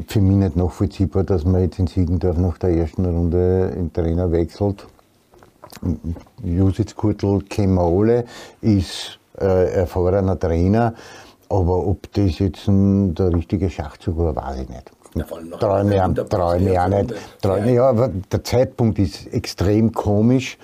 für 0.07 0.21
mich 0.21 0.37
nicht 0.37 0.57
nachvollziehbar, 0.57 1.25
dass 1.25 1.45
man 1.45 1.63
jetzt 1.63 1.79
in 1.79 1.87
Siegendorf 1.87 2.37
nach 2.39 2.59
der 2.59 2.71
ersten 2.71 3.05
Runde 3.05 3.71
den 3.75 3.93
Trainer 3.93 4.31
wechselt. 4.33 4.87
Jusitz 6.43 6.95
Kurtl 6.95 7.43
alle, 7.79 8.25
ist 8.61 9.19
äh, 9.39 9.73
erfahrener 9.73 10.39
Trainer, 10.39 10.95
aber 11.49 11.87
ob 11.87 12.13
das 12.13 12.39
jetzt 12.39 12.69
ein, 12.69 13.15
der 13.15 13.33
richtige 13.33 13.69
Schachzug 13.71 14.19
war, 14.19 14.37
weiß 14.37 14.61
ich 14.61 14.69
nicht. 14.69 14.91
Traue 15.61 15.85
mir, 15.85 16.13
trau 16.29 16.59
mich 16.59 16.79
auch 16.79 16.89
nicht. 16.89 17.15
Trau, 17.41 17.57
ja, 17.57 17.89
aber 17.89 18.11
der 18.33 18.43
Zeitpunkt 18.43 18.99
ist 18.99 19.33
extrem 19.33 19.93
komisch 19.93 20.59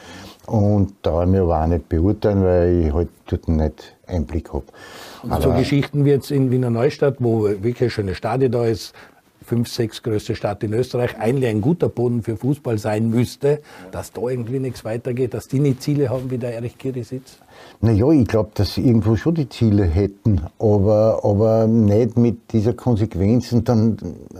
und 0.47 1.01
traue 1.03 1.27
mir 1.27 1.43
aber 1.43 1.63
auch 1.63 1.67
nicht 1.67 1.89
beurteilen, 1.89 2.43
weil 2.45 2.87
ich 2.87 2.93
halt 2.93 3.09
dort 3.29 3.49
nicht 3.49 3.97
Einblick 4.07 4.53
habe. 4.53 4.65
Und 5.23 5.43
so 5.43 5.53
Geschichten 5.53 6.05
wie 6.05 6.11
jetzt 6.11 6.31
in 6.31 6.51
Wiener 6.51 6.71
Neustadt, 6.71 7.17
wo 7.19 7.45
wirklich 7.45 7.81
eine 7.83 7.91
schöne 7.91 8.15
Stadion 8.15 8.53
da 8.53 8.65
ist, 8.65 8.95
fünf, 9.45 9.69
sechs 9.69 10.03
größte 10.03 10.37
Stadt 10.37 10.63
in 10.63 10.73
Österreich, 10.73 11.19
eigentlich 11.19 11.51
ein 11.51 11.61
guter 11.61 11.89
Boden 11.89 12.23
für 12.23 12.37
Fußball 12.37 12.79
sein 12.79 13.11
müsste, 13.11 13.61
dass 13.91 14.13
da 14.13 14.23
irgendwie 14.23 14.61
nichts 14.61 14.85
weitergeht, 14.85 15.35
dass 15.35 15.49
die 15.49 15.59
nicht 15.59 15.83
Ziele 15.83 16.09
haben 16.09 16.31
wie 16.31 16.39
der 16.39 16.55
Erich 16.55 16.79
Kirisitz? 16.79 17.39
Naja, 17.81 18.11
ich 18.11 18.29
glaube, 18.29 18.51
dass 18.55 18.75
sie 18.75 18.87
irgendwo 18.87 19.17
schon 19.17 19.35
die 19.35 19.49
Ziele 19.49 19.85
hätten, 19.85 20.43
aber, 20.59 21.21
aber 21.25 21.67
nicht 21.67 22.17
mit 22.17 22.53
dieser 22.53 22.75
Konsequenz. 22.75 23.53
Und 23.53 23.69
dann, 23.69 23.97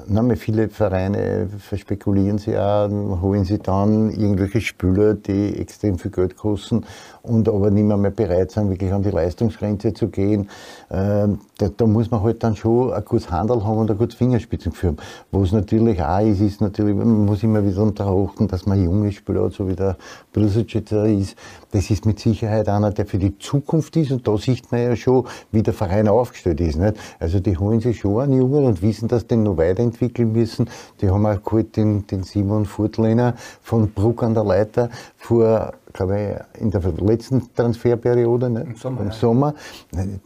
na, 0.07 0.37
viele 0.37 0.69
Vereine 0.69 1.49
verspekulieren 1.59 2.39
sie 2.39 2.57
auch, 2.57 2.89
holen 3.21 3.45
sie 3.45 3.59
dann 3.59 4.11
irgendwelche 4.11 4.61
Spieler, 4.61 5.15
die 5.15 5.57
extrem 5.57 5.99
viel 5.99 6.11
Geld 6.11 6.37
kosten 6.37 6.85
und 7.23 7.49
aber 7.49 7.71
nicht 7.71 7.85
mehr, 7.85 7.97
mehr 7.97 8.11
bereit 8.11 8.51
sind, 8.51 8.71
wirklich 8.71 8.93
an 8.93 9.03
die 9.03 9.11
Leistungsgrenze 9.11 9.93
zu 9.93 10.09
gehen. 10.09 10.49
Ähm, 10.91 11.41
da, 11.59 11.69
da, 11.69 11.87
muss 11.87 12.11
man 12.11 12.23
halt 12.23 12.43
dann 12.43 12.57
schon 12.57 12.93
ein 12.93 13.05
gutes 13.05 13.31
Handel 13.31 13.65
haben 13.65 13.79
und 13.79 13.91
ein 13.91 13.99
gutes 13.99 14.17
Fingerspitzengefühl. 14.17 14.97
Was 15.31 15.53
natürlich 15.53 16.03
auch 16.03 16.21
ist, 16.21 16.41
ist 16.41 16.61
natürlich, 16.61 16.97
man 16.97 17.27
muss 17.27 17.43
immer 17.43 17.65
wieder 17.65 17.91
darauf 17.93 18.31
achten, 18.31 18.49
dass 18.49 18.67
man 18.67 18.83
junge 18.83 19.13
Spieler 19.13 19.45
hat, 19.45 19.53
so 19.53 19.69
wie 19.69 19.75
der 19.75 19.97
Brusic 20.33 20.75
ist. 20.75 21.37
Das 21.73 21.91
ist 21.91 22.07
mit 22.07 22.19
Sicherheit 22.19 22.69
einer, 22.69 22.91
der 22.91 23.07
für 23.07 23.19
die 23.19 23.39
Zukunft 23.39 23.97
ist 23.97 24.11
und 24.11 24.27
da 24.27 24.37
sieht 24.39 24.73
man 24.73 24.83
ja 24.83 24.97
schon, 24.97 25.27
wie 25.53 25.63
der 25.63 25.75
Verein 25.75 26.09
aufgestellt 26.09 26.61
ist. 26.61 26.79
Nicht? 26.79 26.97
Also 27.19 27.41
die 27.41 27.57
holen 27.57 27.81
sich 27.81 28.01
schon 28.01 28.21
einen 28.21 28.39
Jungen 28.39 28.65
und 28.65 28.83
wissen, 28.83 29.09
dass 29.09 29.27
die 29.27 29.37
noch 29.37 29.57
weiterentwickeln 29.57 30.33
müssen. 30.33 30.69
Die 31.01 31.11
haben 31.11 31.27
auch 31.27 31.43
geholt 31.43 31.77
den, 31.77 32.07
den 32.07 32.23
Simon 32.23 32.65
Furtlener 32.65 33.35
von 33.63 33.91
Bruck 33.91 34.23
an 34.23 34.35
der 34.35 34.45
Leiter 34.45 34.91
vor 35.17 35.73
glaube 35.93 36.45
ich, 36.55 36.61
in 36.61 36.71
der 36.71 36.83
letzten 37.01 37.53
Transferperiode, 37.55 38.51
ne? 38.51 38.63
im 38.63 38.77
Sommer. 38.77 39.01
Im 39.03 39.13
Sommer. 39.13 39.55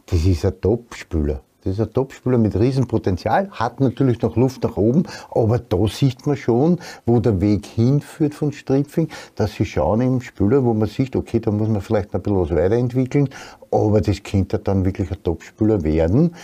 Das 0.05 0.25
ist 0.25 0.45
ein 0.45 0.61
Top-Spieler. 0.61 1.41
Das 1.65 1.73
ist 1.73 1.79
ein 1.79 1.91
Topspieler 1.93 2.37
mit 2.37 2.55
Riesenpotenzial, 2.55 3.49
hat 3.49 3.79
natürlich 3.79 4.21
noch 4.21 4.35
Luft 4.35 4.63
nach 4.63 4.77
oben, 4.77 5.01
aber 5.31 5.57
da 5.57 5.87
sieht 5.87 6.27
man 6.27 6.37
schon, 6.37 6.77
wo 7.07 7.19
der 7.19 7.41
Weg 7.41 7.65
hinführt 7.65 8.35
von 8.35 8.51
Stripfing, 8.51 9.09
dass 9.33 9.53
sie 9.53 9.65
schauen 9.65 10.01
im 10.01 10.21
Spieler, 10.21 10.63
wo 10.63 10.75
man 10.75 10.87
sieht, 10.87 11.15
okay, 11.15 11.39
da 11.39 11.49
muss 11.49 11.67
man 11.67 11.81
vielleicht 11.81 12.13
noch 12.13 12.19
ein 12.19 12.23
bisschen 12.23 12.39
was 12.39 12.51
weiterentwickeln, 12.51 13.29
aber 13.71 13.99
das 13.99 14.21
könnte 14.21 14.59
dann 14.59 14.85
wirklich 14.85 15.09
ein 15.09 15.23
Topspieler 15.23 15.81
werden 15.81 16.35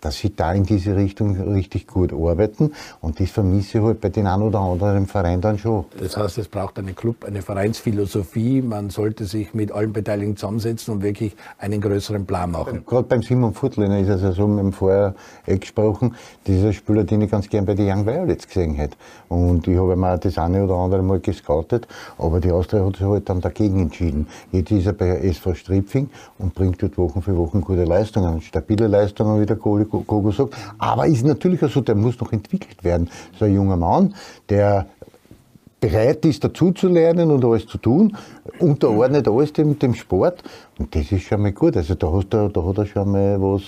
dass 0.00 0.18
sie 0.18 0.34
da 0.34 0.52
in 0.52 0.64
diese 0.64 0.96
Richtung 0.96 1.36
richtig 1.52 1.86
gut 1.86 2.12
arbeiten. 2.12 2.72
Und 3.00 3.20
das 3.20 3.30
vermisse 3.30 3.78
ich 3.78 3.84
halt 3.84 4.00
bei 4.00 4.08
den 4.08 4.26
einen 4.26 4.42
oder 4.42 4.60
anderen 4.60 5.06
Verein 5.06 5.40
dann 5.40 5.58
schon. 5.58 5.84
Das 5.98 6.16
heißt, 6.16 6.38
es 6.38 6.48
braucht 6.48 6.78
einen 6.78 6.94
Club, 6.94 7.24
eine 7.24 7.42
Vereinsphilosophie. 7.42 8.62
Man 8.62 8.90
sollte 8.90 9.24
sich 9.24 9.54
mit 9.54 9.72
allen 9.72 9.92
Beteiligten 9.92 10.36
zusammensetzen 10.36 10.94
und 10.94 11.02
wirklich 11.02 11.34
einen 11.58 11.80
größeren 11.80 12.26
Plan 12.26 12.50
machen. 12.50 12.84
Gerade 12.86 13.08
beim 13.08 13.22
Simon 13.22 13.54
Futliner 13.54 13.98
ist 13.98 14.08
es 14.08 14.22
ja 14.22 14.32
so, 14.32 14.46
wir 14.46 14.58
haben 14.58 14.72
vorher 14.72 15.14
eh 15.46 15.58
gesprochen, 15.58 16.14
dieser 16.46 16.72
Spieler, 16.72 17.04
den 17.04 17.22
ich 17.22 17.30
ganz 17.30 17.48
gern 17.48 17.64
bei 17.66 17.74
den 17.74 17.88
Young 17.90 18.06
Violets 18.06 18.46
gesehen 18.46 18.74
hätte. 18.74 18.96
Und 19.28 19.66
ich 19.66 19.76
habe 19.76 19.96
mir 19.96 20.18
das 20.18 20.38
eine 20.38 20.64
oder 20.64 20.74
andere 20.74 21.02
Mal 21.02 21.20
gescoutet, 21.20 21.88
aber 22.18 22.40
die 22.40 22.52
Austria 22.52 22.84
hat 22.84 22.96
sich 22.96 23.06
halt 23.06 23.28
dann 23.28 23.40
dagegen 23.40 23.80
entschieden. 23.80 24.28
Jetzt 24.52 24.70
ist 24.70 24.86
er 24.86 24.92
bei 24.92 25.08
SV 25.08 25.54
Stripfing 25.54 26.10
und 26.38 26.54
bringt 26.54 26.82
dort 26.82 26.98
Wochen 26.98 27.22
für 27.22 27.36
Wochen 27.36 27.60
gute 27.60 27.84
Leistungen, 27.84 28.40
stabile 28.40 28.86
Leistungen, 28.86 29.40
wie 29.40 29.46
der 29.46 29.56
Kohle 29.56 29.85
Sagt. 30.32 30.54
Aber 30.78 31.06
ist 31.06 31.24
natürlich 31.24 31.60
so, 31.60 31.80
der 31.80 31.94
muss 31.94 32.18
noch 32.20 32.32
entwickelt 32.32 32.82
werden. 32.84 33.10
So 33.38 33.44
ein 33.44 33.54
junger 33.54 33.76
Mann, 33.76 34.14
der 34.48 34.86
bereit 35.80 36.24
ist, 36.24 36.42
dazu 36.42 36.72
zu 36.72 36.88
lernen 36.88 37.30
und 37.30 37.44
alles 37.44 37.66
zu 37.66 37.78
tun, 37.78 38.16
unterordnet 38.58 39.28
alles 39.28 39.52
dem, 39.52 39.78
dem 39.78 39.94
Sport. 39.94 40.42
Und 40.78 40.94
das 40.94 41.12
ist 41.12 41.22
schon 41.22 41.42
mal 41.42 41.52
gut. 41.52 41.76
Also 41.76 41.94
da, 41.94 42.10
hast 42.10 42.30
du, 42.30 42.48
da 42.48 42.64
hat 42.64 42.78
er 42.78 42.86
schon 42.86 43.10
mal 43.10 43.40
was, 43.40 43.62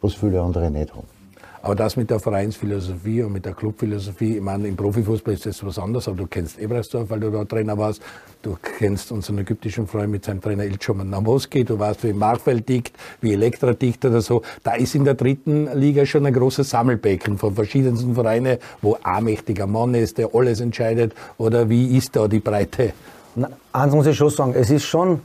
was 0.00 0.14
viele 0.14 0.40
andere 0.40 0.70
nicht 0.70 0.94
haben. 0.94 1.19
Aber 1.62 1.74
das 1.74 1.96
mit 1.96 2.08
der 2.08 2.18
Vereinsphilosophie 2.20 3.22
und 3.22 3.32
mit 3.32 3.44
der 3.44 3.52
Clubphilosophie, 3.52 4.36
ich 4.36 4.42
meine, 4.42 4.66
im 4.66 4.76
Profifußball 4.76 5.34
ist 5.34 5.44
das 5.44 5.64
was 5.64 5.78
anderes, 5.78 6.08
aber 6.08 6.16
du 6.16 6.26
kennst 6.26 6.58
Ebersdorf, 6.58 7.10
weil 7.10 7.20
du 7.20 7.30
da 7.30 7.44
Trainer 7.44 7.76
warst. 7.76 8.00
Du 8.40 8.56
kennst 8.78 9.12
unseren 9.12 9.38
ägyptischen 9.38 9.86
Freund 9.86 10.10
mit 10.10 10.24
seinem 10.24 10.40
Trainer 10.40 10.64
Ilchoman 10.64 11.10
Namoski. 11.10 11.64
Du 11.64 11.78
weißt, 11.78 12.04
wie 12.04 12.14
Marfeld 12.14 12.66
tickt, 12.66 12.96
wie 13.20 13.34
Elektra 13.34 13.74
tickt 13.74 14.06
oder 14.06 14.22
so. 14.22 14.40
Da 14.62 14.72
ist 14.74 14.94
in 14.94 15.04
der 15.04 15.14
dritten 15.14 15.68
Liga 15.78 16.06
schon 16.06 16.24
ein 16.24 16.32
großes 16.32 16.70
Sammelbecken 16.70 17.36
von 17.36 17.54
verschiedensten 17.54 18.14
Vereinen, 18.14 18.56
wo 18.80 18.96
ein 19.02 19.24
mächtiger 19.24 19.66
Mann 19.66 19.94
ist, 19.94 20.16
der 20.16 20.34
alles 20.34 20.60
entscheidet. 20.60 21.14
Oder 21.36 21.68
wie 21.68 21.94
ist 21.94 22.16
da 22.16 22.26
die 22.26 22.40
Breite? 22.40 22.94
Na, 23.36 23.50
eins 23.72 23.94
muss 23.94 24.06
ich 24.06 24.16
schon 24.16 24.30
sagen, 24.30 24.54
es 24.56 24.70
ist 24.70 24.84
schon 24.84 25.20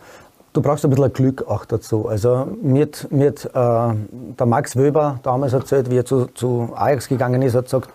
Du 0.55 0.61
brauchst 0.61 0.85
ein 0.85 0.89
bisschen 0.89 1.11
Glück 1.11 1.45
auch 1.49 1.65
dazu. 1.65 2.07
Also 2.07 2.47
mir 2.61 2.83
hat, 2.83 3.07
mir 3.11 3.27
hat 3.27 3.43
äh, 3.43 3.97
der 4.39 4.45
Max 4.45 4.77
Weber 4.77 5.19
damals 5.21 5.51
erzählt, 5.51 5.91
wie 5.91 5.97
er 5.97 6.05
zu, 6.05 6.27
zu 6.27 6.69
Ajax 6.73 7.09
gegangen 7.09 7.41
ist, 7.41 7.55
hat 7.55 7.65
gesagt, 7.65 7.89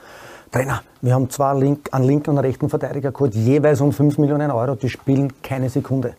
Trainer, 0.53 0.83
wir 1.01 1.15
haben 1.15 1.31
zwei 1.31 1.59
Link, 1.59 1.89
einen 1.91 2.05
linken 2.05 2.29
und 2.29 2.37
einen 2.37 2.45
rechten 2.45 2.69
Verteidiger 2.69 3.13
geholt, 3.13 3.35
jeweils 3.35 3.81
um 3.81 3.95
5 3.95 4.19
Millionen 4.19 4.51
Euro, 4.51 4.75
die 4.75 4.91
spielen 4.91 5.33
keine 5.43 5.71
Sekunde. 5.71 6.17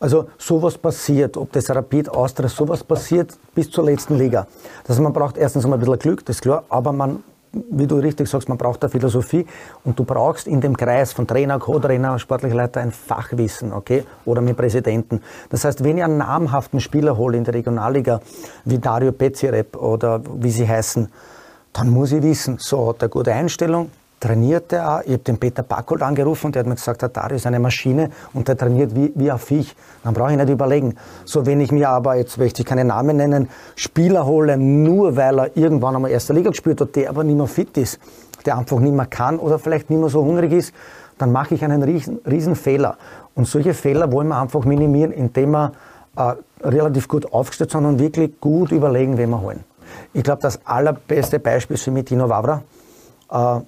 Also 0.00 0.28
sowas 0.38 0.78
passiert, 0.78 1.36
ob 1.36 1.52
das 1.52 1.68
Rapid, 1.68 2.08
Austria, 2.08 2.48
sowas 2.48 2.82
passiert 2.82 3.36
bis 3.54 3.70
zur 3.70 3.84
letzten 3.84 4.16
Liga. 4.16 4.46
Also 4.88 5.02
man 5.02 5.12
braucht 5.12 5.36
erstens 5.36 5.66
mal 5.66 5.74
ein 5.74 5.80
bisschen 5.80 5.98
Glück, 5.98 6.24
das 6.24 6.36
ist 6.36 6.42
klar, 6.42 6.64
aber 6.70 6.92
man 6.92 7.22
wie 7.70 7.86
du 7.86 7.96
richtig 7.96 8.28
sagst, 8.28 8.48
man 8.48 8.58
braucht 8.58 8.82
eine 8.82 8.90
Philosophie 8.90 9.46
und 9.84 9.98
du 9.98 10.04
brauchst 10.04 10.46
in 10.46 10.60
dem 10.60 10.76
Kreis 10.76 11.12
von 11.12 11.26
Trainer, 11.26 11.58
Co-Trainer, 11.58 12.18
sportlicher 12.18 12.56
Leiter 12.56 12.80
ein 12.80 12.92
Fachwissen, 12.92 13.72
okay? 13.72 14.04
Oder 14.24 14.40
mit 14.40 14.56
Präsidenten. 14.56 15.22
Das 15.50 15.64
heißt, 15.64 15.84
wenn 15.84 15.98
ich 15.98 16.04
einen 16.04 16.18
namhaften 16.18 16.80
Spieler 16.80 17.16
hole 17.16 17.36
in 17.36 17.44
der 17.44 17.54
Regionalliga, 17.54 18.20
wie 18.64 18.78
Dario 18.78 19.12
Pezirep 19.12 19.76
oder 19.76 20.20
wie 20.36 20.50
sie 20.50 20.68
heißen, 20.68 21.08
dann 21.72 21.90
muss 21.90 22.12
ich 22.12 22.22
wissen, 22.22 22.58
so 22.58 22.88
hat 22.88 23.02
er 23.02 23.08
gute 23.08 23.32
Einstellung, 23.32 23.90
trainiert 24.24 24.72
er 24.72 24.90
auch. 24.96 25.00
Ich 25.02 25.12
habe 25.12 25.18
den 25.18 25.36
Peter 25.36 25.62
Backold 25.62 26.00
angerufen 26.00 26.46
und 26.46 26.54
der 26.54 26.60
hat 26.60 26.66
mir 26.66 26.76
gesagt, 26.76 27.02
der 27.02 27.10
Dario 27.10 27.36
ist 27.36 27.46
eine 27.46 27.60
Maschine 27.60 28.08
und 28.32 28.48
der 28.48 28.56
trainiert 28.56 28.96
wie, 28.96 29.12
wie 29.14 29.30
ein 29.30 29.38
Viech. 29.38 29.76
Dann 30.02 30.14
brauche 30.14 30.30
ich 30.30 30.38
nicht 30.38 30.48
überlegen. 30.48 30.96
So, 31.26 31.44
wenn 31.44 31.60
ich 31.60 31.70
mir 31.70 31.90
aber, 31.90 32.14
jetzt 32.14 32.38
möchte 32.38 32.62
ich 32.62 32.66
keine 32.66 32.86
Namen 32.86 33.18
nennen, 33.18 33.50
Spieler 33.76 34.24
hole, 34.24 34.56
nur 34.56 35.14
weil 35.16 35.38
er 35.38 35.56
irgendwann 35.58 35.94
einmal 35.96 36.10
erster 36.10 36.32
Liga 36.32 36.48
gespielt 36.48 36.80
hat, 36.80 36.96
der 36.96 37.10
aber 37.10 37.22
nicht 37.22 37.36
mehr 37.36 37.46
fit 37.46 37.76
ist, 37.76 38.00
der 38.46 38.56
einfach 38.56 38.80
nicht 38.80 38.94
mehr 38.94 39.04
kann 39.04 39.38
oder 39.38 39.58
vielleicht 39.58 39.90
nicht 39.90 40.00
mehr 40.00 40.08
so 40.08 40.24
hungrig 40.24 40.52
ist, 40.52 40.72
dann 41.18 41.30
mache 41.30 41.54
ich 41.54 41.62
einen 41.62 41.82
riesen, 41.82 42.18
riesen 42.26 42.56
Fehler. 42.56 42.96
Und 43.34 43.46
solche 43.46 43.74
Fehler 43.74 44.10
wollen 44.10 44.28
wir 44.28 44.40
einfach 44.40 44.64
minimieren, 44.64 45.12
indem 45.12 45.50
wir 45.50 45.72
äh, 46.16 46.32
relativ 46.62 47.08
gut 47.08 47.30
aufgestellt 47.30 47.72
sind 47.72 47.84
und 47.84 47.98
wirklich 47.98 48.40
gut 48.40 48.72
überlegen, 48.72 49.18
wen 49.18 49.28
wir 49.28 49.42
holen. 49.42 49.64
Ich 50.14 50.22
glaube, 50.22 50.40
das 50.40 50.64
allerbeste 50.64 51.38
Beispiel 51.38 51.74
ist 51.74 51.82
für 51.82 51.90
mich 51.90 52.06
Dino 52.06 52.26
Wavra. 52.26 52.62
Äh, 53.30 53.60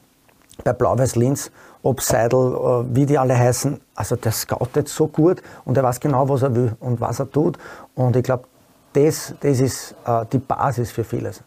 bei 0.65 0.73
Blau-Weiß 0.73 1.17
Linz, 1.17 1.51
ob 1.83 2.01
Seidel, 2.01 2.55
äh, 2.55 2.97
wie 2.97 3.07
die 3.07 3.19
alle 3.19 3.37
heißen. 3.37 3.81
Also 3.95 4.17
der 4.17 4.33
scoutet 4.33 4.89
so 4.89 5.07
gut 5.07 5.43
und 5.65 5.77
er 5.77 5.83
weiß 5.83 6.01
genau, 6.01 6.29
was 6.29 6.43
er 6.43 6.55
will 6.55 6.73
und 6.81 7.01
was 7.01 7.21
er 7.21 7.31
tut. 7.31 7.59
Und 7.95 8.17
ich 8.17 8.23
glaube, 8.23 8.45
das, 8.93 9.35
das 9.41 9.61
ist 9.61 9.95
äh, 10.07 10.25
die 10.33 10.39
Basis 10.39 10.91
für 10.91 11.05
vieles. 11.05 11.43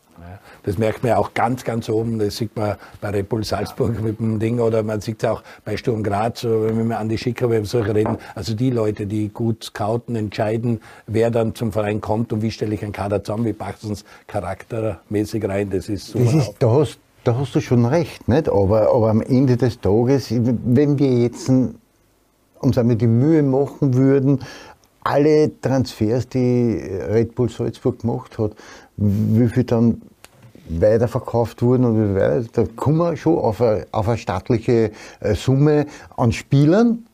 Das 0.64 0.78
merkt 0.78 1.03
man 1.03 1.12
ja 1.12 1.18
auch 1.18 1.34
ganz, 1.34 1.64
ganz 1.64 1.89
oben. 1.89 2.20
Das 2.20 2.38
sieht 2.38 2.55
man 2.55 2.76
bei 3.01 3.10
Red 3.10 3.30
Bull 3.30 3.43
Salzburg 3.43 3.99
mit 4.01 4.20
dem 4.20 4.39
Ding 4.39 4.60
oder 4.60 4.84
man 4.84 5.01
sieht 5.01 5.24
es 5.24 5.30
auch 5.30 5.41
bei 5.64 5.78
Sturm 5.78 6.03
Graz, 6.03 6.43
wenn 6.43 6.88
wir 6.88 6.99
an 6.99 7.10
die 7.10 7.18
Schicker, 7.18 7.49
wenn 7.49 7.64
wir 7.64 7.68
solche 7.68 7.95
reden. 7.95 8.18
Also 8.36 8.53
die 8.53 8.70
Leute, 8.70 9.05
die 9.05 9.30
gut 9.30 9.64
scouten, 9.64 10.16
entscheiden, 10.16 10.82
wer 11.07 11.32
dann 11.32 11.55
zum 11.55 11.72
Verein 11.72 12.01
kommt 12.01 12.34
und 12.34 12.41
wie 12.41 12.51
stelle 12.51 12.76
ich 12.76 12.84
einen 12.84 12.91
Kader 12.91 13.24
zusammen, 13.24 13.45
wie 13.45 13.53
passt 13.53 13.84
uns 13.86 14.03
charaktermäßig 14.28 15.47
rein. 15.47 15.70
Das 15.70 15.89
ist 15.89 16.07
super. 16.07 16.26
Das 16.26 16.34
ist, 16.34 16.55
da 16.60 16.72
hast 16.72 16.99
da 17.24 17.38
hast 17.38 17.55
du 17.55 17.59
schon 17.59 17.86
recht, 17.86 18.28
nicht? 18.28 18.49
Aber, 18.49 18.93
aber 18.93 19.09
am 19.09 19.22
Ende 19.22 19.57
des 19.57 19.80
Tages, 19.80 20.32
wenn 20.32 20.97
wir 20.99 21.11
jetzt 21.11 21.49
uns 21.49 22.78
einmal 22.78 22.95
die 22.95 23.07
Mühe 23.07 23.43
machen 23.43 23.93
würden, 23.93 24.39
alle 25.03 25.51
Transfers, 25.61 26.28
die 26.28 26.82
Red 27.11 27.36
Bull 27.36 27.49
Salzburg 27.49 27.99
gemacht 27.99 28.38
hat, 28.38 28.51
wie 28.97 29.47
viel 29.47 29.63
dann 29.63 30.01
weiterverkauft 30.70 31.61
wurden 31.61 31.86
und 31.86 31.95
wie 31.95 32.15
weiter, 32.15 32.45
da 32.51 32.63
kommen 32.76 32.97
wir 32.97 33.17
schon 33.17 33.38
auf 33.38 33.61
eine, 33.61 33.88
auf 33.91 34.07
eine 34.07 34.17
staatliche 34.17 34.91
äh, 35.20 35.34
Summe 35.34 35.88
an 36.15 36.32
Spielern, 36.32 37.05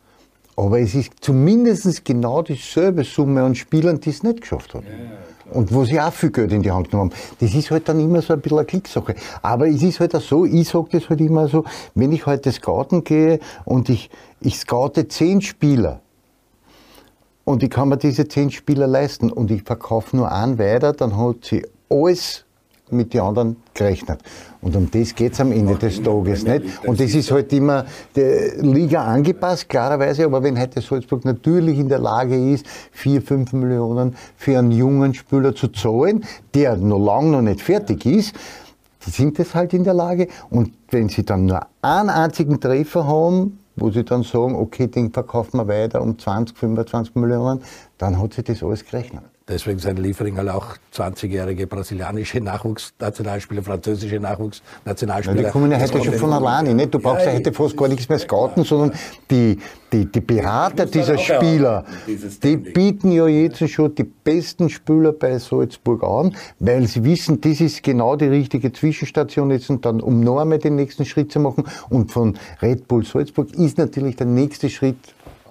aber 0.57 0.79
es 0.79 0.95
ist 0.95 1.11
zumindest 1.21 2.03
genau 2.03 2.41
dieselbe 2.41 3.03
Summe 3.03 3.43
an 3.43 3.55
Spielern, 3.55 3.99
die 3.99 4.09
es 4.09 4.23
nicht 4.23 4.41
geschafft 4.41 4.73
haben. 4.73 4.85
Ja, 4.85 5.17
und 5.55 5.73
wo 5.73 5.85
sie 5.85 5.99
auch 5.99 6.13
viel 6.13 6.31
Geld 6.31 6.51
in 6.51 6.61
die 6.61 6.71
Hand 6.71 6.91
genommen 6.91 7.11
haben. 7.11 7.19
Das 7.39 7.53
ist 7.53 7.71
halt 7.71 7.87
dann 7.89 7.99
immer 7.99 8.21
so 8.21 8.33
ein 8.33 8.41
bisschen 8.41 8.57
eine 8.59 8.65
Klicksache. 8.65 9.15
Aber 9.41 9.67
es 9.67 9.81
ist 9.81 9.99
halt 9.99 10.15
auch 10.15 10.21
so, 10.21 10.45
ich 10.45 10.67
sage 10.67 10.89
das 10.91 11.09
halt 11.09 11.21
immer 11.21 11.47
so, 11.47 11.63
wenn 11.95 12.11
ich 12.11 12.25
heute 12.25 12.51
scouten 12.51 13.03
gehe 13.03 13.39
und 13.63 13.89
ich, 13.89 14.09
ich 14.41 14.59
scoute 14.59 15.07
zehn 15.07 15.41
Spieler, 15.41 16.01
und 17.45 17.61
ich 17.61 17.69
kann 17.69 17.89
mir 17.89 17.97
diese 17.97 18.27
zehn 18.27 18.49
Spieler 18.49 18.87
leisten 18.87 19.31
und 19.31 19.51
ich 19.51 19.61
verkaufe 19.61 20.17
nur 20.17 20.31
einen 20.31 20.57
weiter, 20.57 20.93
dann 20.93 21.15
hat 21.15 21.45
sie 21.45 21.63
alles 21.89 22.44
mit 22.91 23.13
den 23.13 23.21
anderen 23.21 23.57
gerechnet. 23.73 24.19
Und 24.61 24.75
um 24.75 24.89
das 24.89 25.13
geht 25.13 25.33
es 25.33 25.41
am 25.41 25.51
Ende 25.51 25.75
des 25.75 26.01
Tages 26.01 26.43
nicht. 26.43 26.63
Und 26.85 26.99
das 26.99 27.13
ist 27.13 27.31
halt 27.31 27.51
immer 27.53 27.85
der 28.15 28.57
Liga 28.61 29.03
angepasst, 29.03 29.69
klarerweise. 29.69 30.25
Aber 30.25 30.41
wenn 30.43 30.59
heute 30.59 30.81
Salzburg 30.81 31.25
natürlich 31.25 31.77
in 31.77 31.89
der 31.89 31.99
Lage 31.99 32.35
ist, 32.35 32.65
vier, 32.91 33.21
fünf 33.21 33.53
Millionen 33.53 34.15
für 34.37 34.57
einen 34.57 34.71
jungen 34.71 35.13
Spieler 35.13 35.55
zu 35.55 35.67
zahlen, 35.69 36.25
der 36.53 36.77
noch 36.77 36.99
lange 36.99 37.31
noch 37.31 37.41
nicht 37.41 37.61
fertig 37.61 38.05
ist, 38.05 38.33
sind 38.99 39.37
das 39.37 39.53
halt 39.53 39.73
in 39.73 39.83
der 39.83 39.93
Lage. 39.93 40.27
Und 40.49 40.71
wenn 40.89 41.09
sie 41.09 41.23
dann 41.23 41.45
nur 41.45 41.61
einen 41.81 42.09
einzigen 42.09 42.59
Treffer 42.59 43.05
haben, 43.05 43.59
wo 43.75 43.91
sie 43.91 44.03
dann 44.03 44.23
sagen, 44.23 44.55
okay, 44.55 44.87
den 44.87 45.11
verkaufen 45.11 45.57
wir 45.57 45.67
weiter 45.67 46.01
um 46.01 46.17
20, 46.17 46.57
25 46.57 47.15
Millionen, 47.15 47.61
dann 47.97 48.19
hat 48.19 48.33
sich 48.33 48.45
das 48.45 48.63
alles 48.63 48.85
gerechnet. 48.85 49.23
Deswegen 49.47 49.77
sind 49.77 49.99
Liefering 49.99 50.37
halt 50.37 50.49
auch 50.49 50.75
20-jährige 50.91 51.67
brasilianische 51.67 52.41
Nachwuchsnationalspieler, 52.41 53.61
französische 53.61 54.19
Nachwuchsnationalspieler. 54.19 55.43
die 55.43 55.49
kommen 55.51 55.71
ja 55.71 55.79
heute 55.79 56.03
schon 56.03 56.15
von 56.15 56.33
alleine. 56.33 56.73
Nicht? 56.73 56.91
Du 56.91 56.97
brauchst 56.97 57.25
ja, 57.25 57.31
ja 57.31 57.37
heute 57.37 57.53
fast 57.53 57.77
gar 57.77 57.87
nichts 57.87 58.09
mehr 58.09 58.17
scouten, 58.17 58.63
sondern 58.63 58.93
die, 59.29 59.59
die, 59.93 60.11
die 60.11 60.21
Berater 60.21 60.87
dieser 60.87 61.19
Spieler, 61.19 61.85
die 62.43 62.57
bieten 62.57 63.11
ja 63.11 63.27
jetzt 63.27 63.69
schon 63.69 63.93
die 63.93 64.05
besten 64.05 64.67
Spieler 64.67 65.11
bei 65.11 65.37
Salzburg 65.37 66.03
an, 66.03 66.35
weil 66.57 66.87
sie 66.87 67.03
wissen, 67.03 67.39
das 67.39 67.61
ist 67.61 67.83
genau 67.83 68.15
die 68.15 68.25
richtige 68.25 68.73
Zwischenstation 68.73 69.51
jetzt 69.51 69.69
und 69.69 69.85
dann, 69.85 70.01
um 70.01 70.21
noch 70.21 70.39
einmal 70.39 70.57
den 70.57 70.75
nächsten 70.75 71.05
Schritt 71.05 71.31
zu 71.31 71.39
machen. 71.39 71.65
Und 71.89 72.11
von 72.11 72.35
Red 72.63 72.87
Bull 72.87 73.05
Salzburg 73.05 73.53
ist 73.53 73.77
natürlich 73.77 74.15
der 74.15 74.25
nächste 74.25 74.71
Schritt 74.71 74.97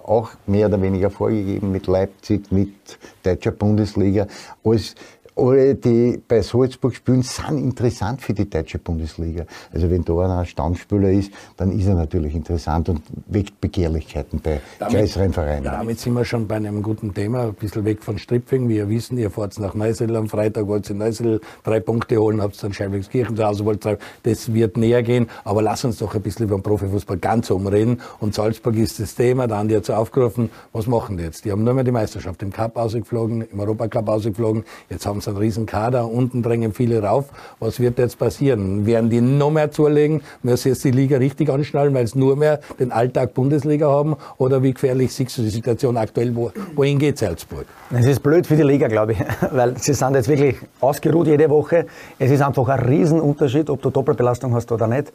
auch 0.07 0.31
mehr 0.45 0.67
oder 0.67 0.81
weniger 0.81 1.09
vorgegeben 1.09 1.71
mit 1.71 1.87
Leipzig, 1.87 2.51
mit 2.51 2.97
deutscher 3.23 3.51
Bundesliga. 3.51 4.27
Alles 4.63 4.95
alle, 5.35 5.75
die 5.75 6.21
bei 6.27 6.41
Salzburg 6.41 6.95
spielen, 6.95 7.21
sind 7.21 7.57
interessant 7.57 8.21
für 8.21 8.33
die 8.33 8.49
deutsche 8.49 8.79
Bundesliga. 8.79 9.45
Also 9.73 9.89
wenn 9.89 10.03
da 10.05 10.13
einer 10.13 10.45
Stammspieler 10.45 11.11
ist, 11.11 11.31
dann 11.57 11.77
ist 11.77 11.87
er 11.87 11.95
natürlich 11.95 12.35
interessant 12.35 12.89
und 12.89 13.01
weckt 13.27 13.59
Begehrlichkeiten 13.59 14.39
bei 14.39 14.61
damit, 14.79 14.95
größeren 14.95 15.33
Vereinen. 15.33 15.63
Damit 15.65 15.99
sind 15.99 16.13
wir 16.13 16.25
schon 16.25 16.47
bei 16.47 16.55
einem 16.55 16.81
guten 16.81 17.13
Thema, 17.13 17.43
ein 17.43 17.53
bisschen 17.53 17.85
weg 17.85 18.03
von 18.03 18.17
Stripfing. 18.17 18.69
Wie 18.69 18.77
ihr 18.77 18.89
wissen, 18.89 19.17
ihr 19.17 19.29
fahrt 19.29 19.59
nach 19.59 19.73
Neusel 19.73 20.15
am 20.15 20.29
Freitag, 20.29 20.67
wollt 20.67 20.89
in 20.89 20.99
Neusel 20.99 21.41
drei 21.63 21.79
Punkte 21.79 22.17
holen, 22.17 22.41
habt 22.41 22.61
dann 22.63 22.73
Scheibligskirchen 22.73 23.35
zu 23.35 23.45
Hause, 23.45 23.65
wollt 23.65 23.83
drei. 23.83 23.97
Das 24.23 24.53
wird 24.53 24.77
näher 24.77 25.03
gehen, 25.03 25.27
aber 25.43 25.61
lass 25.61 25.83
uns 25.83 25.97
doch 25.97 26.15
ein 26.15 26.21
bisschen 26.21 26.45
über 26.45 26.57
den 26.57 26.63
Profifußball 26.63 27.17
ganz 27.17 27.49
umreden. 27.49 28.01
Und 28.19 28.33
Salzburg 28.35 28.75
ist 28.75 28.99
das 28.99 29.15
Thema, 29.15 29.47
da 29.47 29.57
haben 29.57 29.67
die 29.67 29.75
jetzt 29.75 29.91
aufgerufen, 29.91 30.49
was 30.71 30.87
machen 30.87 31.17
die 31.17 31.23
jetzt? 31.23 31.45
Die 31.45 31.51
haben 31.51 31.63
nur 31.63 31.73
mehr 31.73 31.83
die 31.83 31.91
Meisterschaft 31.91 32.41
im 32.41 32.51
Cup 32.51 32.77
ausgeflogen, 32.77 33.41
im 33.41 33.59
Europacup 33.59 34.07
ausgeflogen, 34.07 34.63
jetzt 34.89 35.05
haben 35.05 35.21
sie 35.25 35.31
einen 35.31 35.37
riesen 35.37 35.65
Kader, 35.65 36.09
unten 36.09 36.41
drängen 36.41 36.73
viele 36.73 37.01
rauf. 37.03 37.25
Was 37.59 37.79
wird 37.79 37.99
jetzt 37.99 38.17
passieren? 38.17 38.85
Werden 38.85 39.09
die 39.09 39.21
noch 39.21 39.51
mehr 39.51 39.71
zulegen? 39.71 40.21
Müssen 40.43 40.69
jetzt 40.69 40.83
die 40.83 40.91
Liga 40.91 41.17
richtig 41.17 41.49
anschnallen, 41.49 41.93
weil 41.93 42.05
es 42.05 42.15
nur 42.15 42.35
mehr 42.35 42.59
den 42.79 42.91
Alltag 42.91 43.33
Bundesliga 43.33 43.87
haben? 43.87 44.15
Oder 44.37 44.63
wie 44.63 44.73
gefährlich 44.73 45.13
siehst 45.13 45.37
du 45.37 45.41
die 45.41 45.49
Situation 45.49 45.97
aktuell? 45.97 46.35
Wo, 46.35 46.51
wohin 46.75 46.99
geht 46.99 47.17
Salzburg? 47.17 47.65
Es 47.91 48.05
ist 48.05 48.23
blöd 48.23 48.47
für 48.47 48.55
die 48.55 48.63
Liga, 48.63 48.87
glaube 48.87 49.13
ich, 49.13 49.19
weil 49.51 49.77
sie 49.77 49.93
sind 49.93 50.15
jetzt 50.15 50.27
wirklich 50.27 50.55
ausgeruht 50.79 51.27
jede 51.27 51.49
Woche. 51.49 51.85
Es 52.17 52.31
ist 52.31 52.41
einfach 52.41 52.67
ein 52.69 52.79
Riesenunterschied, 52.79 53.69
ob 53.69 53.81
du 53.81 53.89
Doppelbelastung 53.89 54.53
hast 54.53 54.71
oder 54.71 54.87
nicht. 54.87 55.11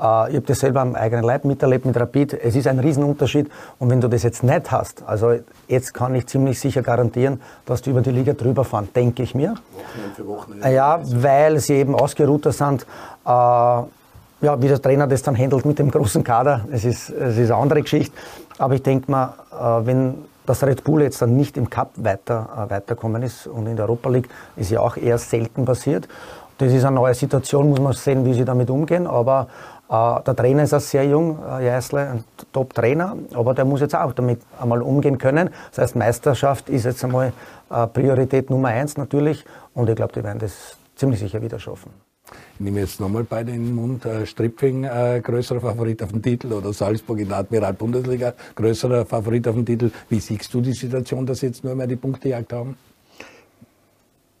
Äh, 0.00 0.30
ich 0.30 0.36
habe 0.36 0.46
das 0.46 0.60
selber 0.60 0.80
am 0.80 0.94
eigenen 0.94 1.24
Leib 1.24 1.44
miterlebt 1.44 1.84
mit 1.84 1.98
Rapid. 1.98 2.34
Es 2.34 2.56
ist 2.56 2.66
ein 2.66 2.78
Riesenunterschied. 2.78 3.50
Und 3.78 3.90
wenn 3.90 4.00
du 4.00 4.08
das 4.08 4.22
jetzt 4.22 4.42
nicht 4.42 4.70
hast, 4.70 5.02
also 5.06 5.34
jetzt 5.68 5.92
kann 5.94 6.14
ich 6.14 6.26
ziemlich 6.26 6.58
sicher 6.58 6.82
garantieren, 6.82 7.40
dass 7.66 7.82
du 7.82 7.90
über 7.90 8.00
die 8.00 8.10
Liga 8.10 8.32
drüber 8.32 8.64
fahren, 8.64 8.88
denke 8.94 9.22
ich 9.22 9.34
mir. 9.34 9.54
Wochenende 9.54 10.14
für 10.16 10.26
Wochenende. 10.26 10.72
Ja, 10.72 11.00
weil 11.04 11.58
sie 11.58 11.74
eben 11.74 11.94
ausgeruhter 11.94 12.52
sind. 12.52 12.86
Äh, 13.26 13.28
ja, 14.42 14.62
wie 14.62 14.68
der 14.68 14.80
Trainer 14.80 15.06
das 15.06 15.22
dann 15.22 15.36
handelt 15.36 15.66
mit 15.66 15.78
dem 15.78 15.90
großen 15.90 16.24
Kader, 16.24 16.62
es 16.72 16.86
ist, 16.86 17.10
es 17.10 17.36
ist 17.36 17.50
eine 17.50 17.60
andere 17.60 17.82
Geschichte. 17.82 18.16
Aber 18.56 18.74
ich 18.74 18.82
denke 18.82 19.10
mal, 19.10 19.34
äh, 19.52 19.86
wenn 19.86 20.14
das 20.46 20.64
Red 20.64 20.82
Bull 20.82 21.02
jetzt 21.02 21.20
dann 21.20 21.36
nicht 21.36 21.56
im 21.56 21.68
Cup 21.68 21.92
weiter, 21.96 22.66
weiterkommen 22.68 23.22
ist 23.22 23.46
und 23.46 23.66
in 23.66 23.76
der 23.76 23.84
Europa 23.84 24.08
League, 24.08 24.28
ist 24.56 24.70
ja 24.70 24.80
auch 24.80 24.96
eher 24.96 25.18
selten 25.18 25.64
passiert. 25.64 26.08
Das 26.58 26.72
ist 26.72 26.84
eine 26.84 26.96
neue 26.96 27.14
Situation, 27.14 27.70
muss 27.70 27.80
man 27.80 27.92
sehen, 27.92 28.24
wie 28.24 28.34
sie 28.34 28.44
damit 28.44 28.68
umgehen. 28.68 29.06
Aber 29.06 29.46
äh, 29.46 29.79
der 29.90 30.36
Trainer 30.36 30.62
ist 30.62 30.72
auch 30.72 30.80
sehr 30.80 31.04
jung, 31.04 31.38
äh, 31.42 31.66
Jeißle, 31.66 32.00
ein 32.00 32.24
Top-Trainer, 32.52 33.16
aber 33.34 33.54
der 33.54 33.64
muss 33.64 33.80
jetzt 33.80 33.96
auch 33.96 34.12
damit 34.12 34.40
einmal 34.60 34.82
umgehen 34.82 35.18
können. 35.18 35.50
Das 35.70 35.78
heißt, 35.78 35.96
Meisterschaft 35.96 36.68
ist 36.68 36.84
jetzt 36.84 37.02
einmal 37.02 37.32
äh, 37.70 37.86
Priorität 37.88 38.50
Nummer 38.50 38.68
eins 38.68 38.96
natürlich 38.96 39.44
und 39.74 39.88
ich 39.88 39.96
glaube, 39.96 40.12
die 40.12 40.22
werden 40.22 40.38
das 40.38 40.76
ziemlich 40.94 41.18
sicher 41.18 41.42
wieder 41.42 41.58
schaffen. 41.58 41.90
Ich 42.54 42.60
nehme 42.60 42.80
jetzt 42.80 43.00
nochmal 43.00 43.24
bei 43.24 43.42
den 43.42 43.74
Mund. 43.74 44.04
Äh, 44.04 44.26
Stripping, 44.26 44.84
äh, 44.84 45.20
größerer 45.24 45.60
Favorit 45.60 46.02
auf 46.04 46.12
den 46.12 46.22
Titel 46.22 46.52
oder 46.52 46.72
Salzburg 46.72 47.18
in 47.18 47.28
der 47.28 47.38
Admiral-Bundesliga, 47.38 48.34
größerer 48.54 49.04
Favorit 49.06 49.48
auf 49.48 49.56
den 49.56 49.66
Titel. 49.66 49.90
Wie 50.08 50.20
siehst 50.20 50.54
du 50.54 50.60
die 50.60 50.72
Situation, 50.72 51.26
dass 51.26 51.40
sie 51.40 51.46
jetzt 51.46 51.64
nur 51.64 51.74
mehr 51.74 51.88
die 51.88 51.96
Punktejagd 51.96 52.52
haben? 52.52 52.76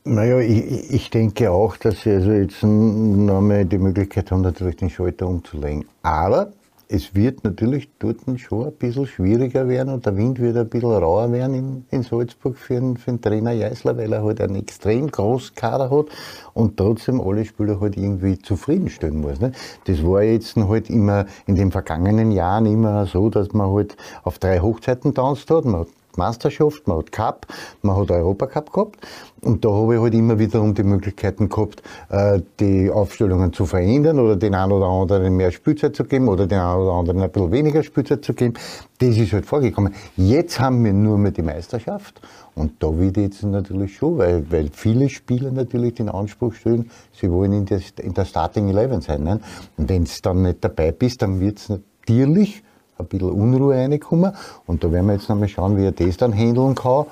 Naja, 0.04 0.38
ich, 0.38 0.90
ich 0.90 1.10
denke 1.10 1.50
auch, 1.50 1.76
dass 1.76 2.00
sie 2.00 2.10
also 2.12 2.32
jetzt 2.32 2.62
nochmal 2.62 3.66
die 3.66 3.76
Möglichkeit 3.76 4.30
haben, 4.30 4.40
natürlich 4.40 4.76
den 4.76 4.88
Schalter 4.88 5.26
umzulegen. 5.28 5.84
Aber 6.02 6.52
es 6.88 7.14
wird 7.14 7.44
natürlich 7.44 7.90
dort 7.98 8.18
schon 8.38 8.66
ein 8.66 8.72
bisschen 8.72 9.06
schwieriger 9.06 9.68
werden 9.68 9.92
und 9.92 10.06
der 10.06 10.16
Wind 10.16 10.40
wird 10.40 10.56
ein 10.56 10.70
bisschen 10.70 10.90
rauer 10.90 11.30
werden 11.30 11.54
in, 11.54 11.84
in 11.90 12.02
Salzburg 12.02 12.56
für 12.56 12.74
den, 12.74 12.96
für 12.96 13.12
den 13.12 13.20
Trainer 13.20 13.52
Jeißler, 13.52 13.98
weil 13.98 14.12
er 14.12 14.24
halt 14.24 14.40
einen 14.40 14.56
extrem 14.56 15.10
großen 15.10 15.54
Kader 15.54 15.90
hat 15.90 16.06
und 16.54 16.78
trotzdem 16.78 17.20
alle 17.20 17.44
Spieler 17.44 17.78
halt 17.78 17.98
irgendwie 17.98 18.38
zufriedenstellen 18.38 19.20
muss. 19.20 19.38
Ne? 19.38 19.52
Das 19.84 20.02
war 20.02 20.22
jetzt 20.22 20.56
halt 20.56 20.88
immer 20.88 21.26
in 21.46 21.56
den 21.56 21.70
vergangenen 21.70 22.32
Jahren 22.32 22.64
immer 22.64 23.04
so, 23.04 23.28
dass 23.28 23.52
man 23.52 23.70
halt 23.70 23.98
auf 24.24 24.38
drei 24.38 24.60
Hochzeiten 24.60 25.14
tanzt 25.14 25.50
hat. 25.50 25.66
Man 25.66 25.82
hat 25.82 25.88
Meisterschaft, 26.20 26.86
man 26.86 26.98
hat 26.98 27.12
Cup, 27.12 27.46
man 27.82 27.96
hat 27.96 28.10
Europacup 28.10 28.72
gehabt. 28.72 29.06
Und 29.42 29.64
da 29.64 29.70
habe 29.70 29.94
ich 29.94 30.00
halt 30.00 30.14
immer 30.14 30.38
wiederum 30.38 30.74
die 30.74 30.82
Möglichkeiten 30.82 31.48
gehabt, 31.48 31.82
äh, 32.10 32.40
die 32.60 32.90
Aufstellungen 32.90 33.52
zu 33.52 33.64
verändern 33.64 34.18
oder 34.18 34.36
den 34.36 34.54
einen 34.54 34.72
oder 34.72 34.86
anderen 34.86 35.34
mehr 35.34 35.50
Spielzeit 35.50 35.96
zu 35.96 36.04
geben 36.04 36.28
oder 36.28 36.46
den 36.46 36.58
einen 36.58 36.80
oder 36.82 36.92
anderen 36.92 37.22
ein 37.22 37.30
bisschen 37.30 37.50
weniger 37.50 37.82
Spielzeit 37.82 38.22
zu 38.24 38.34
geben. 38.34 38.54
Das 38.98 39.16
ist 39.16 39.32
halt 39.32 39.46
vorgekommen. 39.46 39.94
Jetzt 40.16 40.60
haben 40.60 40.84
wir 40.84 40.92
nur 40.92 41.16
mehr 41.16 41.32
die 41.32 41.42
Meisterschaft 41.42 42.20
und 42.54 42.82
da 42.82 42.98
wird 42.98 43.16
jetzt 43.16 43.42
natürlich 43.42 43.96
schon, 43.96 44.18
weil, 44.18 44.44
weil 44.50 44.68
viele 44.72 45.08
Spieler 45.08 45.50
natürlich 45.50 45.94
den 45.94 46.10
Anspruch 46.10 46.52
stellen, 46.52 46.90
sie 47.12 47.30
wollen 47.30 47.52
in, 47.52 47.64
das, 47.64 47.94
in 47.98 48.12
der 48.12 48.26
Starting 48.26 48.68
Eleven 48.68 49.00
sein. 49.00 49.24
Ne? 49.24 49.40
Und 49.78 49.88
wenn 49.88 50.04
du 50.04 50.10
dann 50.22 50.42
nicht 50.42 50.62
dabei 50.62 50.92
bist, 50.92 51.22
dann 51.22 51.40
wird 51.40 51.58
es 51.58 51.70
natürlich 51.70 52.62
ein 53.00 53.06
bisschen 53.06 53.30
Unruhe 53.30 53.76
reinkommen 53.76 54.32
und 54.66 54.84
da 54.84 54.90
werden 54.92 55.06
wir 55.06 55.14
jetzt 55.14 55.28
nochmal 55.28 55.48
schauen, 55.48 55.76
wie 55.76 55.84
er 55.84 55.92
das 55.92 56.16
dann 56.16 56.32
handeln 56.32 56.74
kann. 56.74 57.06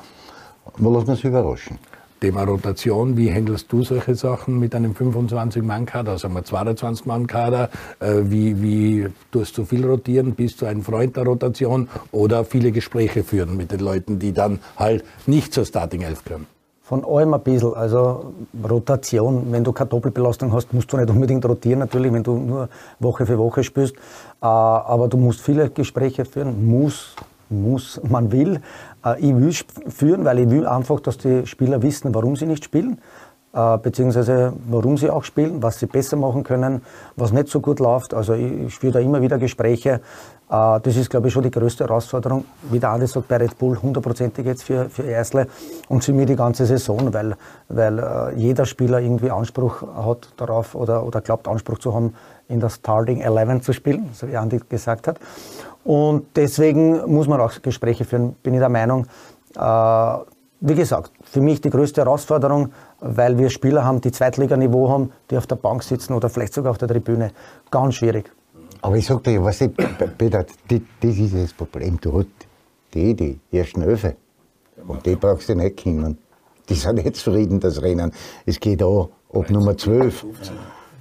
Wo 0.77 0.93
lassen 0.93 1.07
wir 1.07 1.13
uns 1.13 1.25
überraschen. 1.25 1.79
Thema 2.21 2.43
Rotation, 2.43 3.17
wie 3.17 3.33
handelst 3.33 3.71
du 3.71 3.85
solche 3.85 4.15
Sachen 4.17 4.59
mit 4.59 4.75
einem 4.75 4.93
25-Mann-Kader, 4.93 6.13
also 6.13 6.27
einem 6.27 6.39
22-Mann-Kader? 6.39 7.71
Äh, 8.01 8.15
wie, 8.25 8.61
wie 8.61 9.09
tust 9.31 9.57
du 9.57 9.65
viel 9.65 9.87
rotieren? 9.87 10.35
Bist 10.35 10.61
du 10.61 10.67
ein 10.67 10.83
Freund 10.83 11.17
der 11.17 11.25
Rotation 11.25 11.89
oder 12.11 12.45
viele 12.45 12.73
Gespräche 12.73 13.23
führen 13.23 13.57
mit 13.57 13.71
den 13.71 13.81
Leuten, 13.81 14.19
die 14.19 14.33
dann 14.33 14.59
halt 14.77 15.05
nicht 15.27 15.55
zur 15.55 15.65
Starting 15.65 16.03
11 16.03 16.25
können? 16.25 16.47
Von 16.83 17.05
allem 17.05 17.35
ein 17.35 17.43
bisschen. 17.43 17.75
Also 17.75 18.33
Rotation, 18.69 19.53
wenn 19.53 19.63
du 19.63 19.73
keine 19.73 19.91
Doppelbelastung 19.91 20.53
hast, 20.55 20.73
musst 20.73 20.91
du 20.91 20.97
nicht 20.97 21.11
unbedingt 21.11 21.45
rotieren, 21.45 21.81
natürlich, 21.81 22.11
wenn 22.13 22.23
du 22.23 22.39
nur 22.39 22.69
Woche 22.99 23.27
für 23.27 23.39
Woche 23.39 23.63
spielst. 23.63 23.95
Äh, 24.41 24.47
aber 24.47 25.09
du 25.09 25.17
musst 25.17 25.41
viele 25.41 25.71
Gespräche 25.71 26.25
führen, 26.25 26.67
muss, 26.67 27.17
muss, 27.49 28.01
man 28.09 28.31
will. 28.31 28.61
Äh, 29.05 29.21
ich 29.21 29.35
will 29.35 29.53
führen, 29.89 30.25
weil 30.25 30.41
ich 30.41 30.51
will 30.51 30.67
einfach, 30.67 31.01
dass 31.01 31.19
die 31.19 31.47
Spieler 31.47 31.83
wissen, 31.83 32.15
warum 32.15 32.37
sie 32.37 32.47
nicht 32.47 32.65
spielen, 32.65 33.01
äh, 33.53 33.79
beziehungsweise 33.79 34.53
warum 34.69 34.97
sie 34.97 35.11
auch 35.11 35.25
spielen, 35.25 35.63
was 35.63 35.81
sie 35.81 35.87
besser 35.87 36.17
machen 36.17 36.45
können, 36.45 36.83
was 37.17 37.33
nicht 37.33 37.49
so 37.49 37.61
gut 37.61 37.81
läuft. 37.81 38.15
Also 38.15 38.35
ich 38.35 38.75
führe 38.79 38.95
da 38.95 38.99
immer 39.01 39.23
wieder 39.23 39.39
Gespräche. 39.39 40.01
Das 40.51 40.97
ist, 40.97 41.11
glaube 41.11 41.29
ich, 41.29 41.35
schon 41.35 41.43
die 41.43 41.51
größte 41.51 41.85
Herausforderung. 41.85 42.47
Wie 42.71 42.79
der 42.79 42.89
Andi 42.89 43.07
sagt, 43.07 43.29
bei 43.29 43.37
Red 43.37 43.59
Bull 43.59 43.77
hundertprozentig 43.77 44.47
jetzt 44.47 44.63
für, 44.63 44.89
für 44.89 45.03
Ersle 45.03 45.47
und 45.91 46.03
für 46.03 46.15
mich 46.15 46.25
die 46.25 46.37
ganze 46.37 46.65
Saison, 46.65 47.13
weil, 47.13 47.37
weil 47.69 48.33
jeder 48.35 48.65
Spieler 48.65 48.99
irgendwie 48.99 49.31
Anspruch 49.31 49.83
hat 49.83 50.31
darauf 50.39 50.75
oder, 50.75 51.05
oder 51.05 51.21
glaubt, 51.21 51.49
Anspruch 51.49 51.81
zu 51.81 51.95
haben, 51.95 52.15
in 52.49 52.61
der 52.61 52.71
Starting 52.71 53.21
11 53.21 53.63
zu 53.63 53.73
spielen, 53.73 54.09
so 54.13 54.29
wie 54.29 54.37
Andi 54.37 54.61
gesagt 54.69 55.07
hat. 55.07 55.19
Und 55.85 56.27
deswegen 56.37 57.11
muss 57.11 57.29
man 57.29 57.41
auch 57.41 57.63
Gespräche 57.63 58.05
führen, 58.05 58.35
bin 58.43 58.55
ich 58.55 58.61
der 58.61 58.69
Meinung. 58.69 59.07
Äh, 59.57 60.19
wie 60.61 60.75
gesagt, 60.75 61.13
für 61.23 61.41
mich 61.41 61.61
die 61.61 61.71
größte 61.71 62.01
Herausforderung, 62.01 62.73
weil 63.01 63.39
wir 63.39 63.49
Spieler 63.49 63.85
haben, 63.85 64.01
die 64.01 64.11
Zweitliganiveau 64.11 64.89
haben, 64.89 65.13
die 65.31 65.37
auf 65.37 65.47
der 65.47 65.57
Bank 65.57 65.83
sitzen 65.85 66.15
oder 66.15 66.29
vielleicht 66.29 66.53
sogar 66.53 66.73
auf 66.73 66.79
der 66.79 66.89
Tribüne. 66.89 67.31
Ganz 67.71 67.95
schwierig. 67.95 68.33
Aber 68.83 68.97
ich 68.97 69.07
sag 69.07 69.23
dir, 69.25 69.43
was 69.43 69.61
ich, 69.61 69.71
Peter, 70.19 70.45
das, 70.45 70.81
ist 71.17 71.35
das 71.35 71.53
Problem. 71.53 71.99
Du 72.01 72.19
hast 72.19 72.27
die, 72.95 73.15
die 73.15 73.39
ersten 73.53 73.83
Öfe. 73.83 74.17
Und 74.87 75.05
die 75.07 75.17
brauchst 75.17 75.49
du 75.49 75.55
nicht 75.55 75.83
kommen. 75.83 76.19
Die 76.69 76.75
sind 76.75 76.97
nicht 76.97 77.17
zufrieden, 77.17 77.61
das 77.61 77.81
Rennen. 77.83 78.13
Es 78.45 78.61
geht 78.61 78.83
auch 78.83 79.11
ab 79.33 79.51
Nummer 79.51 79.77
12. 79.77 80.27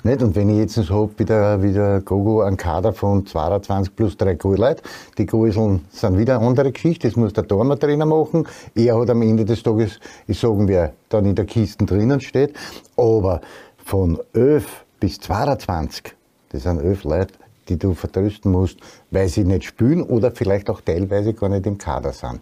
Nicht? 0.07 0.23
Und 0.23 0.37
wenn 0.37 0.47
ich 0.47 0.57
jetzt 0.57 0.75
so 0.75 0.95
habe, 0.95 1.19
wieder, 1.19 1.61
wieder 1.61 1.99
Gogo 1.99 2.41
einen 2.41 2.55
Kader 2.55 2.93
von 2.93 3.25
22 3.25 3.93
plus 3.93 4.15
drei 4.15 4.35
Goalleute, 4.35 4.81
die 5.17 5.25
Goalseln 5.25 5.81
sind 5.89 6.17
wieder 6.17 6.37
eine 6.37 6.47
andere 6.47 6.71
Geschichte, 6.71 7.09
das 7.09 7.17
muss 7.17 7.33
der 7.33 7.45
Torner-Trainer 7.45 8.05
machen. 8.05 8.47
Er 8.73 8.97
hat 8.97 9.09
am 9.09 9.21
Ende 9.21 9.43
des 9.43 9.63
Tages, 9.63 9.99
ich 10.25 10.39
sagen 10.39 10.69
wer 10.69 10.93
dann 11.09 11.25
in 11.25 11.35
der 11.35 11.43
Kiste 11.43 11.83
drinnen 11.83 12.21
steht. 12.21 12.55
Aber 12.95 13.41
von 13.83 14.17
11 14.33 14.85
bis 15.01 15.19
22, 15.19 16.15
das 16.53 16.63
sind 16.63 16.79
11 16.79 17.03
Leute, 17.03 17.33
die 17.67 17.77
du 17.77 17.93
vertrösten 17.93 18.49
musst, 18.49 18.79
weil 19.11 19.27
sie 19.27 19.43
nicht 19.43 19.65
spielen 19.65 20.03
oder 20.03 20.31
vielleicht 20.31 20.69
auch 20.69 20.79
teilweise 20.79 21.33
gar 21.33 21.49
nicht 21.49 21.67
im 21.67 21.77
Kader 21.77 22.13
sind. 22.13 22.39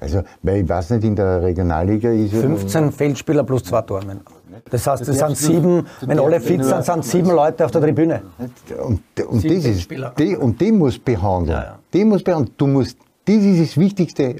Also, 0.00 0.22
weil 0.42 0.64
ich 0.64 0.68
weiß 0.68 0.90
nicht, 0.90 1.04
in 1.04 1.14
der 1.14 1.42
Regionalliga 1.42 2.10
ist 2.10 2.34
15 2.34 2.90
Feldspieler 2.90 3.44
plus 3.44 3.62
zwei 3.62 3.82
Tormänner. 3.82 4.22
Das 4.70 4.86
heißt, 4.86 5.08
es 5.08 5.18
sind 5.18 5.36
sieben, 5.36 5.86
wenn 6.02 6.18
alle 6.18 6.40
fit 6.40 6.64
sind, 6.64 6.84
sind 6.84 7.04
sieben 7.04 7.30
Leute 7.30 7.64
auf 7.64 7.70
der 7.70 7.80
Tribüne. 7.80 8.22
Und, 8.38 9.00
und, 9.26 9.44
das 9.44 9.64
ist, 9.64 9.90
die, 10.18 10.36
und 10.36 10.60
die 10.60 10.72
muss 10.72 10.98
behandeln. 10.98 11.64
Die 11.92 12.04
muss 12.04 12.22
behandeln. 12.22 12.54
Du 12.56 12.66
musst, 12.66 12.96
das 13.24 13.36
ist 13.36 13.70
das 13.70 13.76
Wichtigste 13.78 14.36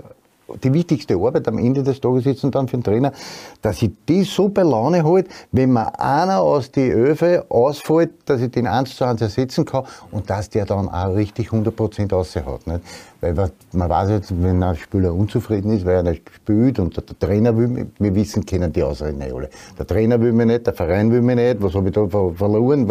die 0.63 0.73
wichtigste 0.73 1.15
Arbeit 1.15 1.49
am 1.49 1.59
Ende 1.59 1.83
des 1.83 2.01
Tages 2.01 2.27
ist 2.27 2.45
und 2.45 2.55
dann 2.55 2.69
für 2.69 2.77
den 2.77 2.85
Trainer, 2.85 3.13
dass 3.63 3.83
ich 3.83 3.91
die 4.09 4.25
so 4.25 4.49
bei 4.49 4.63
Laune 4.63 5.05
halte, 5.05 5.29
wenn 5.53 5.73
man 5.73 5.89
einer 5.89 6.41
aus 6.41 6.71
die 6.71 6.91
Öfe 6.91 7.47
ausfällt, 7.49 8.11
dass 8.27 8.41
ich 8.41 8.51
den 8.51 8.67
eins 8.67 8.97
zu 8.97 9.05
eins 9.05 9.21
ersetzen 9.21 9.65
kann 9.65 9.85
und 10.11 10.29
dass 10.31 10.51
der 10.51 10.67
dann 10.67 10.89
auch 10.89 11.15
richtig 11.15 11.49
100% 11.49 12.13
raushaut. 12.13 12.67
Nicht? 12.67 12.81
Weil 13.21 13.51
man 13.73 13.91
weiß 13.91 14.11
jetzt, 14.11 14.43
wenn 14.43 14.63
ein 14.63 14.77
Spieler 14.77 15.15
unzufrieden 15.15 15.73
ist, 15.73 15.85
weil 15.85 15.97
er 15.97 16.03
nicht 16.03 16.31
spielt 16.35 16.79
und 16.79 16.97
der, 16.97 17.05
Trainer 17.19 17.57
will, 17.57 17.87
wir 17.99 18.15
wissen, 18.15 18.45
kennen 18.45 18.73
die 18.73 18.83
Ausreden 18.83 19.19
nicht 19.19 19.33
alle. 19.33 19.49
Der 19.79 19.87
Trainer 19.87 20.21
will 20.21 20.33
mich 20.33 20.47
nicht, 20.47 20.67
der 20.67 20.75
Verein 20.75 21.11
will 21.11 21.23
mich 21.23 21.37
nicht, 21.37 21.63
was 21.63 21.75
habe 21.75 21.89
ich 21.89 21.95
da 21.95 22.07
verloren? 22.07 22.89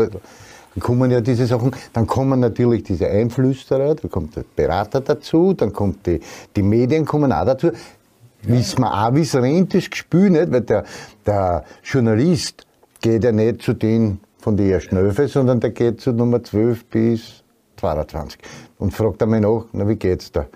Dann 0.75 0.81
kommen 0.81 1.11
ja 1.11 1.21
diese 1.21 1.45
Sachen, 1.45 1.71
dann 1.93 2.07
kommen 2.07 2.39
natürlich 2.39 2.83
diese 2.83 3.07
Einflüsterer, 3.07 3.95
da 3.95 4.07
kommt 4.07 4.35
der 4.35 4.43
Berater 4.55 5.01
dazu, 5.01 5.53
dann 5.53 5.71
kommt 5.71 6.05
die, 6.07 6.19
die 6.55 6.63
Medien 6.63 7.05
kommen 7.05 7.31
auch 7.31 7.45
dazu. 7.45 7.67
Ja. 7.67 7.73
Wissen 8.43 8.81
wir 8.81 8.91
auch, 8.91 9.13
wie 9.13 9.21
es 9.21 9.35
rennt, 9.35 9.73
das 9.73 9.89
Gespür 9.89 10.29
nicht, 10.29 10.51
weil 10.51 10.61
der, 10.61 10.83
der 11.25 11.63
Journalist 11.83 12.65
geht 13.01 13.23
ja 13.23 13.31
nicht 13.31 13.61
zu 13.61 13.73
den 13.73 14.19
von 14.39 14.57
der 14.57 14.65
ersten 14.65 14.97
Öfe, 14.97 15.27
sondern 15.27 15.59
der 15.59 15.69
geht 15.69 16.01
zu 16.01 16.11
Nummer 16.11 16.43
12 16.43 16.85
bis 16.85 17.43
22 17.77 18.39
und 18.79 18.93
fragt 18.93 19.23
einmal 19.23 19.39
nach, 19.39 19.65
na, 19.71 19.87
wie 19.87 19.95
geht's 19.95 20.31
da? 20.31 20.47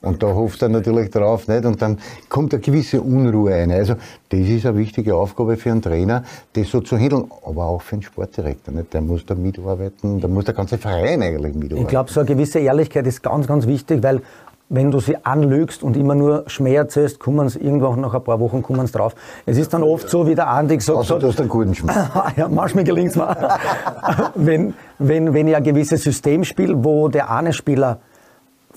Und 0.00 0.22
da 0.22 0.28
hofft 0.28 0.62
er 0.62 0.68
natürlich 0.68 1.10
drauf, 1.10 1.48
nicht? 1.48 1.64
Und 1.64 1.82
dann 1.82 1.98
kommt 2.28 2.52
eine 2.54 2.62
gewisse 2.62 3.00
Unruhe 3.00 3.54
ein. 3.54 3.72
Also, 3.72 3.94
das 4.28 4.40
ist 4.40 4.64
eine 4.64 4.78
wichtige 4.78 5.16
Aufgabe 5.16 5.56
für 5.56 5.70
einen 5.70 5.82
Trainer, 5.82 6.22
das 6.52 6.70
so 6.70 6.80
zu 6.80 6.96
handeln, 6.96 7.24
aber 7.44 7.66
auch 7.66 7.82
für 7.82 7.94
einen 7.94 8.02
Sportdirektor, 8.02 8.72
nicht? 8.72 8.94
Der 8.94 9.00
muss 9.00 9.26
da 9.26 9.34
mitarbeiten, 9.34 10.20
da 10.20 10.28
muss 10.28 10.44
der 10.44 10.54
ganze 10.54 10.78
Verein 10.78 11.22
eigentlich 11.22 11.54
mitarbeiten. 11.54 11.82
Ich 11.82 11.88
glaube, 11.88 12.12
so 12.12 12.20
eine 12.20 12.28
gewisse 12.28 12.60
Ehrlichkeit 12.60 13.06
ist 13.06 13.22
ganz, 13.22 13.46
ganz 13.46 13.66
wichtig, 13.66 14.02
weil 14.02 14.22
wenn 14.70 14.90
du 14.90 15.00
sie 15.00 15.16
anlügst 15.24 15.82
und 15.82 15.96
immer 15.96 16.14
nur 16.14 16.44
Schmäh 16.46 16.74
erzählst, 16.74 17.18
kommen 17.18 17.48
sie 17.48 17.58
irgendwann 17.58 18.00
nach 18.00 18.14
ein 18.14 18.22
paar 18.22 18.38
Wochen 18.38 18.62
kommen 18.62 18.86
sie 18.86 18.92
drauf. 18.92 19.14
Es 19.46 19.56
ist 19.56 19.72
dann 19.72 19.82
oft 19.82 20.10
so, 20.10 20.26
wie 20.26 20.34
der 20.34 20.48
Andi 20.48 20.76
gesagt 20.76 20.98
hat. 20.98 21.04
Also, 21.04 21.18
du 21.18 21.28
hast 21.28 21.40
einen 21.40 21.48
guten 21.48 21.74
Schmäh. 21.74 21.92
ja, 22.36 22.48
manchmal 22.48 22.84
gelingt 22.84 23.10
es 23.10 23.16
mir. 23.16 23.58
wenn, 24.34 24.74
wenn, 24.98 25.32
wenn 25.32 25.48
ich 25.48 25.56
ein 25.56 25.64
gewisses 25.64 26.02
System 26.02 26.44
spiele, 26.44 26.84
wo 26.84 27.08
der 27.08 27.30
eine 27.30 27.52
Spieler 27.52 28.00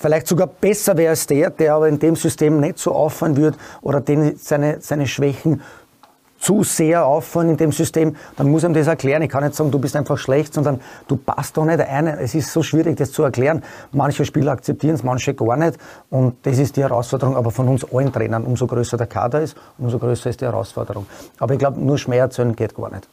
vielleicht 0.02 0.28
sogar 0.28 0.48
besser 0.48 0.98
wäre 0.98 1.12
als 1.12 1.28
der, 1.28 1.50
der 1.50 1.76
aber 1.76 1.88
in 1.88 2.00
dem 2.00 2.16
System 2.16 2.60
nicht 2.60 2.80
so 2.80 2.92
auffallen 2.92 3.38
würde 3.38 3.58
oder 3.82 4.02
den 4.02 4.36
seine, 4.38 4.82
seine 4.82 5.08
Schwächen 5.08 5.62
zu 6.42 6.64
sehr 6.64 7.06
auffallen 7.06 7.50
in 7.50 7.58
dem 7.58 7.72
System, 7.72 8.16
dann 8.36 8.50
muss 8.50 8.64
ihm 8.64 8.74
das 8.74 8.88
erklären. 8.88 9.22
Ich 9.22 9.30
kann 9.30 9.44
nicht 9.44 9.56
sagen, 9.56 9.70
du 9.70 9.78
bist 9.78 9.96
einfach 9.96 10.18
schlecht, 10.18 10.56
sondern 10.56 10.82
du 11.08 11.16
passt 11.16 11.56
da 11.56 11.64
nicht 11.64 11.80
ein. 11.80 12.08
Es 12.08 12.34
ist 12.34 12.52
so 12.52 12.64
schwierig, 12.64 12.98
das 12.98 13.12
zu 13.12 13.22
erklären. 13.22 13.64
Manche 13.92 14.26
Spieler 14.26 14.54
akzeptieren 14.54 14.96
es, 14.96 15.04
manche 15.04 15.36
gar 15.36 15.56
nicht. 15.56 15.78
Und 16.10 16.36
das 16.42 16.58
ist 16.58 16.76
die 16.78 16.82
Herausforderung. 16.82 17.36
Aber 17.36 17.52
von 17.52 17.68
uns 17.68 17.86
allen 17.94 18.12
Trainern, 18.12 18.44
umso 18.44 18.66
größer 18.66 18.98
der 18.98 19.08
Kader 19.08 19.42
ist, 19.42 19.56
umso 19.78 20.00
größer 20.00 20.32
ist 20.32 20.42
die 20.42 20.46
Herausforderung. 20.46 21.06
Aber 21.38 21.54
ich 21.54 21.60
glaube, 21.60 21.80
nur 21.80 22.00
Schmerz 22.00 22.42
geht 22.56 22.76
gar 22.76 22.92
nicht. 22.92 23.08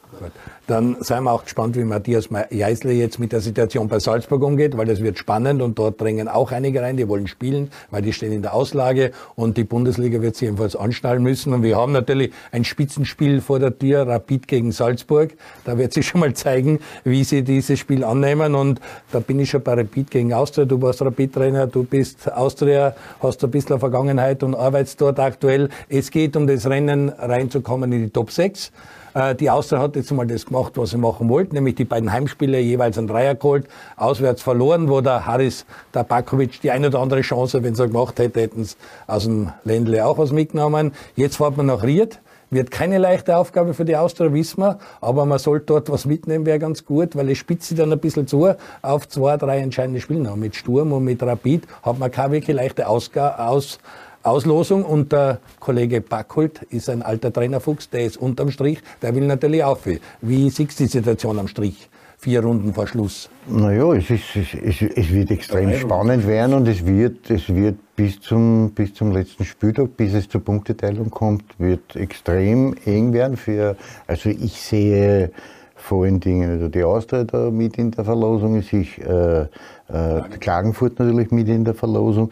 Dann 0.66 0.96
seien 1.00 1.24
wir 1.24 1.32
auch 1.32 1.44
gespannt, 1.44 1.76
wie 1.76 1.84
Matthias 1.84 2.28
Jeißle 2.50 2.92
jetzt 2.92 3.18
mit 3.18 3.32
der 3.32 3.40
Situation 3.40 3.88
bei 3.88 3.98
Salzburg 4.00 4.42
umgeht, 4.42 4.76
weil 4.76 4.86
das 4.86 5.02
wird 5.02 5.18
spannend 5.18 5.62
und 5.62 5.78
dort 5.78 6.00
drängen 6.00 6.28
auch 6.28 6.52
einige 6.52 6.82
rein, 6.82 6.96
die 6.96 7.08
wollen 7.08 7.26
spielen, 7.26 7.70
weil 7.90 8.02
die 8.02 8.12
stehen 8.12 8.32
in 8.32 8.42
der 8.42 8.52
Auslage 8.52 9.12
und 9.34 9.56
die 9.56 9.64
Bundesliga 9.64 10.20
wird 10.20 10.36
sich 10.36 10.46
jedenfalls 10.46 10.76
anschnallen 10.76 11.22
müssen. 11.22 11.54
Und 11.54 11.62
wir 11.62 11.76
haben 11.76 11.92
natürlich 11.92 12.32
ein 12.52 12.64
Spitzenspiel 12.64 13.40
vor 13.40 13.58
der 13.58 13.78
Tür, 13.78 14.06
Rapid 14.06 14.46
gegen 14.46 14.72
Salzburg. 14.72 15.30
Da 15.64 15.78
wird 15.78 15.92
sich 15.94 16.06
schon 16.06 16.20
mal 16.20 16.34
zeigen, 16.34 16.80
wie 17.04 17.24
sie 17.24 17.42
dieses 17.42 17.78
Spiel 17.78 18.04
annehmen. 18.04 18.54
Und 18.54 18.80
da 19.10 19.20
bin 19.20 19.40
ich 19.40 19.50
schon 19.50 19.62
bei 19.62 19.74
Rapid 19.74 20.10
gegen 20.10 20.32
Austria. 20.34 20.66
Du 20.66 20.80
warst 20.82 21.00
Rapid-Trainer, 21.00 21.66
du 21.66 21.84
bist 21.84 22.30
Austria, 22.30 22.94
hast 23.22 23.42
ein 23.42 23.50
bisschen 23.50 23.78
Vergangenheit 23.78 24.42
und 24.42 24.54
arbeitest 24.54 25.00
dort 25.00 25.18
aktuell. 25.18 25.70
Es 25.88 26.10
geht 26.10 26.36
um 26.36 26.46
das 26.46 26.66
Rennen 26.66 27.08
reinzukommen 27.08 27.92
in 27.92 28.04
die 28.04 28.10
Top 28.10 28.30
6. 28.30 28.70
Äh, 29.18 29.34
die 29.34 29.50
Austria 29.50 29.80
hat 29.80 29.96
jetzt 29.96 30.12
mal 30.12 30.26
das 30.26 30.46
gemacht, 30.46 30.74
was 30.76 30.90
sie 30.90 30.96
machen 30.96 31.28
wollten, 31.28 31.54
nämlich 31.56 31.74
die 31.74 31.84
beiden 31.84 32.12
Heimspiele 32.12 32.60
jeweils 32.60 32.98
einen 32.98 33.08
Dreier 33.08 33.34
geholt, 33.34 33.66
auswärts 33.96 34.42
verloren, 34.42 34.88
wo 34.88 35.00
der 35.00 35.26
Haris 35.26 35.66
Tabakovic 35.92 36.60
die 36.60 36.70
eine 36.70 36.86
oder 36.86 37.00
andere 37.00 37.22
Chance, 37.22 37.62
wenn 37.64 37.74
sie 37.74 37.88
gemacht 37.88 38.18
hätte, 38.20 38.40
hätten 38.40 38.64
sie 38.64 38.76
aus 39.08 39.24
dem 39.24 39.50
Ländle 39.64 40.06
auch 40.06 40.18
was 40.18 40.30
mitgenommen. 40.30 40.92
Jetzt 41.16 41.36
fährt 41.36 41.56
man 41.56 41.66
nach 41.66 41.82
Ried. 41.82 42.20
Wird 42.50 42.70
keine 42.70 42.96
leichte 42.96 43.36
Aufgabe 43.36 43.74
für 43.74 43.84
die 43.84 43.94
Austria, 43.94 44.32
wissen 44.32 44.62
wir, 44.62 44.78
aber 45.02 45.26
man 45.26 45.38
sollte 45.38 45.66
dort 45.66 45.90
was 45.90 46.06
mitnehmen, 46.06 46.46
wäre 46.46 46.58
ganz 46.58 46.86
gut, 46.86 47.14
weil 47.14 47.28
es 47.28 47.36
spitzt 47.36 47.68
sich 47.68 47.76
dann 47.76 47.92
ein 47.92 47.98
bisschen 47.98 48.26
zu 48.26 48.54
auf 48.80 49.06
zwei, 49.06 49.36
drei 49.36 49.58
entscheidende 49.58 50.00
Spiele. 50.00 50.34
Mit 50.34 50.56
Sturm 50.56 50.94
und 50.94 51.04
mit 51.04 51.22
Rapid 51.22 51.64
hat 51.82 51.98
man 51.98 52.10
keine 52.10 52.32
wirklich 52.32 52.56
leichte 52.56 52.88
Ausga 52.88 53.34
Aus 53.48 53.78
Auslosung 54.22 54.84
und 54.84 55.12
der 55.12 55.38
Kollege 55.60 56.00
Backholt 56.00 56.62
ist 56.70 56.90
ein 56.90 57.02
alter 57.02 57.32
Trainerfuchs, 57.32 57.88
der 57.90 58.04
ist 58.04 58.16
unterm 58.16 58.50
Strich, 58.50 58.80
der 59.00 59.14
will 59.14 59.26
natürlich 59.26 59.62
auch 59.64 59.78
viel. 59.78 60.00
Wie 60.20 60.50
siehst 60.50 60.78
du 60.80 60.84
die 60.84 60.90
Situation 60.90 61.38
am 61.38 61.48
Strich? 61.48 61.88
Vier 62.20 62.42
Runden 62.42 62.74
vor 62.74 62.88
Schluss. 62.88 63.30
Naja, 63.46 63.92
es, 63.92 64.10
ist, 64.10 64.34
es, 64.34 64.82
es 64.82 65.12
wird 65.12 65.30
extrem 65.30 65.72
spannend 65.74 66.26
werden 66.26 66.52
und 66.54 66.66
es 66.66 66.84
wird, 66.84 67.30
es 67.30 67.48
wird 67.48 67.76
bis, 67.94 68.20
zum, 68.20 68.72
bis 68.72 68.92
zum 68.92 69.12
letzten 69.12 69.44
Spieltag, 69.44 69.96
bis 69.96 70.14
es 70.14 70.28
zur 70.28 70.42
Punkteteilung 70.42 71.10
kommt, 71.10 71.44
wird 71.58 71.94
extrem 71.94 72.74
eng 72.84 73.12
werden. 73.12 73.36
Für, 73.36 73.76
also 74.08 74.30
ich 74.30 74.60
sehe 74.60 75.30
vor 75.76 76.04
allen 76.04 76.18
Dingen 76.18 76.50
also 76.50 76.68
die 76.68 76.82
Austria 76.82 77.22
da 77.22 77.50
mit 77.50 77.78
in 77.78 77.92
der 77.92 78.04
Verlosung, 78.04 78.58
ich 78.58 78.68
sehe 78.68 79.48
äh, 79.88 80.18
äh, 80.18 80.22
Klagenfurt 80.40 80.98
natürlich 80.98 81.30
mit 81.30 81.48
in 81.48 81.64
der 81.64 81.74
Verlosung 81.74 82.30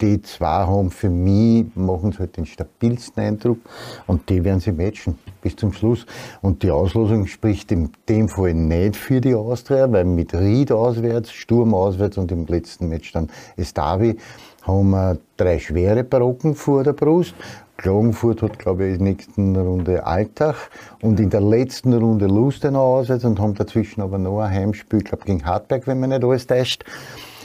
die 0.00 0.22
zwei 0.22 0.66
haben 0.66 0.90
für 0.90 1.10
mich, 1.10 1.66
machen 1.74 2.12
sie 2.12 2.18
halt 2.18 2.36
den 2.36 2.46
stabilsten 2.46 3.22
Eindruck 3.22 3.58
und 4.06 4.28
die 4.28 4.42
werden 4.44 4.60
sie 4.60 4.72
matchen 4.72 5.18
bis 5.42 5.56
zum 5.56 5.72
Schluss. 5.72 6.06
Und 6.42 6.62
die 6.62 6.70
Auslosung 6.70 7.26
spricht 7.26 7.70
in 7.72 7.90
dem 8.08 8.28
Fall 8.28 8.54
nicht 8.54 8.96
für 8.96 9.20
die 9.20 9.34
Austria, 9.34 9.90
weil 9.92 10.04
mit 10.04 10.34
Ried 10.34 10.72
auswärts, 10.72 11.32
Sturm 11.32 11.74
auswärts 11.74 12.18
und 12.18 12.32
im 12.32 12.46
letzten 12.46 12.88
Match 12.88 13.12
dann 13.12 13.28
Estavi 13.56 14.16
haben 14.62 14.90
wir 14.90 15.18
drei 15.36 15.58
schwere 15.58 16.04
Barocken 16.04 16.54
vor 16.54 16.84
der 16.84 16.92
Brust. 16.92 17.34
Klagenfurt 17.76 18.42
hat, 18.42 18.58
glaube 18.58 18.86
ich, 18.86 18.92
in 18.92 18.98
der 18.98 19.12
nächsten 19.12 19.56
Runde 19.56 20.06
Alltag 20.06 20.70
und 21.00 21.18
in 21.18 21.30
der 21.30 21.40
letzten 21.40 21.94
Runde 21.94 22.26
Lustenau 22.26 22.98
auswärts 22.98 23.24
und 23.24 23.40
haben 23.40 23.54
dazwischen 23.54 24.02
aber 24.02 24.18
noch 24.18 24.40
ein 24.40 24.52
Heimspiel, 24.52 25.00
glaube 25.00 25.24
gegen 25.24 25.46
Hartberg, 25.46 25.86
wenn 25.86 25.98
man 25.98 26.10
nicht 26.10 26.22
alles 26.22 26.46
täuscht. 26.46 26.84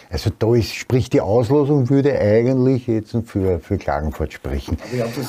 Also 0.10 0.30
da 0.38 0.54
ist, 0.56 0.74
sprich 0.74 1.10
die 1.10 1.22
Auslosung 1.22 1.90
würde 1.90 2.18
eigentlich 2.20 2.88
jetzt 2.88 3.18
für, 3.26 3.60
für 3.60 3.78
Klagenfurt 3.78 4.34
sprechen. 4.34 4.78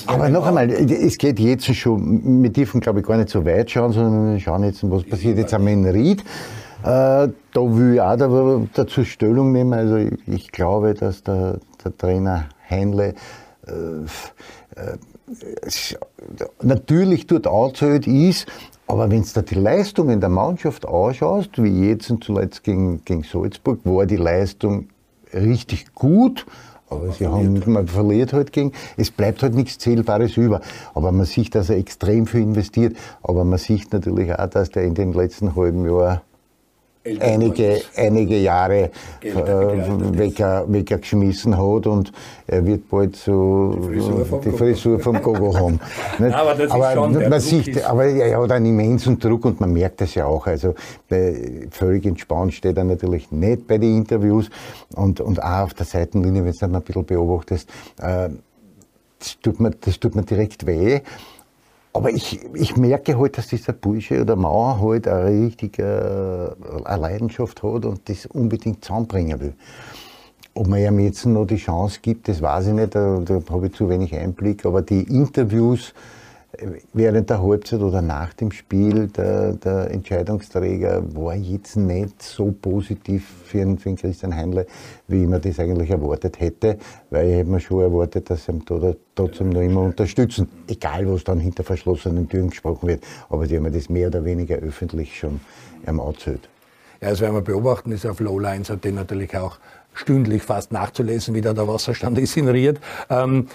Aber, 0.07 0.15
Aber 0.15 0.29
noch 0.29 0.47
einmal, 0.47 0.71
es 0.71 1.19
geht 1.19 1.41
jetzt 1.41 1.75
schon, 1.75 2.43
wir 2.43 2.51
dürfen 2.51 2.81
glaube 2.81 3.01
ich 3.01 3.07
gar 3.07 3.17
nicht 3.17 3.31
so 3.31 3.45
weit 3.45 3.71
schauen, 3.71 3.93
sondern 3.93 4.35
wir 4.35 4.41
schauen 4.41 4.65
jetzt, 4.65 4.89
was 4.89 5.05
passiert 5.05 5.39
jetzt 5.39 5.55
am 5.55 5.67
Ried. 5.67 6.23
Äh, 6.83 6.85
da 6.85 7.33
will 7.55 7.95
ich 7.95 8.01
auch 8.01 8.61
dazu 8.75 9.05
Stellung 9.05 9.53
nehmen. 9.53 9.73
Also 9.73 9.97
ich, 9.97 10.13
ich 10.27 10.53
glaube, 10.53 10.95
dass 10.95 11.23
der, 11.23 11.59
der 11.85 11.97
Trainer 11.97 12.47
Heinle 12.71 13.15
äh, 13.67 13.71
äh, 14.81 14.97
natürlich 16.63 17.27
dort 17.27 17.47
anzählt 17.47 18.07
ist, 18.07 18.47
aber 18.87 19.11
wenn 19.11 19.23
du 19.23 19.43
die 19.43 19.55
Leistungen 19.55 20.21
der 20.21 20.29
Mannschaft 20.29 20.87
anschaust, 20.87 21.63
wie 21.63 21.89
jetzt 21.89 22.13
zuletzt 22.21 22.63
gegen, 22.63 23.05
gegen 23.05 23.25
Salzburg, 23.25 23.81
war 23.85 24.07
die 24.07 24.17
Leistung 24.17 24.89
richtig 25.35 25.93
gut. 25.95 26.47
Aber 26.89 27.07
man 27.07 27.13
sie 27.13 27.27
haben, 27.27 27.63
man 27.67 27.89
verliert 27.89 28.33
halt 28.33 28.53
gegen, 28.53 28.71
es 28.97 29.11
bleibt 29.11 29.43
halt 29.43 29.55
nichts 29.55 29.79
Zählbares 29.79 30.37
über. 30.37 30.61
Aber 30.95 31.11
man 31.11 31.27
sieht, 31.27 31.57
dass 31.57 31.69
er 31.69 31.79
extrem 31.79 32.29
viel 32.29 32.43
investiert. 32.43 32.97
Aber 33.23 33.45
man 33.45 33.59
sieht 33.59 33.93
natürlich 33.93 34.33
auch, 34.33 34.47
dass 34.49 34.71
der 34.71 34.85
in 34.85 34.95
den 34.95 35.13
letzten 35.13 35.57
halben 35.57 35.85
Jahr 35.85 36.23
einige, 37.21 37.83
einige 37.97 38.39
Jahre 38.39 38.91
äh, 39.23 39.33
Wecker, 39.35 40.65
Wecker 40.69 40.99
geschmissen 40.99 41.57
hat 41.57 41.87
und 41.87 42.13
er 42.47 42.65
wird 42.67 42.89
bald 42.89 43.17
so 43.17 43.75
die 43.75 43.99
Frisur 43.99 44.25
vom, 44.27 44.41
die 44.41 44.51
Frisur 44.51 45.01
vom 45.01 45.23
Gogo 45.23 45.57
haben. 45.57 45.81
aber 46.33 46.55
das 46.55 46.71
aber 46.71 46.89
ist 46.89 46.95
schon 46.95 47.29
man 47.29 47.41
sieht, 47.41 47.85
aber 47.85 48.05
er 48.07 48.41
hat 48.41 48.53
einen 48.53 48.67
immensen 48.67 49.19
Druck 49.19 49.45
und 49.45 49.61
man 49.61 49.73
merkt 49.73 50.01
das 50.01 50.15
ja 50.15 50.27
auch. 50.27 50.47
Also 50.47 50.75
völlig 51.71 52.07
entspannt 52.07 52.55
steht 52.55 52.77
er 52.77 52.85
natürlich 52.85 53.31
nicht 53.31 53.67
bei 53.67 53.79
den 53.79 53.99
Interviews 53.99 54.51
und, 54.95 55.21
und 55.21 55.43
auch 55.43 55.65
auf 55.65 55.75
der 55.75 55.87
Seitenlinie, 55.87 56.45
wenn 56.45 56.53
du 56.53 56.59
dann 56.59 56.75
ein 56.75 56.83
bisschen 56.83 57.05
beobachtest, 57.05 57.69
äh, 58.01 58.29
das, 59.19 59.39
tut 59.43 59.61
mir, 59.61 59.71
das 59.71 59.99
tut 59.99 60.15
mir 60.15 60.23
direkt 60.23 60.67
weh. 60.67 61.01
Aber 61.97 62.11
ich, 62.11 62.41
ich 62.53 62.77
merke 62.77 63.19
halt, 63.19 63.39
dass 63.39 63.47
dieser 63.47 63.73
Bursche 63.73 64.21
oder 64.21 64.37
Mauer 64.37 64.83
halt 64.83 65.09
eine 65.09 65.47
richtige 65.47 66.55
eine 66.85 67.01
Leidenschaft 67.01 67.63
hat 67.63 67.87
und 67.87 68.07
das 68.11 68.27
unbedingt 68.27 68.85
zusammenbringen 68.85 69.41
will. 69.41 69.55
Ob 70.53 70.67
man 70.67 70.81
ihm 70.81 70.99
jetzt 70.99 71.25
noch 71.25 71.47
die 71.47 71.57
Chance 71.57 72.01
gibt, 72.03 72.29
das 72.29 72.43
weiß 72.43 72.67
ich 72.67 72.73
nicht, 72.75 72.95
da, 72.95 73.21
da 73.25 73.41
habe 73.51 73.69
ich 73.69 73.73
zu 73.73 73.89
wenig 73.89 74.15
Einblick. 74.15 74.67
Aber 74.67 74.83
die 74.83 75.05
Interviews 75.05 75.95
während 76.93 77.31
der 77.31 77.43
Halbzeit 77.43 77.81
oder 77.81 78.03
nach 78.03 78.33
dem 78.35 78.51
Spiel, 78.51 79.09
der, 79.09 79.55
der 79.55 79.91
Entscheidungsträger 79.91 81.03
war 81.15 81.35
jetzt 81.35 81.77
nicht 81.77 82.23
so 82.23 82.53
positiv 82.53 83.27
für 83.45 83.59
den, 83.59 83.79
für 83.79 83.91
den 83.91 83.97
Christian 83.97 84.35
Heinle, 84.35 84.67
wie 85.09 85.27
man 85.27 85.41
das 85.41 85.59
eigentlich 85.59 85.91
erwartet 85.91 86.41
hätte, 86.41 86.79
weil 87.11 87.29
ich 87.29 87.37
hätte 87.37 87.51
mir 87.51 87.61
schon 87.61 87.81
erwartet, 87.81 88.31
dass 88.31 88.45
sie 88.45 88.53
ihn 88.53 88.63
da, 88.67 88.95
trotzdem 89.15 89.51
noch 89.51 89.61
immer 89.61 89.83
unterstützen, 89.83 90.49
egal 90.69 91.11
was 91.11 91.25
dann 91.25 91.41
hinter 91.41 91.65
verschlossenen 91.65 92.29
Türen 92.29 92.51
gesprochen 92.51 92.89
wird, 92.89 93.05
aber 93.29 93.47
die 93.47 93.57
haben 93.57 93.73
das 93.73 93.89
mehr 93.89 94.09
oder 94.09 94.25
weniger 94.25 94.57
öffentlich 94.57 95.19
schon 95.19 95.41
erzählt. 95.85 96.49
Ja, 97.01 97.11
das 97.11 97.21
werden 97.21 97.35
wir 97.35 97.43
beobachten, 97.43 97.93
ist 97.93 98.07
auf 98.07 98.21
Lowlines 98.21 98.71
hat 98.71 98.85
den 98.85 98.95
natürlich 98.95 99.37
auch 99.37 99.59
stündlich 99.93 100.43
fast 100.43 100.73
nachzulesen, 100.73 101.35
wie 101.35 101.41
da 101.41 101.53
der 101.53 101.69
Wasserstand 101.69 102.19
ist 102.19 102.37
in 102.37 102.49
Ähm, 103.11 103.49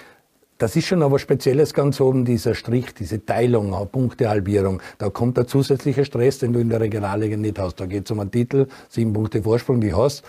das 0.62 0.76
ist 0.76 0.86
schon 0.86 1.02
aber 1.02 1.18
Spezielles 1.18 1.74
ganz 1.74 2.00
oben, 2.00 2.24
dieser 2.24 2.54
Strich, 2.54 2.94
diese 2.94 3.26
Teilung, 3.26 3.76
Punktehalbierung. 3.92 4.80
Da 5.00 5.10
kommt 5.10 5.38
der 5.38 5.48
zusätzliche 5.48 6.06
Stress, 6.06 6.38
den 6.38 6.54
du 6.54 6.60
in 6.60 6.70
der 6.70 6.80
Regionalliga 6.80 7.36
nicht 7.36 7.58
hast. 7.58 7.80
Da 7.80 7.88
geht 7.88 8.06
es 8.06 8.12
um 8.12 8.20
einen 8.20 8.30
Titel, 8.30 8.68
sieben 8.88 9.12
Punkte 9.12 9.42
Vorsprung, 9.42 9.82
die 9.82 9.92
hast. 9.92 10.24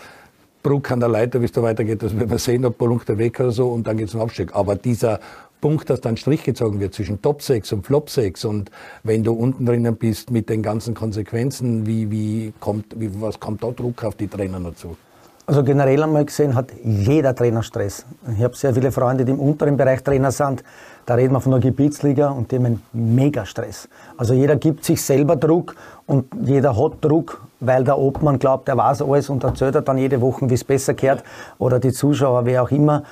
Bruck 0.63 0.89
an 0.89 1.01
der 1.01 1.09
Leiter, 1.09 1.39
wie 1.39 1.45
es 1.45 1.51
da 1.51 1.61
weitergeht, 1.61 2.01
das 2.01 2.17
werden 2.17 2.31
wir 2.31 2.39
sehen, 2.39 2.65
ob 2.65 2.79
Punkte 2.79 3.17
weg 3.19 3.39
oder 3.39 3.51
so, 3.51 3.67
und 3.67 3.85
dann 3.85 3.97
geht 3.97 4.07
es 4.07 4.15
um 4.15 4.21
Abstieg. 4.21 4.55
Aber 4.55 4.75
dieser 4.75 5.19
Punkt, 5.61 5.91
dass 5.91 6.01
dann 6.01 6.17
Strich 6.17 6.43
gezogen 6.43 6.79
wird 6.79 6.95
zwischen 6.95 7.21
Top 7.21 7.43
6 7.43 7.71
und 7.73 7.85
Flop 7.85 8.09
6 8.09 8.45
und 8.45 8.71
wenn 9.03 9.23
du 9.23 9.33
unten 9.33 9.67
drinnen 9.67 9.95
bist 9.97 10.31
mit 10.31 10.49
den 10.49 10.63
ganzen 10.63 10.95
Konsequenzen, 10.95 11.85
wie, 11.85 12.09
wie 12.09 12.53
kommt, 12.59 12.85
wie, 12.99 13.09
was 13.21 13.39
kommt 13.39 13.63
da 13.63 13.69
Druck 13.69 14.03
auf 14.03 14.15
die 14.15 14.27
Trainer 14.27 14.59
dazu? 14.59 14.97
Also 15.45 15.61
generell 15.61 16.01
einmal 16.01 16.23
gesehen 16.23 16.55
hat 16.55 16.67
jeder 16.83 17.35
Trainer 17.35 17.63
Stress. 17.63 18.05
Ich 18.33 18.41
habe 18.41 18.55
sehr 18.55 18.73
viele 18.73 18.93
Freunde, 18.93 19.25
die 19.25 19.33
im 19.33 19.41
unteren 19.41 19.75
Bereich 19.75 20.01
Trainer 20.01 20.31
sind. 20.31 20.63
Da 21.05 21.15
reden 21.15 21.33
wir 21.33 21.41
von 21.41 21.51
der 21.51 21.59
Gebietsliga 21.59 22.29
und 22.29 22.49
die 22.49 22.55
haben 22.55 22.65
einen 22.65 22.83
Mega-Stress. 22.93 23.89
Also 24.15 24.33
jeder 24.33 24.55
gibt 24.55 24.85
sich 24.85 25.01
selber 25.01 25.35
Druck 25.35 25.75
und 26.05 26.27
jeder 26.41 26.77
hat 26.77 26.93
Druck, 27.01 27.41
weil 27.59 27.83
der 27.83 27.97
Obmann 27.97 28.39
glaubt, 28.39 28.69
er 28.69 28.77
weiß 28.77 29.01
alles 29.01 29.29
und 29.29 29.43
erzählt 29.43 29.75
er 29.75 29.81
dann 29.81 29.97
jede 29.97 30.21
Woche, 30.21 30.49
wie 30.49 30.53
es 30.53 30.63
besser 30.63 30.93
gehört 30.93 31.23
oder 31.59 31.77
die 31.77 31.91
Zuschauer, 31.91 32.45
wer 32.45 32.63
auch 32.63 32.71
immer. 32.71 33.03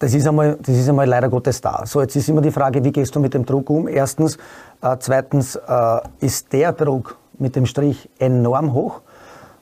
Das 0.00 0.14
ist, 0.14 0.26
einmal, 0.26 0.58
das 0.60 0.74
ist 0.74 0.88
einmal 0.88 1.08
leider 1.08 1.28
Gottes 1.28 1.60
da. 1.60 1.86
So, 1.86 2.00
jetzt 2.00 2.16
ist 2.16 2.28
immer 2.28 2.40
die 2.40 2.50
Frage, 2.50 2.82
wie 2.82 2.90
gehst 2.90 3.14
du 3.14 3.20
mit 3.20 3.34
dem 3.34 3.46
Druck 3.46 3.70
um? 3.70 3.86
Erstens. 3.86 4.38
Äh, 4.82 4.96
zweitens 4.98 5.54
äh, 5.54 6.00
ist 6.18 6.52
der 6.52 6.72
Druck 6.72 7.16
mit 7.38 7.54
dem 7.54 7.66
Strich 7.66 8.08
enorm 8.18 8.72
hoch. 8.72 9.02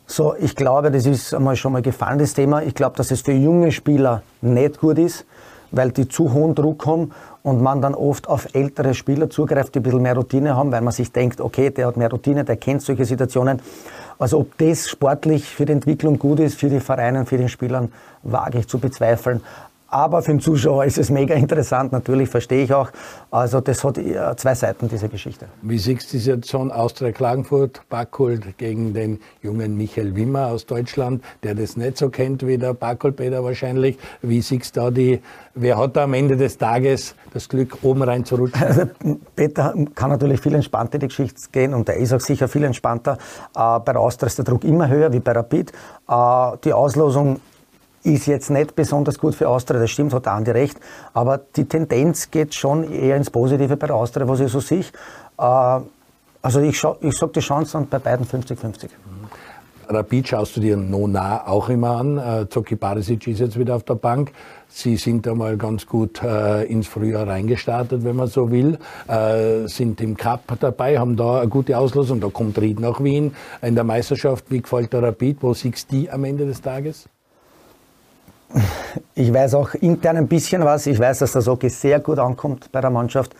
So, 0.08 0.36
ich 0.38 0.54
glaube, 0.54 0.92
das 0.92 1.04
ist 1.04 1.34
einmal 1.34 1.56
schon 1.56 1.72
mal 1.72 1.82
gefallen, 1.82 2.20
das 2.20 2.32
Thema. 2.32 2.62
Ich 2.62 2.74
glaube, 2.74 2.96
dass 2.96 3.10
es 3.10 3.22
für 3.22 3.32
junge 3.32 3.72
Spieler 3.72 4.22
nicht 4.40 4.78
gut 4.78 4.98
ist, 4.98 5.26
weil 5.72 5.90
die 5.90 6.08
zu 6.08 6.32
hohen 6.32 6.54
Druck 6.54 6.86
haben 6.86 7.10
und 7.42 7.60
man 7.60 7.82
dann 7.82 7.94
oft 7.94 8.28
auf 8.28 8.54
ältere 8.54 8.94
Spieler 8.94 9.28
zugreift, 9.28 9.74
die 9.74 9.80
ein 9.80 9.82
bisschen 9.82 10.02
mehr 10.02 10.14
Routine 10.14 10.54
haben, 10.54 10.70
weil 10.70 10.80
man 10.80 10.92
sich 10.92 11.10
denkt, 11.10 11.40
okay, 11.40 11.70
der 11.70 11.88
hat 11.88 11.96
mehr 11.96 12.08
Routine, 12.08 12.44
der 12.44 12.56
kennt 12.56 12.82
solche 12.82 13.04
Situationen. 13.04 13.60
Also 14.16 14.38
ob 14.38 14.56
das 14.58 14.88
sportlich 14.88 15.44
für 15.44 15.66
die 15.66 15.72
Entwicklung 15.72 16.20
gut 16.20 16.38
ist, 16.38 16.56
für 16.56 16.70
die 16.70 16.80
Vereine, 16.80 17.26
für 17.26 17.36
den 17.36 17.48
Spielern, 17.48 17.92
wage 18.22 18.58
ich 18.60 18.68
zu 18.68 18.78
bezweifeln. 18.78 19.42
Aber 19.96 20.20
für 20.20 20.32
den 20.32 20.40
Zuschauer 20.40 20.84
ist 20.84 20.98
es 20.98 21.08
mega 21.08 21.34
interessant, 21.34 21.90
natürlich 21.90 22.28
verstehe 22.28 22.64
ich 22.64 22.74
auch. 22.74 22.90
Also 23.30 23.62
das 23.62 23.82
hat 23.82 23.98
zwei 24.36 24.54
Seiten, 24.54 24.88
diese 24.90 25.08
Geschichte. 25.08 25.46
Wie 25.62 25.78
siehst 25.78 26.12
du 26.12 26.18
die 26.18 26.22
Situation 26.22 26.70
Austria 26.70 27.12
Klagenfurt, 27.12 27.80
Backholt 27.88 28.58
gegen 28.58 28.92
den 28.92 29.20
jungen 29.40 29.74
Michael 29.78 30.14
Wimmer 30.14 30.48
aus 30.48 30.66
Deutschland, 30.66 31.24
der 31.42 31.54
das 31.54 31.78
nicht 31.78 31.96
so 31.96 32.10
kennt 32.10 32.46
wie 32.46 32.58
der 32.58 32.74
Backholt 32.74 33.16
Peter 33.16 33.42
wahrscheinlich. 33.42 33.96
Wie 34.20 34.42
siehst 34.42 34.76
du 34.76 34.80
da 34.80 34.90
die, 34.90 35.22
wer 35.54 35.78
hat 35.78 35.96
da 35.96 36.04
am 36.04 36.12
Ende 36.12 36.36
des 36.36 36.58
Tages 36.58 37.14
das 37.32 37.48
Glück, 37.48 37.78
oben 37.80 38.02
reinzurutschen? 38.02 38.62
Also 38.62 38.82
Peter 39.34 39.74
kann 39.94 40.10
natürlich 40.10 40.42
viel 40.42 40.56
entspannter 40.56 40.98
die 40.98 41.08
Geschichte 41.08 41.40
gehen 41.50 41.72
und 41.72 41.88
der 41.88 41.96
ist 41.96 42.12
auch 42.12 42.20
sicher 42.20 42.48
viel 42.48 42.64
entspannter. 42.64 43.16
Äh, 43.56 43.80
bei 43.80 43.92
der 43.92 44.00
Austria 44.00 44.26
ist 44.26 44.36
der 44.36 44.44
Druck 44.44 44.62
immer 44.64 44.88
höher 44.88 45.10
wie 45.14 45.20
bei 45.20 45.32
Rapid. 45.32 45.72
Äh, 46.06 46.56
die 46.64 46.74
Auslosung 46.74 47.40
ist 48.06 48.26
jetzt 48.26 48.50
nicht 48.50 48.74
besonders 48.74 49.18
gut 49.18 49.34
für 49.34 49.48
Austria, 49.48 49.80
das 49.80 49.90
stimmt, 49.90 50.14
hat 50.14 50.28
Andi 50.28 50.50
recht, 50.50 50.78
aber 51.12 51.40
die 51.56 51.64
Tendenz 51.64 52.30
geht 52.30 52.54
schon 52.54 52.90
eher 52.90 53.16
ins 53.16 53.30
Positive 53.30 53.76
bei 53.76 53.86
der 53.86 53.96
Austria, 53.96 54.28
was 54.28 54.40
ich 54.40 54.50
so 54.50 54.60
sehe. 54.60 54.84
Äh, 55.38 55.80
also 56.42 56.60
ich, 56.60 56.82
ich 57.00 57.16
sage 57.16 57.32
die 57.34 57.40
Chancen 57.40 57.88
bei 57.88 57.98
beiden 57.98 58.24
50-50. 58.24 58.88
Rapid 59.88 60.28
schaust 60.28 60.56
du 60.56 60.60
dir 60.60 60.76
Nona 60.76 61.46
auch 61.46 61.68
immer 61.68 61.96
an. 61.96 62.18
Äh, 62.18 62.48
Zoki 62.48 62.74
Barisic 62.74 63.26
ist 63.28 63.38
jetzt 63.38 63.58
wieder 63.58 63.76
auf 63.76 63.84
der 63.84 63.94
Bank. 63.94 64.32
Sie 64.68 64.96
sind 64.96 65.26
einmal 65.28 65.56
ganz 65.56 65.86
gut 65.86 66.22
äh, 66.22 66.64
ins 66.64 66.88
Frühjahr 66.88 67.28
reingestartet, 67.28 68.02
wenn 68.02 68.16
man 68.16 68.26
so 68.26 68.50
will. 68.50 68.78
Äh, 69.06 69.68
sind 69.68 70.00
im 70.00 70.16
Cup 70.16 70.42
dabei, 70.58 70.98
haben 70.98 71.16
da 71.16 71.40
eine 71.40 71.48
gute 71.48 71.78
Auslosung. 71.78 72.20
Da 72.20 72.28
kommt 72.28 72.58
Ried 72.58 72.80
nach 72.80 73.02
Wien. 73.02 73.34
In 73.62 73.76
der 73.76 73.84
Meisterschaft, 73.84 74.46
wie 74.50 74.60
gefällt 74.60 74.92
der 74.92 75.04
Rapid? 75.04 75.38
Wo 75.40 75.54
siehst 75.54 75.92
du 75.92 75.96
die 75.96 76.10
am 76.10 76.24
Ende 76.24 76.46
des 76.46 76.60
Tages? 76.60 77.08
Ich 79.14 79.32
weiß 79.32 79.54
auch 79.54 79.74
intern 79.74 80.16
ein 80.16 80.28
bisschen 80.28 80.64
was. 80.64 80.86
Ich 80.86 80.98
weiß, 80.98 81.18
dass 81.20 81.32
der 81.32 81.42
Soki 81.42 81.68
sehr 81.68 82.00
gut 82.00 82.18
ankommt 82.18 82.70
bei 82.72 82.80
der 82.80 82.90
Mannschaft. 82.90 83.34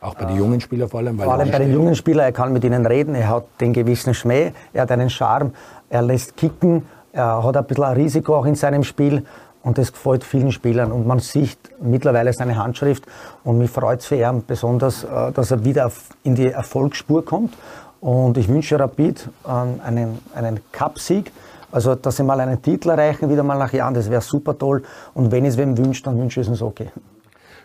Auch 0.00 0.14
bei 0.14 0.24
den 0.24 0.36
jungen 0.36 0.60
Spielern 0.60 0.88
vor 0.88 1.00
allem? 1.00 1.18
vor 1.18 1.34
allem 1.34 1.50
bei 1.50 1.58
den 1.58 1.72
jungen 1.72 1.94
Spielern. 1.94 2.24
Er 2.24 2.32
kann 2.32 2.52
mit 2.52 2.64
ihnen 2.64 2.86
reden. 2.86 3.14
Er 3.14 3.28
hat 3.28 3.44
den 3.60 3.72
gewissen 3.72 4.14
Schmäh. 4.14 4.52
Er 4.72 4.82
hat 4.82 4.90
einen 4.90 5.10
Charme. 5.10 5.52
Er 5.90 6.02
lässt 6.02 6.36
kicken. 6.36 6.86
Er 7.12 7.44
hat 7.44 7.56
ein 7.56 7.64
bisschen 7.66 7.84
ein 7.84 7.96
Risiko 7.96 8.36
auch 8.36 8.46
in 8.46 8.54
seinem 8.54 8.82
Spiel. 8.82 9.24
Und 9.62 9.76
das 9.76 9.92
gefällt 9.92 10.24
vielen 10.24 10.52
Spielern. 10.52 10.90
Und 10.90 11.06
man 11.06 11.18
sieht 11.18 11.58
mittlerweile 11.82 12.32
seine 12.32 12.56
Handschrift. 12.56 13.04
Und 13.44 13.58
mich 13.58 13.70
freut 13.70 14.00
es 14.00 14.06
für 14.06 14.16
ihn 14.16 14.42
besonders, 14.46 15.04
äh, 15.04 15.32
dass 15.32 15.50
er 15.50 15.64
wieder 15.64 15.92
in 16.22 16.34
die 16.34 16.46
Erfolgsspur 16.46 17.24
kommt. 17.24 17.54
Und 18.00 18.38
ich 18.38 18.48
wünsche 18.48 18.80
Rapid 18.80 19.28
ähm, 19.46 19.80
einen, 19.84 20.18
einen 20.34 20.60
Cup-Sieg. 20.72 21.30
Also, 21.72 21.94
dass 21.94 22.16
sie 22.16 22.24
mal 22.24 22.40
einen 22.40 22.60
Titel 22.60 22.90
erreichen, 22.90 23.30
wieder 23.30 23.42
mal 23.42 23.58
nach 23.58 23.72
Jahren, 23.72 23.94
das 23.94 24.10
wäre 24.10 24.20
super 24.20 24.58
toll. 24.58 24.82
Und 25.14 25.30
wenn 25.30 25.44
es 25.44 25.56
wem 25.56 25.76
wünscht, 25.78 26.06
dann 26.06 26.18
wünsche 26.18 26.40
ich 26.40 26.46
es 26.46 26.50
uns 26.50 26.62
okay. 26.62 26.90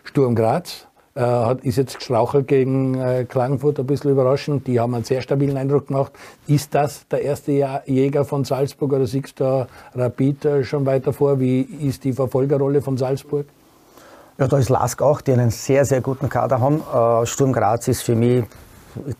Sturm 0.04 0.34
Graz 0.34 0.86
äh, 1.16 1.20
hat, 1.20 1.64
ist 1.64 1.76
jetzt 1.76 1.98
gestrauchelt 1.98 2.46
gegen 2.46 2.94
äh, 2.94 3.24
Klagenfurt, 3.24 3.80
ein 3.80 3.86
bisschen 3.86 4.12
überraschend. 4.12 4.66
Die 4.66 4.78
haben 4.78 4.94
einen 4.94 5.04
sehr 5.04 5.22
stabilen 5.22 5.56
Eindruck 5.56 5.88
gemacht. 5.88 6.12
Ist 6.46 6.74
das 6.74 7.08
der 7.08 7.22
erste 7.22 7.52
Jäger 7.86 8.24
von 8.24 8.44
Salzburg 8.44 8.92
oder 8.92 9.06
siehst 9.06 9.40
du 9.40 9.66
Rapid 9.94 10.44
äh, 10.44 10.64
schon 10.64 10.86
weiter 10.86 11.12
vor? 11.12 11.40
Wie 11.40 11.62
ist 11.62 12.04
die 12.04 12.12
Verfolgerrolle 12.12 12.82
von 12.82 12.96
Salzburg? 12.96 13.46
Ja, 14.38 14.46
da 14.46 14.58
ist 14.58 14.68
Lask 14.68 15.00
auch, 15.00 15.22
die 15.22 15.32
einen 15.32 15.50
sehr, 15.50 15.86
sehr 15.86 16.02
guten 16.02 16.28
Kader 16.28 16.60
haben. 16.60 16.82
Äh, 16.94 17.26
Sturm 17.26 17.52
Graz 17.52 17.88
ist 17.88 18.02
für 18.02 18.14
mich 18.14 18.44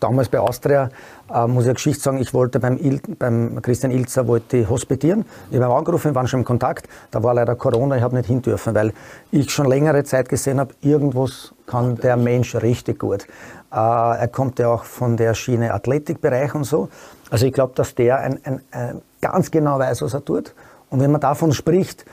damals 0.00 0.28
bei 0.28 0.38
Austria, 0.38 0.90
äh, 1.32 1.46
muss 1.46 1.64
ich 1.64 1.68
eine 1.68 1.74
Geschichte 1.74 2.02
sagen, 2.02 2.18
ich 2.18 2.32
wollte 2.34 2.60
beim, 2.60 2.76
Il, 2.78 3.00
beim 3.18 3.60
Christian 3.62 3.90
Ilzer 3.90 4.26
wollte 4.26 4.68
hospitieren. 4.68 5.24
Ich 5.50 5.60
habe 5.60 5.74
angerufen, 5.74 6.10
wir 6.10 6.14
waren 6.14 6.28
schon 6.28 6.40
im 6.40 6.44
Kontakt. 6.44 6.88
Da 7.10 7.22
war 7.22 7.34
leider 7.34 7.54
Corona, 7.54 7.96
ich 7.96 8.02
habe 8.02 8.16
nicht 8.16 8.26
hin 8.26 8.42
dürfen, 8.42 8.74
weil 8.74 8.92
ich 9.30 9.50
schon 9.50 9.66
längere 9.66 10.04
Zeit 10.04 10.28
gesehen 10.28 10.60
habe, 10.60 10.74
irgendwas 10.80 11.52
kann 11.66 11.96
der 11.96 12.16
Mensch 12.16 12.54
richtig 12.54 12.98
gut. 12.98 13.26
Äh, 13.72 13.76
er 13.76 14.28
kommt 14.28 14.58
ja 14.58 14.68
auch 14.68 14.84
von 14.84 15.16
der 15.16 15.34
Schiene 15.34 15.74
Athletikbereich 15.74 16.54
und 16.54 16.64
so. 16.64 16.88
Also 17.30 17.46
ich 17.46 17.52
glaube, 17.52 17.72
dass 17.74 17.94
der 17.94 18.20
ein, 18.20 18.38
ein, 18.44 18.60
ein 18.70 19.02
ganz 19.20 19.50
genau 19.50 19.78
weiß, 19.78 20.02
was 20.02 20.14
er 20.14 20.24
tut. 20.24 20.54
Und 20.90 21.00
wenn 21.00 21.10
man 21.10 21.20
davon 21.20 21.52
spricht, 21.52 22.04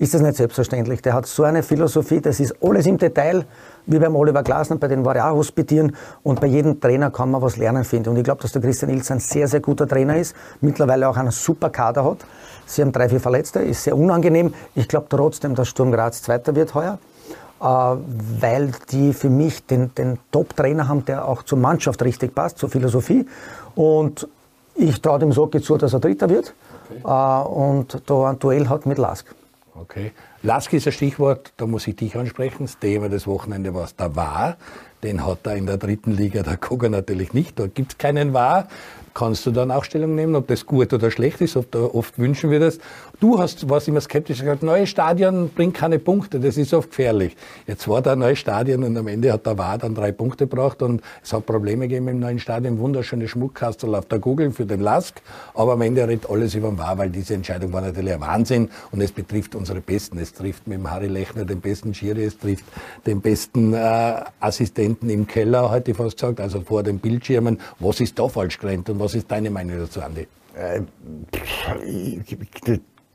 ist 0.00 0.14
das 0.14 0.22
nicht 0.22 0.36
selbstverständlich. 0.36 1.02
Der 1.02 1.12
hat 1.12 1.26
so 1.26 1.44
eine 1.44 1.62
Philosophie, 1.62 2.20
das 2.20 2.40
ist 2.40 2.54
alles 2.62 2.86
im 2.86 2.96
Detail, 2.96 3.44
wie 3.86 3.98
beim 3.98 4.16
Oliver 4.16 4.42
Glasner, 4.42 4.76
bei 4.76 4.88
den 4.88 5.04
war 5.04 5.16
ich 5.16 5.22
auch 5.22 5.34
hospitieren 5.34 5.96
und 6.22 6.40
bei 6.40 6.46
jedem 6.46 6.80
Trainer 6.80 7.10
kann 7.10 7.30
man 7.30 7.42
was 7.42 7.56
lernen, 7.56 7.84
finde 7.84 8.10
Und 8.10 8.16
ich 8.16 8.24
glaube, 8.24 8.42
dass 8.42 8.52
der 8.52 8.62
Christian 8.62 8.90
Ilz 8.90 9.10
ein 9.10 9.20
sehr, 9.20 9.48
sehr 9.48 9.60
guter 9.60 9.86
Trainer 9.86 10.16
ist, 10.16 10.34
mittlerweile 10.60 11.08
auch 11.08 11.16
einen 11.16 11.30
super 11.30 11.70
Kader 11.70 12.04
hat. 12.04 12.18
Sie 12.66 12.82
haben 12.82 12.92
drei, 12.92 13.08
vier 13.08 13.20
Verletzte, 13.20 13.60
ist 13.60 13.84
sehr 13.84 13.96
unangenehm. 13.96 14.54
Ich 14.74 14.88
glaube 14.88 15.06
trotzdem, 15.08 15.54
dass 15.54 15.68
Sturm 15.68 15.90
Graz 15.90 16.22
Zweiter 16.22 16.54
wird 16.54 16.74
heuer, 16.74 16.98
äh, 17.60 17.64
weil 17.64 18.72
die 18.90 19.12
für 19.12 19.30
mich 19.30 19.66
den, 19.66 19.94
den 19.94 20.18
Top-Trainer 20.30 20.88
haben, 20.88 21.04
der 21.04 21.26
auch 21.26 21.42
zur 21.42 21.58
Mannschaft 21.58 22.02
richtig 22.02 22.34
passt, 22.34 22.58
zur 22.58 22.68
Philosophie. 22.68 23.26
Und 23.74 24.28
ich 24.74 25.00
traue 25.02 25.18
dem 25.18 25.32
Socke 25.32 25.60
zu, 25.60 25.76
dass 25.76 25.92
er 25.92 26.00
Dritter 26.00 26.28
wird 26.28 26.54
okay. 26.90 27.00
Äh, 27.04 27.48
und 27.48 28.02
da 28.06 28.30
ein 28.30 28.38
Duell 28.38 28.68
hat 28.68 28.86
mit 28.86 28.98
Lask. 28.98 29.26
Okay. 29.80 30.12
Lask 30.42 30.72
ist 30.74 30.86
ein 30.86 30.92
Stichwort, 30.92 31.54
da 31.56 31.64
muss 31.64 31.86
ich 31.86 31.96
dich 31.96 32.14
ansprechen. 32.14 32.66
Das 32.66 32.78
Thema 32.78 33.08
des 33.08 33.26
Wochenende, 33.26 33.74
was 33.74 33.96
da 33.96 34.14
war, 34.14 34.58
den 35.02 35.26
hat 35.26 35.46
er 35.46 35.56
in 35.56 35.66
der 35.66 35.78
dritten 35.78 36.12
Liga 36.12 36.42
der 36.42 36.56
Koga 36.56 36.88
natürlich 36.88 37.32
nicht. 37.32 37.58
Da 37.58 37.66
gibt 37.66 37.92
es 37.92 37.98
keinen 37.98 38.34
War 38.34 38.68
kannst 39.14 39.46
du 39.46 39.50
dann 39.50 39.70
auch 39.70 39.84
Stellung 39.84 40.14
nehmen, 40.14 40.34
ob 40.34 40.46
das 40.46 40.66
gut 40.66 40.92
oder 40.92 41.10
schlecht 41.10 41.40
ist. 41.40 41.56
Oft, 41.56 41.74
oft 41.76 42.18
wünschen 42.18 42.50
wir 42.50 42.60
das. 42.60 42.78
Du 43.18 43.38
hast, 43.38 43.68
was 43.68 43.86
immer 43.86 44.00
skeptisch 44.00 44.40
gesagt, 44.40 44.62
neue 44.62 44.86
Stadion 44.86 45.50
bringt 45.50 45.74
keine 45.74 45.98
Punkte, 45.98 46.40
das 46.40 46.56
ist 46.56 46.72
oft 46.72 46.88
gefährlich. 46.88 47.36
Jetzt 47.66 47.86
war 47.86 48.00
da 48.00 48.12
ein 48.12 48.18
neues 48.18 48.38
Stadion 48.38 48.82
und 48.82 48.96
am 48.96 49.06
Ende 49.08 49.30
hat 49.30 49.44
der 49.44 49.58
War 49.58 49.76
dann 49.76 49.94
drei 49.94 50.10
Punkte 50.10 50.46
gebracht 50.46 50.80
und 50.80 51.02
es 51.22 51.32
hat 51.32 51.44
Probleme 51.44 51.86
gegeben 51.86 52.08
im 52.08 52.20
neuen 52.20 52.38
Stadion. 52.38 52.78
Wunderschöne 52.78 53.28
Schmuckkastel 53.28 53.94
auf 53.94 54.06
der 54.06 54.20
Google 54.20 54.52
für 54.52 54.64
den 54.64 54.80
Lask, 54.80 55.20
aber 55.52 55.72
am 55.72 55.82
Ende 55.82 56.08
redet 56.08 56.30
alles 56.30 56.54
über 56.54 56.68
den 56.68 56.78
War, 56.78 56.96
weil 56.96 57.10
diese 57.10 57.34
Entscheidung 57.34 57.72
war 57.74 57.82
natürlich 57.82 58.14
ein 58.14 58.20
Wahnsinn 58.22 58.70
und 58.90 59.02
es 59.02 59.12
betrifft 59.12 59.54
unsere 59.54 59.80
Besten. 59.80 60.18
Es 60.18 60.32
trifft 60.32 60.66
mit 60.66 60.78
dem 60.78 60.90
Harry 60.90 61.08
Lechner 61.08 61.44
den 61.44 61.60
besten 61.60 61.92
Schiri, 61.92 62.24
es 62.24 62.38
trifft 62.38 62.64
den 63.04 63.20
besten 63.20 63.74
äh, 63.74 64.22
Assistenten 64.40 64.89
im 65.02 65.26
Keller, 65.26 65.70
heute 65.70 65.94
fast 65.94 66.16
gesagt, 66.16 66.40
also 66.40 66.60
vor 66.60 66.82
den 66.82 66.98
Bildschirmen. 66.98 67.58
Was 67.78 68.00
ist 68.00 68.18
da 68.18 68.28
falsch 68.28 68.58
gerannt 68.58 68.90
und 68.90 69.00
was 69.00 69.14
ist 69.14 69.30
deine 69.30 69.50
Meinung 69.50 69.78
dazu, 69.78 70.00
Andi? 70.00 70.26
Äh, 70.54 70.82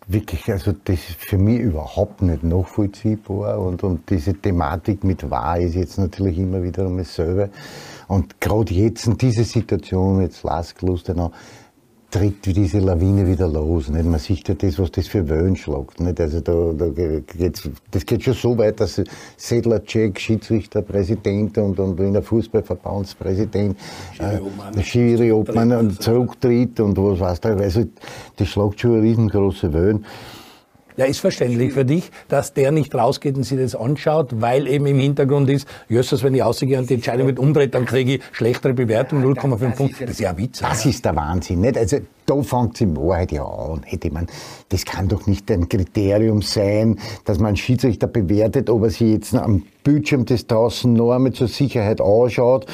wirklich, 0.07 0.51
also 0.51 0.73
das 0.83 0.95
ist 0.95 1.19
für 1.19 1.37
mich 1.37 1.59
überhaupt 1.59 2.21
nicht 2.21 2.43
nachvollziehbar 2.43 3.59
und, 3.59 3.83
und 3.83 4.09
diese 4.09 4.33
Thematik 4.33 5.03
mit 5.03 5.29
Wahr 5.29 5.59
ist 5.59 5.75
jetzt 5.75 5.97
natürlich 5.97 6.37
immer 6.37 6.61
wieder 6.63 6.85
um 6.85 6.97
dasselbe. 6.97 7.49
Und 8.07 8.39
gerade 8.39 8.73
jetzt 8.73 9.07
in 9.07 9.17
dieser 9.17 9.43
Situation, 9.43 10.21
jetzt 10.21 10.43
Lask 10.43 10.81
Lustenau, 10.81 11.31
tritt 12.15 12.45
diese 12.45 12.79
Lawine 12.79 13.27
wieder 13.27 13.47
los. 13.47 13.89
Nicht? 13.89 14.05
Man 14.05 14.19
sieht 14.19 14.47
ja 14.47 14.55
das, 14.55 14.79
was 14.79 14.89
das 14.91 15.07
für 15.07 15.27
Wellen 15.27 15.57
schlagt. 15.57 15.99
Nicht? 15.99 16.21
Also 16.21 16.39
da, 16.39 16.71
da 16.73 16.87
geht's, 16.87 17.69
das 17.91 18.05
geht 18.05 18.23
schon 18.23 18.33
so 18.33 18.57
weit, 18.57 18.79
dass 18.79 19.01
Sedler 19.35 19.81
Jack, 19.85 20.17
Schiedsrichter, 20.21 20.81
Präsident 20.81 21.57
und, 21.57 21.77
und 21.77 21.99
Wiener 21.99 22.21
Fußballverbandspräsident, 22.21 23.77
äh, 24.19 24.81
Schiri 24.81 25.33
Obmann 25.33 25.91
zurücktritt 25.99 26.79
und 26.79 26.97
was 26.97 27.19
weiß 27.19 27.41
da. 27.41 27.49
Also 27.49 27.83
das 28.37 28.47
schlagt 28.47 28.79
schon 28.79 29.01
riesengroße 29.01 29.73
Wellen. 29.73 30.05
Ja, 30.97 31.05
ist 31.05 31.19
verständlich 31.19 31.73
für 31.73 31.83
dich, 31.83 32.09
dass 32.29 32.53
der 32.53 32.71
nicht 32.71 32.95
rausgeht 32.95 33.35
und 33.35 33.43
sich 33.43 33.59
das 33.59 33.75
anschaut, 33.75 34.29
weil 34.39 34.65
eben 34.67 34.85
im 34.85 34.97
Hintergrund 34.97 35.49
ist, 35.49 35.67
Jösses, 35.89 36.23
wenn 36.23 36.33
ich 36.33 36.41
ausgehe 36.41 36.79
und 36.79 36.89
die 36.89 36.93
Entscheidung 36.93 37.27
mit 37.27 37.37
umdreht, 37.37 37.75
dann 37.75 37.85
kriege 37.85 38.15
ich 38.15 38.21
schlechtere 38.31 38.73
Bewertung, 38.73 39.21
0,5 39.21 39.75
Punkte. 39.75 40.05
Das 40.05 40.11
ist 40.11 40.19
ja 40.21 40.37
Witz. 40.37 40.59
Das 40.59 40.85
ist 40.85 41.03
der 41.03 41.15
Wahnsinn, 41.15 41.61
nicht? 41.61 41.77
Also, 41.77 41.97
da 42.25 42.41
fängt 42.41 42.75
es 42.75 42.81
in 42.81 42.95
Wahrheit 42.95 43.33
ja 43.33 43.43
an. 43.43 43.83
Hätte 43.83 44.09
man, 44.11 44.27
das 44.69 44.85
kann 44.85 45.09
doch 45.09 45.27
nicht 45.27 45.51
ein 45.51 45.67
Kriterium 45.67 46.41
sein, 46.41 46.97
dass 47.25 47.39
man 47.39 47.47
einen 47.47 47.57
Schiedsrichter 47.57 48.07
bewertet, 48.07 48.69
ob 48.69 48.83
er 48.83 48.89
sich 48.89 49.11
jetzt 49.11 49.35
am 49.35 49.63
Bildschirm 49.83 50.25
des 50.25 50.47
draußen 50.47 50.99
einmal 50.99 51.33
zur 51.33 51.49
Sicherheit 51.49 51.99
anschaut, 51.99 52.67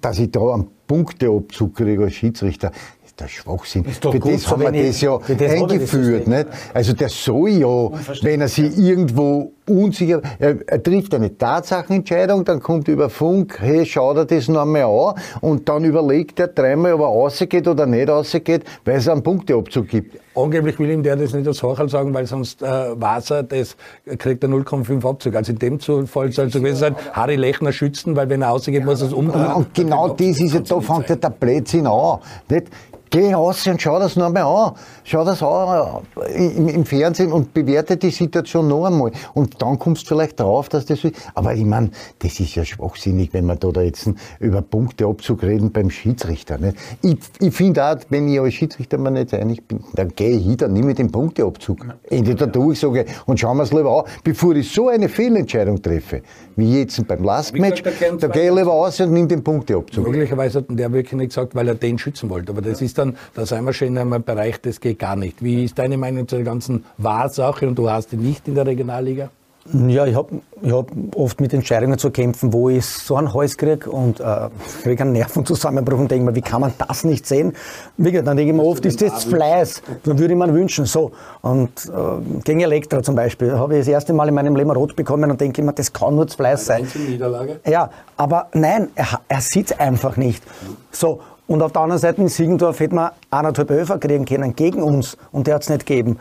dass 0.00 0.18
ich 0.18 0.32
da 0.32 0.52
einen 0.52 0.66
Punkteabzug 0.86 1.76
kriege 1.76 2.04
als 2.04 2.14
Schiedsrichter 2.14 2.72
der 3.18 3.28
Schwachsinn. 3.28 3.84
Ist 3.84 4.02
Für 4.02 4.18
das 4.18 4.50
haben 4.50 4.62
wir 4.62 4.72
das 4.72 5.00
ja 5.00 5.18
das 5.18 5.52
eingeführt. 5.52 6.26
Nicht? 6.26 6.46
Also 6.72 6.92
der 6.92 7.08
soll 7.08 7.50
ja, 7.50 7.90
wenn 8.22 8.40
er 8.40 8.48
sich 8.48 8.76
irgendwo 8.76 9.52
unsicher, 9.66 10.20
er, 10.38 10.56
er, 10.66 10.82
trifft 10.82 11.14
eine 11.14 11.36
Tatsachenentscheidung, 11.36 12.44
dann 12.44 12.60
kommt 12.60 12.88
über 12.88 13.08
Funk, 13.08 13.58
hey, 13.60 13.86
schau 13.86 14.12
dir 14.12 14.26
das 14.26 14.48
noch 14.48 14.62
einmal 14.62 14.84
an 14.84 15.14
und 15.40 15.68
dann 15.68 15.84
überlegt 15.84 16.38
er 16.40 16.48
dreimal, 16.48 16.94
ob 16.94 17.00
er 17.00 17.06
rausgeht 17.06 17.66
oder 17.66 17.86
nicht 17.86 18.08
rausgeht, 18.08 18.64
weil 18.84 18.96
es 18.96 19.08
einen 19.08 19.22
Punkteabzug 19.22 19.88
gibt. 19.88 20.20
Angeblich 20.34 20.78
will 20.78 20.90
ihm 20.90 21.02
der 21.02 21.16
das 21.16 21.32
nicht 21.32 21.46
als 21.46 21.62
Hachel 21.62 21.88
sagen, 21.88 22.12
weil 22.12 22.26
sonst 22.26 22.60
äh, 22.60 22.66
Wasser, 23.00 23.44
das 23.44 23.76
kriegt 24.18 24.42
er 24.42 24.50
0,5 24.50 25.08
Abzug. 25.08 25.34
Also 25.36 25.52
in 25.52 25.58
dem 25.58 25.78
Fall 25.78 26.32
soll 26.32 26.46
es 26.46 26.52
so 26.52 26.58
gewesen 26.58 26.76
sein, 26.76 26.96
Harry 27.12 27.36
Lechner 27.36 27.72
schützen, 27.72 28.16
weil 28.16 28.28
wenn 28.28 28.42
er 28.42 28.48
rausgeht, 28.48 28.84
muss 28.84 29.00
er 29.00 29.06
es 29.06 29.12
umdrehen. 29.12 29.52
Und 29.52 29.72
genau 29.72 30.08
das 30.08 30.40
ist 30.40 30.52
jetzt, 30.52 30.70
da 30.70 30.80
fängt 30.80 31.08
der 31.08 31.30
Blödsinn 31.30 31.86
an. 31.86 32.18
Nicht? 32.50 32.66
Geh 33.14 33.32
raus 33.32 33.64
und 33.68 33.80
schau 33.80 34.00
das 34.00 34.16
noch 34.16 34.26
einmal 34.26 34.42
an. 34.42 34.74
Schau 35.04 35.24
das 35.24 35.40
an 35.40 36.02
äh, 36.26 36.46
im, 36.48 36.66
im, 36.66 36.84
Fernsehen 36.84 37.30
und 37.30 37.54
bewerte 37.54 37.96
die 37.96 38.10
Situation 38.10 38.66
noch 38.66 38.86
einmal. 38.86 39.12
Und 39.34 39.62
dann 39.62 39.78
kommst 39.78 40.02
du 40.02 40.08
vielleicht 40.08 40.40
drauf, 40.40 40.68
dass 40.68 40.84
das. 40.84 40.98
Aber 41.32 41.54
ich 41.54 41.64
meine, 41.64 41.90
das 42.18 42.40
ist 42.40 42.56
ja 42.56 42.64
schwachsinnig, 42.64 43.32
wenn 43.32 43.46
wir 43.46 43.54
da, 43.54 43.70
da 43.70 43.82
jetzt 43.82 44.10
über 44.40 44.62
Punkteabzug 44.62 45.44
reden 45.44 45.70
beim 45.70 45.90
Schiedsrichter. 45.90 46.58
Nicht? 46.58 46.76
Ich, 47.02 47.18
ich 47.38 47.54
finde 47.54 47.84
auch, 47.84 47.98
wenn 48.08 48.26
ich 48.26 48.40
als 48.40 48.54
Schiedsrichter 48.54 48.98
mir 48.98 49.12
nicht 49.12 49.32
einig 49.32 49.68
bin, 49.68 49.84
dann 49.94 50.08
gehe 50.08 50.30
ich 50.30 50.44
hin, 50.44 50.56
dann 50.56 50.72
nehme 50.72 50.90
ich 50.90 50.96
den 50.96 51.12
Punkteabzug. 51.12 51.86
Ende 52.10 52.34
der 52.34 52.48
Durchsage 52.48 53.04
und 53.26 53.38
schauen 53.38 53.58
wir 53.58 53.62
es 53.62 53.72
lieber 53.72 53.96
an, 53.96 54.10
bevor 54.24 54.56
ich 54.56 54.72
so 54.72 54.88
eine 54.88 55.08
Fehlentscheidung 55.08 55.80
treffe, 55.80 56.22
wie 56.56 56.80
jetzt 56.80 57.06
beim 57.06 57.22
Last 57.22 57.54
Match, 57.54 57.80
da 58.18 58.26
gehe 58.26 58.50
ich 58.50 58.56
lieber 58.56 58.72
aus 58.72 58.98
und 58.98 59.12
nehme 59.12 59.28
den 59.28 59.44
Punkteabzug. 59.44 60.04
Möglicherweise 60.04 60.58
hat 60.58 60.64
der 60.70 60.92
wirklich 60.92 61.12
nicht 61.12 61.28
gesagt, 61.28 61.54
weil 61.54 61.68
er 61.68 61.76
den 61.76 61.96
schützen 61.96 62.28
wollte. 62.28 62.50
Aber 62.50 62.60
das 62.60 62.82
ist 62.82 62.98
dann 62.98 63.03
dann, 63.04 63.16
da 63.34 63.46
sind 63.46 63.64
wir 63.64 63.72
schon 63.72 63.88
in 63.88 63.98
einem 63.98 64.22
Bereich, 64.22 64.60
das 64.60 64.80
geht 64.80 64.98
gar 64.98 65.16
nicht. 65.16 65.42
Wie 65.42 65.64
ist 65.64 65.78
deine 65.78 65.96
Meinung 65.96 66.28
zu 66.28 66.36
der 66.36 66.44
ganzen 66.44 66.84
Wahrsache 66.98 67.66
und 67.66 67.76
du 67.76 67.90
hast 67.90 68.12
die 68.12 68.16
nicht 68.16 68.48
in 68.48 68.54
der 68.54 68.66
Regionalliga? 68.66 69.30
Ja, 69.72 70.04
ich 70.04 70.14
habe 70.14 70.42
ich 70.60 70.72
hab 70.72 70.90
oft 71.16 71.40
mit 71.40 71.54
Entscheidungen 71.54 71.96
zu 71.96 72.10
kämpfen, 72.10 72.52
wo 72.52 72.68
ich 72.68 72.84
so 72.84 73.16
einen 73.16 73.32
Hals 73.32 73.56
kriege 73.56 73.90
und 73.90 74.20
äh, 74.20 74.50
kriege 74.82 75.02
einen 75.02 75.12
Nervenzusammenbruch 75.12 76.00
und 76.00 76.10
denke 76.10 76.26
mir, 76.26 76.34
wie 76.34 76.42
kann 76.42 76.60
man 76.60 76.74
das 76.76 77.02
nicht 77.04 77.26
sehen? 77.26 77.54
Wie 77.96 78.10
gesagt, 78.10 78.28
dann 78.28 78.36
denke 78.36 78.52
ich 78.52 78.56
mir 78.56 78.62
oft, 78.62 78.84
ist 78.84 79.00
das 79.00 79.24
Fleiß? 79.24 79.80
Dann 80.02 80.18
würde 80.18 80.34
ich 80.34 80.38
mir 80.38 80.52
wünschen. 80.52 80.84
So. 80.84 81.12
Und 81.40 81.70
äh, 81.86 82.40
gegen 82.44 82.60
Elektra 82.60 83.02
zum 83.02 83.14
Beispiel 83.14 83.52
habe 83.52 83.74
ich 83.74 83.80
das 83.80 83.88
erste 83.88 84.12
Mal 84.12 84.28
in 84.28 84.34
meinem 84.34 84.54
Leben 84.54 84.70
rot 84.70 84.96
bekommen 84.96 85.30
und 85.30 85.40
denke 85.40 85.62
immer, 85.62 85.72
das 85.72 85.90
kann 85.90 86.14
nur 86.14 86.26
das 86.26 86.34
Fleiß 86.34 86.66
sein. 86.66 86.86
Niederlage? 87.08 87.60
Ja, 87.66 87.88
aber 88.18 88.48
nein, 88.52 88.88
er, 88.94 89.20
er 89.28 89.40
sieht 89.40 89.70
es 89.70 89.80
einfach 89.80 90.18
nicht. 90.18 90.42
So, 90.90 91.20
und 91.46 91.62
auf 91.62 91.72
der 91.72 91.82
anderen 91.82 92.00
Seite 92.00 92.20
in 92.20 92.28
Siegendorf 92.28 92.80
hätte 92.80 92.94
man 92.94 93.10
eineinhalb 93.30 93.70
Öfer 93.70 93.98
kriegen 93.98 94.24
können 94.24 94.56
gegen 94.56 94.82
uns 94.82 95.16
und 95.32 95.46
der 95.46 95.56
hat 95.56 95.62
es 95.62 95.68
nicht 95.68 95.86
gegeben. 95.86 96.18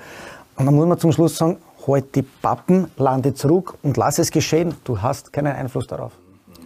Und 0.56 0.66
dann 0.66 0.76
muss 0.76 0.86
man 0.86 1.00
zum 1.00 1.12
Schluss 1.12 1.38
sagen, 1.38 1.58
halt 1.88 2.16
die 2.16 2.22
Pappen, 2.22 2.88
lande 2.98 3.34
zurück 3.34 3.76
und 3.84 3.98
lass 3.98 4.20
es 4.20 4.32
geschehen. 4.32 4.76
Du 4.84 5.02
hast 5.02 5.34
keinen 5.34 5.54
Einfluss 5.54 5.88
darauf. 5.88 6.12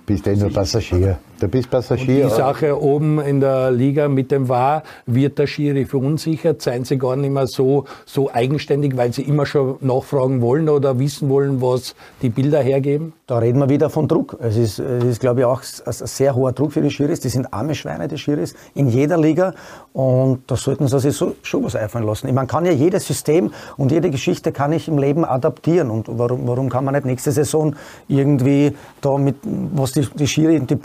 Bist 0.05 0.27
eh 0.27 0.35
nur 0.35 0.51
Passagier. 0.51 1.17
Du 1.39 1.47
bist 1.47 1.69
Passagier. 1.69 2.23
Und 2.23 2.31
die 2.31 2.35
Sache 2.35 2.81
oben 2.81 3.19
in 3.19 3.39
der 3.39 3.71
Liga 3.71 4.07
mit 4.07 4.31
dem 4.31 4.49
War, 4.49 4.81
wird 5.05 5.37
der 5.37 5.45
Schiri 5.45 5.85
verunsichert? 5.85 6.63
Seien 6.63 6.83
sie 6.83 6.97
gar 6.97 7.15
nicht 7.15 7.31
mehr 7.31 7.45
so, 7.45 7.85
so 8.05 8.31
eigenständig, 8.31 8.97
weil 8.97 9.13
sie 9.13 9.21
immer 9.21 9.45
schon 9.45 9.75
nachfragen 9.81 10.41
wollen 10.41 10.67
oder 10.67 10.97
wissen 10.97 11.29
wollen, 11.29 11.61
was 11.61 11.95
die 12.23 12.29
Bilder 12.29 12.59
hergeben? 12.61 13.13
Da 13.27 13.37
reden 13.37 13.59
wir 13.59 13.69
wieder 13.69 13.89
von 13.91 14.07
Druck. 14.07 14.37
Es 14.39 14.57
ist, 14.57 14.79
es 14.79 15.03
ist 15.03 15.19
glaube 15.19 15.41
ich, 15.41 15.45
auch 15.45 15.61
ein 15.61 15.93
sehr 15.93 16.33
hoher 16.33 16.53
Druck 16.53 16.73
für 16.73 16.81
die 16.81 16.89
Schiris. 16.89 17.19
Die 17.19 17.29
sind 17.29 17.53
arme 17.53 17.75
Schweine, 17.75 18.07
die 18.07 18.17
Schiris, 18.17 18.55
in 18.73 18.87
jeder 18.87 19.17
Liga. 19.17 19.53
Und 19.93 20.39
da 20.47 20.55
sollten 20.55 20.87
sie 20.87 20.99
sich 20.99 21.15
so, 21.15 21.35
schon 21.43 21.63
was 21.63 21.75
einfallen 21.75 22.05
lassen. 22.05 22.33
Man 22.33 22.47
kann 22.47 22.65
ja 22.65 22.71
jedes 22.71 23.05
System 23.05 23.51
und 23.75 23.91
jede 23.91 24.09
Geschichte 24.09 24.51
kann 24.51 24.71
ich 24.71 24.87
im 24.87 24.97
Leben 24.97 25.23
adaptieren. 25.23 25.91
Und 25.91 26.07
warum, 26.09 26.47
warum 26.47 26.69
kann 26.69 26.83
man 26.83 26.95
nicht 26.95 27.05
nächste 27.05 27.31
Saison 27.31 27.75
irgendwie 28.07 28.75
da 29.01 29.17
mit, 29.17 29.35
was 29.43 29.91
die, 29.91 30.07
die 30.15 30.27
Schiri 30.27 30.59
und 30.59 30.69
die 30.69 30.75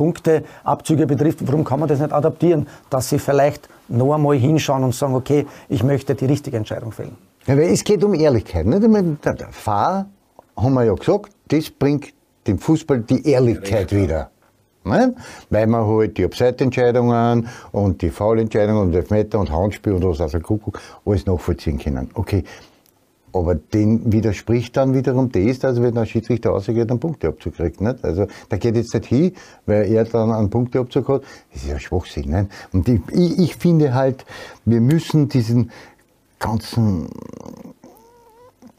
Punkteabzüge 0.42 1.06
betrifft, 1.06 1.46
warum 1.46 1.64
kann 1.64 1.80
man 1.80 1.88
das 1.88 2.00
nicht 2.00 2.12
adaptieren? 2.12 2.66
Dass 2.90 3.08
sie 3.08 3.18
vielleicht 3.18 3.68
noch 3.88 4.14
einmal 4.14 4.36
hinschauen 4.36 4.84
und 4.84 4.94
sagen, 4.94 5.14
okay, 5.14 5.46
ich 5.68 5.82
möchte 5.82 6.14
die 6.14 6.26
richtige 6.26 6.56
Entscheidung 6.56 6.92
fällen. 6.92 7.16
Ja, 7.46 7.56
weil 7.56 7.72
es 7.72 7.82
geht 7.82 8.04
um 8.04 8.14
Ehrlichkeit. 8.14 8.66
Nicht? 8.66 8.82
Der 9.24 9.48
Fahr, 9.50 10.06
haben 10.56 10.74
wir 10.74 10.84
ja 10.84 10.94
gesagt, 10.94 11.32
das 11.48 11.70
bringt 11.70 12.12
dem 12.46 12.58
Fußball 12.58 13.00
die 13.00 13.26
Ehrlichkeit 13.26 13.92
wieder. 13.92 14.30
Ne? 14.84 15.14
Weil 15.50 15.66
man 15.68 15.86
halt 15.86 16.18
die 16.18 16.24
Abseitentscheidungen 16.24 17.48
und 17.70 18.02
die 18.02 18.10
Foulentscheidungen 18.10 18.82
und 18.82 18.94
Elfmeter 18.94 19.38
und 19.38 19.50
Handspiel 19.52 19.92
und 19.92 20.04
was 20.04 20.20
also 20.20 20.40
Kuckuck 20.40 20.80
alles 21.04 21.24
nachvollziehen 21.26 21.78
können. 21.78 22.10
Okay. 22.14 22.44
Aber 23.32 23.54
den 23.54 24.12
widerspricht 24.12 24.76
dann 24.76 24.94
wiederum 24.94 25.32
das, 25.32 25.58
dass 25.58 25.80
wenn 25.80 25.94
der 25.94 26.06
Schiedsrichter 26.06 26.50
rausgeht, 26.50 26.90
einen 26.90 27.00
Punkteabzug 27.00 27.54
kriegt. 27.54 27.80
Nicht? 27.80 28.04
Also 28.04 28.26
da 28.48 28.56
geht 28.56 28.76
jetzt 28.76 28.92
nicht 28.94 29.06
hin, 29.06 29.32
weil 29.66 29.90
er 29.90 30.04
dann 30.04 30.30
einen 30.30 30.50
Punkteabzug 30.50 31.08
hat. 31.08 31.22
Das 31.52 31.62
ist 31.62 31.70
ja 31.70 31.78
Schwachsinn. 31.78 32.30
Nicht? 32.30 32.50
Und 32.72 32.88
ich, 32.88 33.00
ich, 33.10 33.38
ich 33.38 33.56
finde 33.56 33.94
halt, 33.94 34.26
wir 34.64 34.80
müssen 34.80 35.28
diesen 35.28 35.70
ganzen 36.38 37.08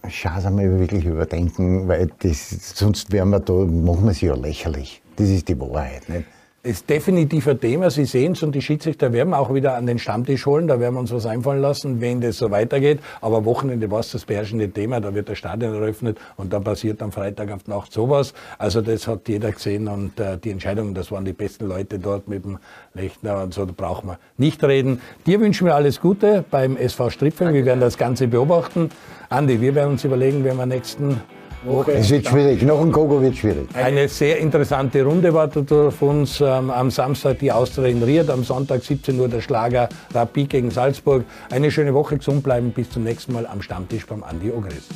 Scheiß 0.07 0.45
einmal 0.45 0.79
wirklich 0.79 1.05
überdenken, 1.05 1.87
weil 1.87 2.11
das, 2.19 2.49
sonst 2.75 3.11
wären 3.11 3.29
wir 3.29 3.39
da, 3.39 3.53
machen 3.53 4.05
wir 4.05 4.13
sie 4.13 4.27
ja 4.27 4.35
lächerlich. 4.35 5.01
Das 5.15 5.29
ist 5.29 5.47
die 5.47 5.59
Wahrheit. 5.59 6.09
Nicht? 6.09 6.25
Ist 6.65 6.89
definitiv 6.89 7.45
ein 7.49 7.59
Thema. 7.59 7.91
Sie 7.91 8.05
sehen 8.05 8.31
es 8.31 8.41
und 8.41 8.55
die 8.55 8.61
Schiedsrichter 8.61 9.11
werden 9.11 9.33
auch 9.33 9.53
wieder 9.53 9.75
an 9.75 9.85
den 9.85 9.99
Stammtisch 9.99 10.45
holen. 10.45 10.67
Da 10.67 10.79
werden 10.79 10.95
wir 10.95 11.01
uns 11.01 11.11
was 11.11 11.25
einfallen 11.25 11.61
lassen, 11.61 11.99
wenn 11.99 12.21
das 12.21 12.37
so 12.37 12.51
weitergeht. 12.51 12.99
Aber 13.19 13.43
Wochenende 13.43 13.91
war 13.91 13.99
es 13.99 14.13
das 14.13 14.23
beherrschende 14.23 14.69
Thema. 14.69 15.01
Da 15.01 15.13
wird 15.13 15.27
das 15.27 15.37
Stadion 15.37 15.73
eröffnet 15.73 16.17
und 16.37 16.53
da 16.53 16.61
passiert 16.61 17.01
am 17.01 17.11
Freitag 17.11 17.51
auf 17.51 17.67
Nacht 17.67 17.91
sowas. 17.91 18.33
Also 18.57 18.79
das 18.79 19.07
hat 19.09 19.27
jeder 19.27 19.51
gesehen 19.51 19.89
und 19.89 20.17
äh, 20.21 20.37
die 20.37 20.51
Entscheidung, 20.51 20.93
das 20.93 21.11
waren 21.11 21.25
die 21.25 21.33
besten 21.33 21.67
Leute 21.67 21.99
dort 21.99 22.29
mit 22.29 22.45
dem 22.45 22.57
Lechner 22.93 23.43
und 23.43 23.53
so, 23.53 23.65
da 23.65 23.73
brauchen 23.75 24.11
wir 24.11 24.19
nicht 24.37 24.63
reden. 24.63 25.01
Dir 25.25 25.41
wünschen 25.41 25.67
wir 25.67 25.75
alles 25.75 25.99
Gute 25.99 26.45
beim 26.49 26.77
SV 26.77 27.09
Stripping. 27.09 27.53
Wir 27.53 27.65
werden 27.65 27.81
das 27.81 27.97
Ganze 27.97 28.29
beobachten. 28.29 28.89
Andi, 29.27 29.59
wir 29.59 29.75
werden 29.75 29.91
uns 29.91 30.05
überlegen, 30.05 30.45
wer 30.45 30.55
wir 30.55 30.65
nächsten 30.65 31.19
Woche. 31.65 31.93
Es 31.93 32.09
wird 32.09 32.27
schwierig, 32.27 32.61
noch 32.63 32.81
ein 32.81 32.91
Gogo 32.91 33.21
wird 33.21 33.37
schwierig. 33.37 33.67
Eine 33.73 34.07
sehr 34.07 34.39
interessante 34.39 35.03
Runde 35.03 35.33
wartet 35.33 35.71
auf 35.71 36.01
uns. 36.01 36.41
Ähm, 36.41 36.69
am 36.69 36.91
Samstag 36.91 37.39
die 37.39 37.51
Austria 37.51 37.87
in 37.87 38.03
Ried, 38.03 38.29
am 38.29 38.43
Sonntag 38.43 38.83
17 38.83 39.19
Uhr 39.19 39.27
der 39.27 39.41
Schlager 39.41 39.89
Rapid 40.13 40.49
gegen 40.49 40.71
Salzburg. 40.71 41.23
Eine 41.49 41.71
schöne 41.71 41.93
Woche, 41.93 42.17
gesund 42.17 42.43
bleiben. 42.43 42.71
Bis 42.71 42.89
zum 42.89 43.03
nächsten 43.03 43.33
Mal 43.33 43.45
am 43.45 43.61
Stammtisch 43.61 44.05
beim 44.05 44.23
Andi 44.23 44.51
Ogris. 44.51 44.87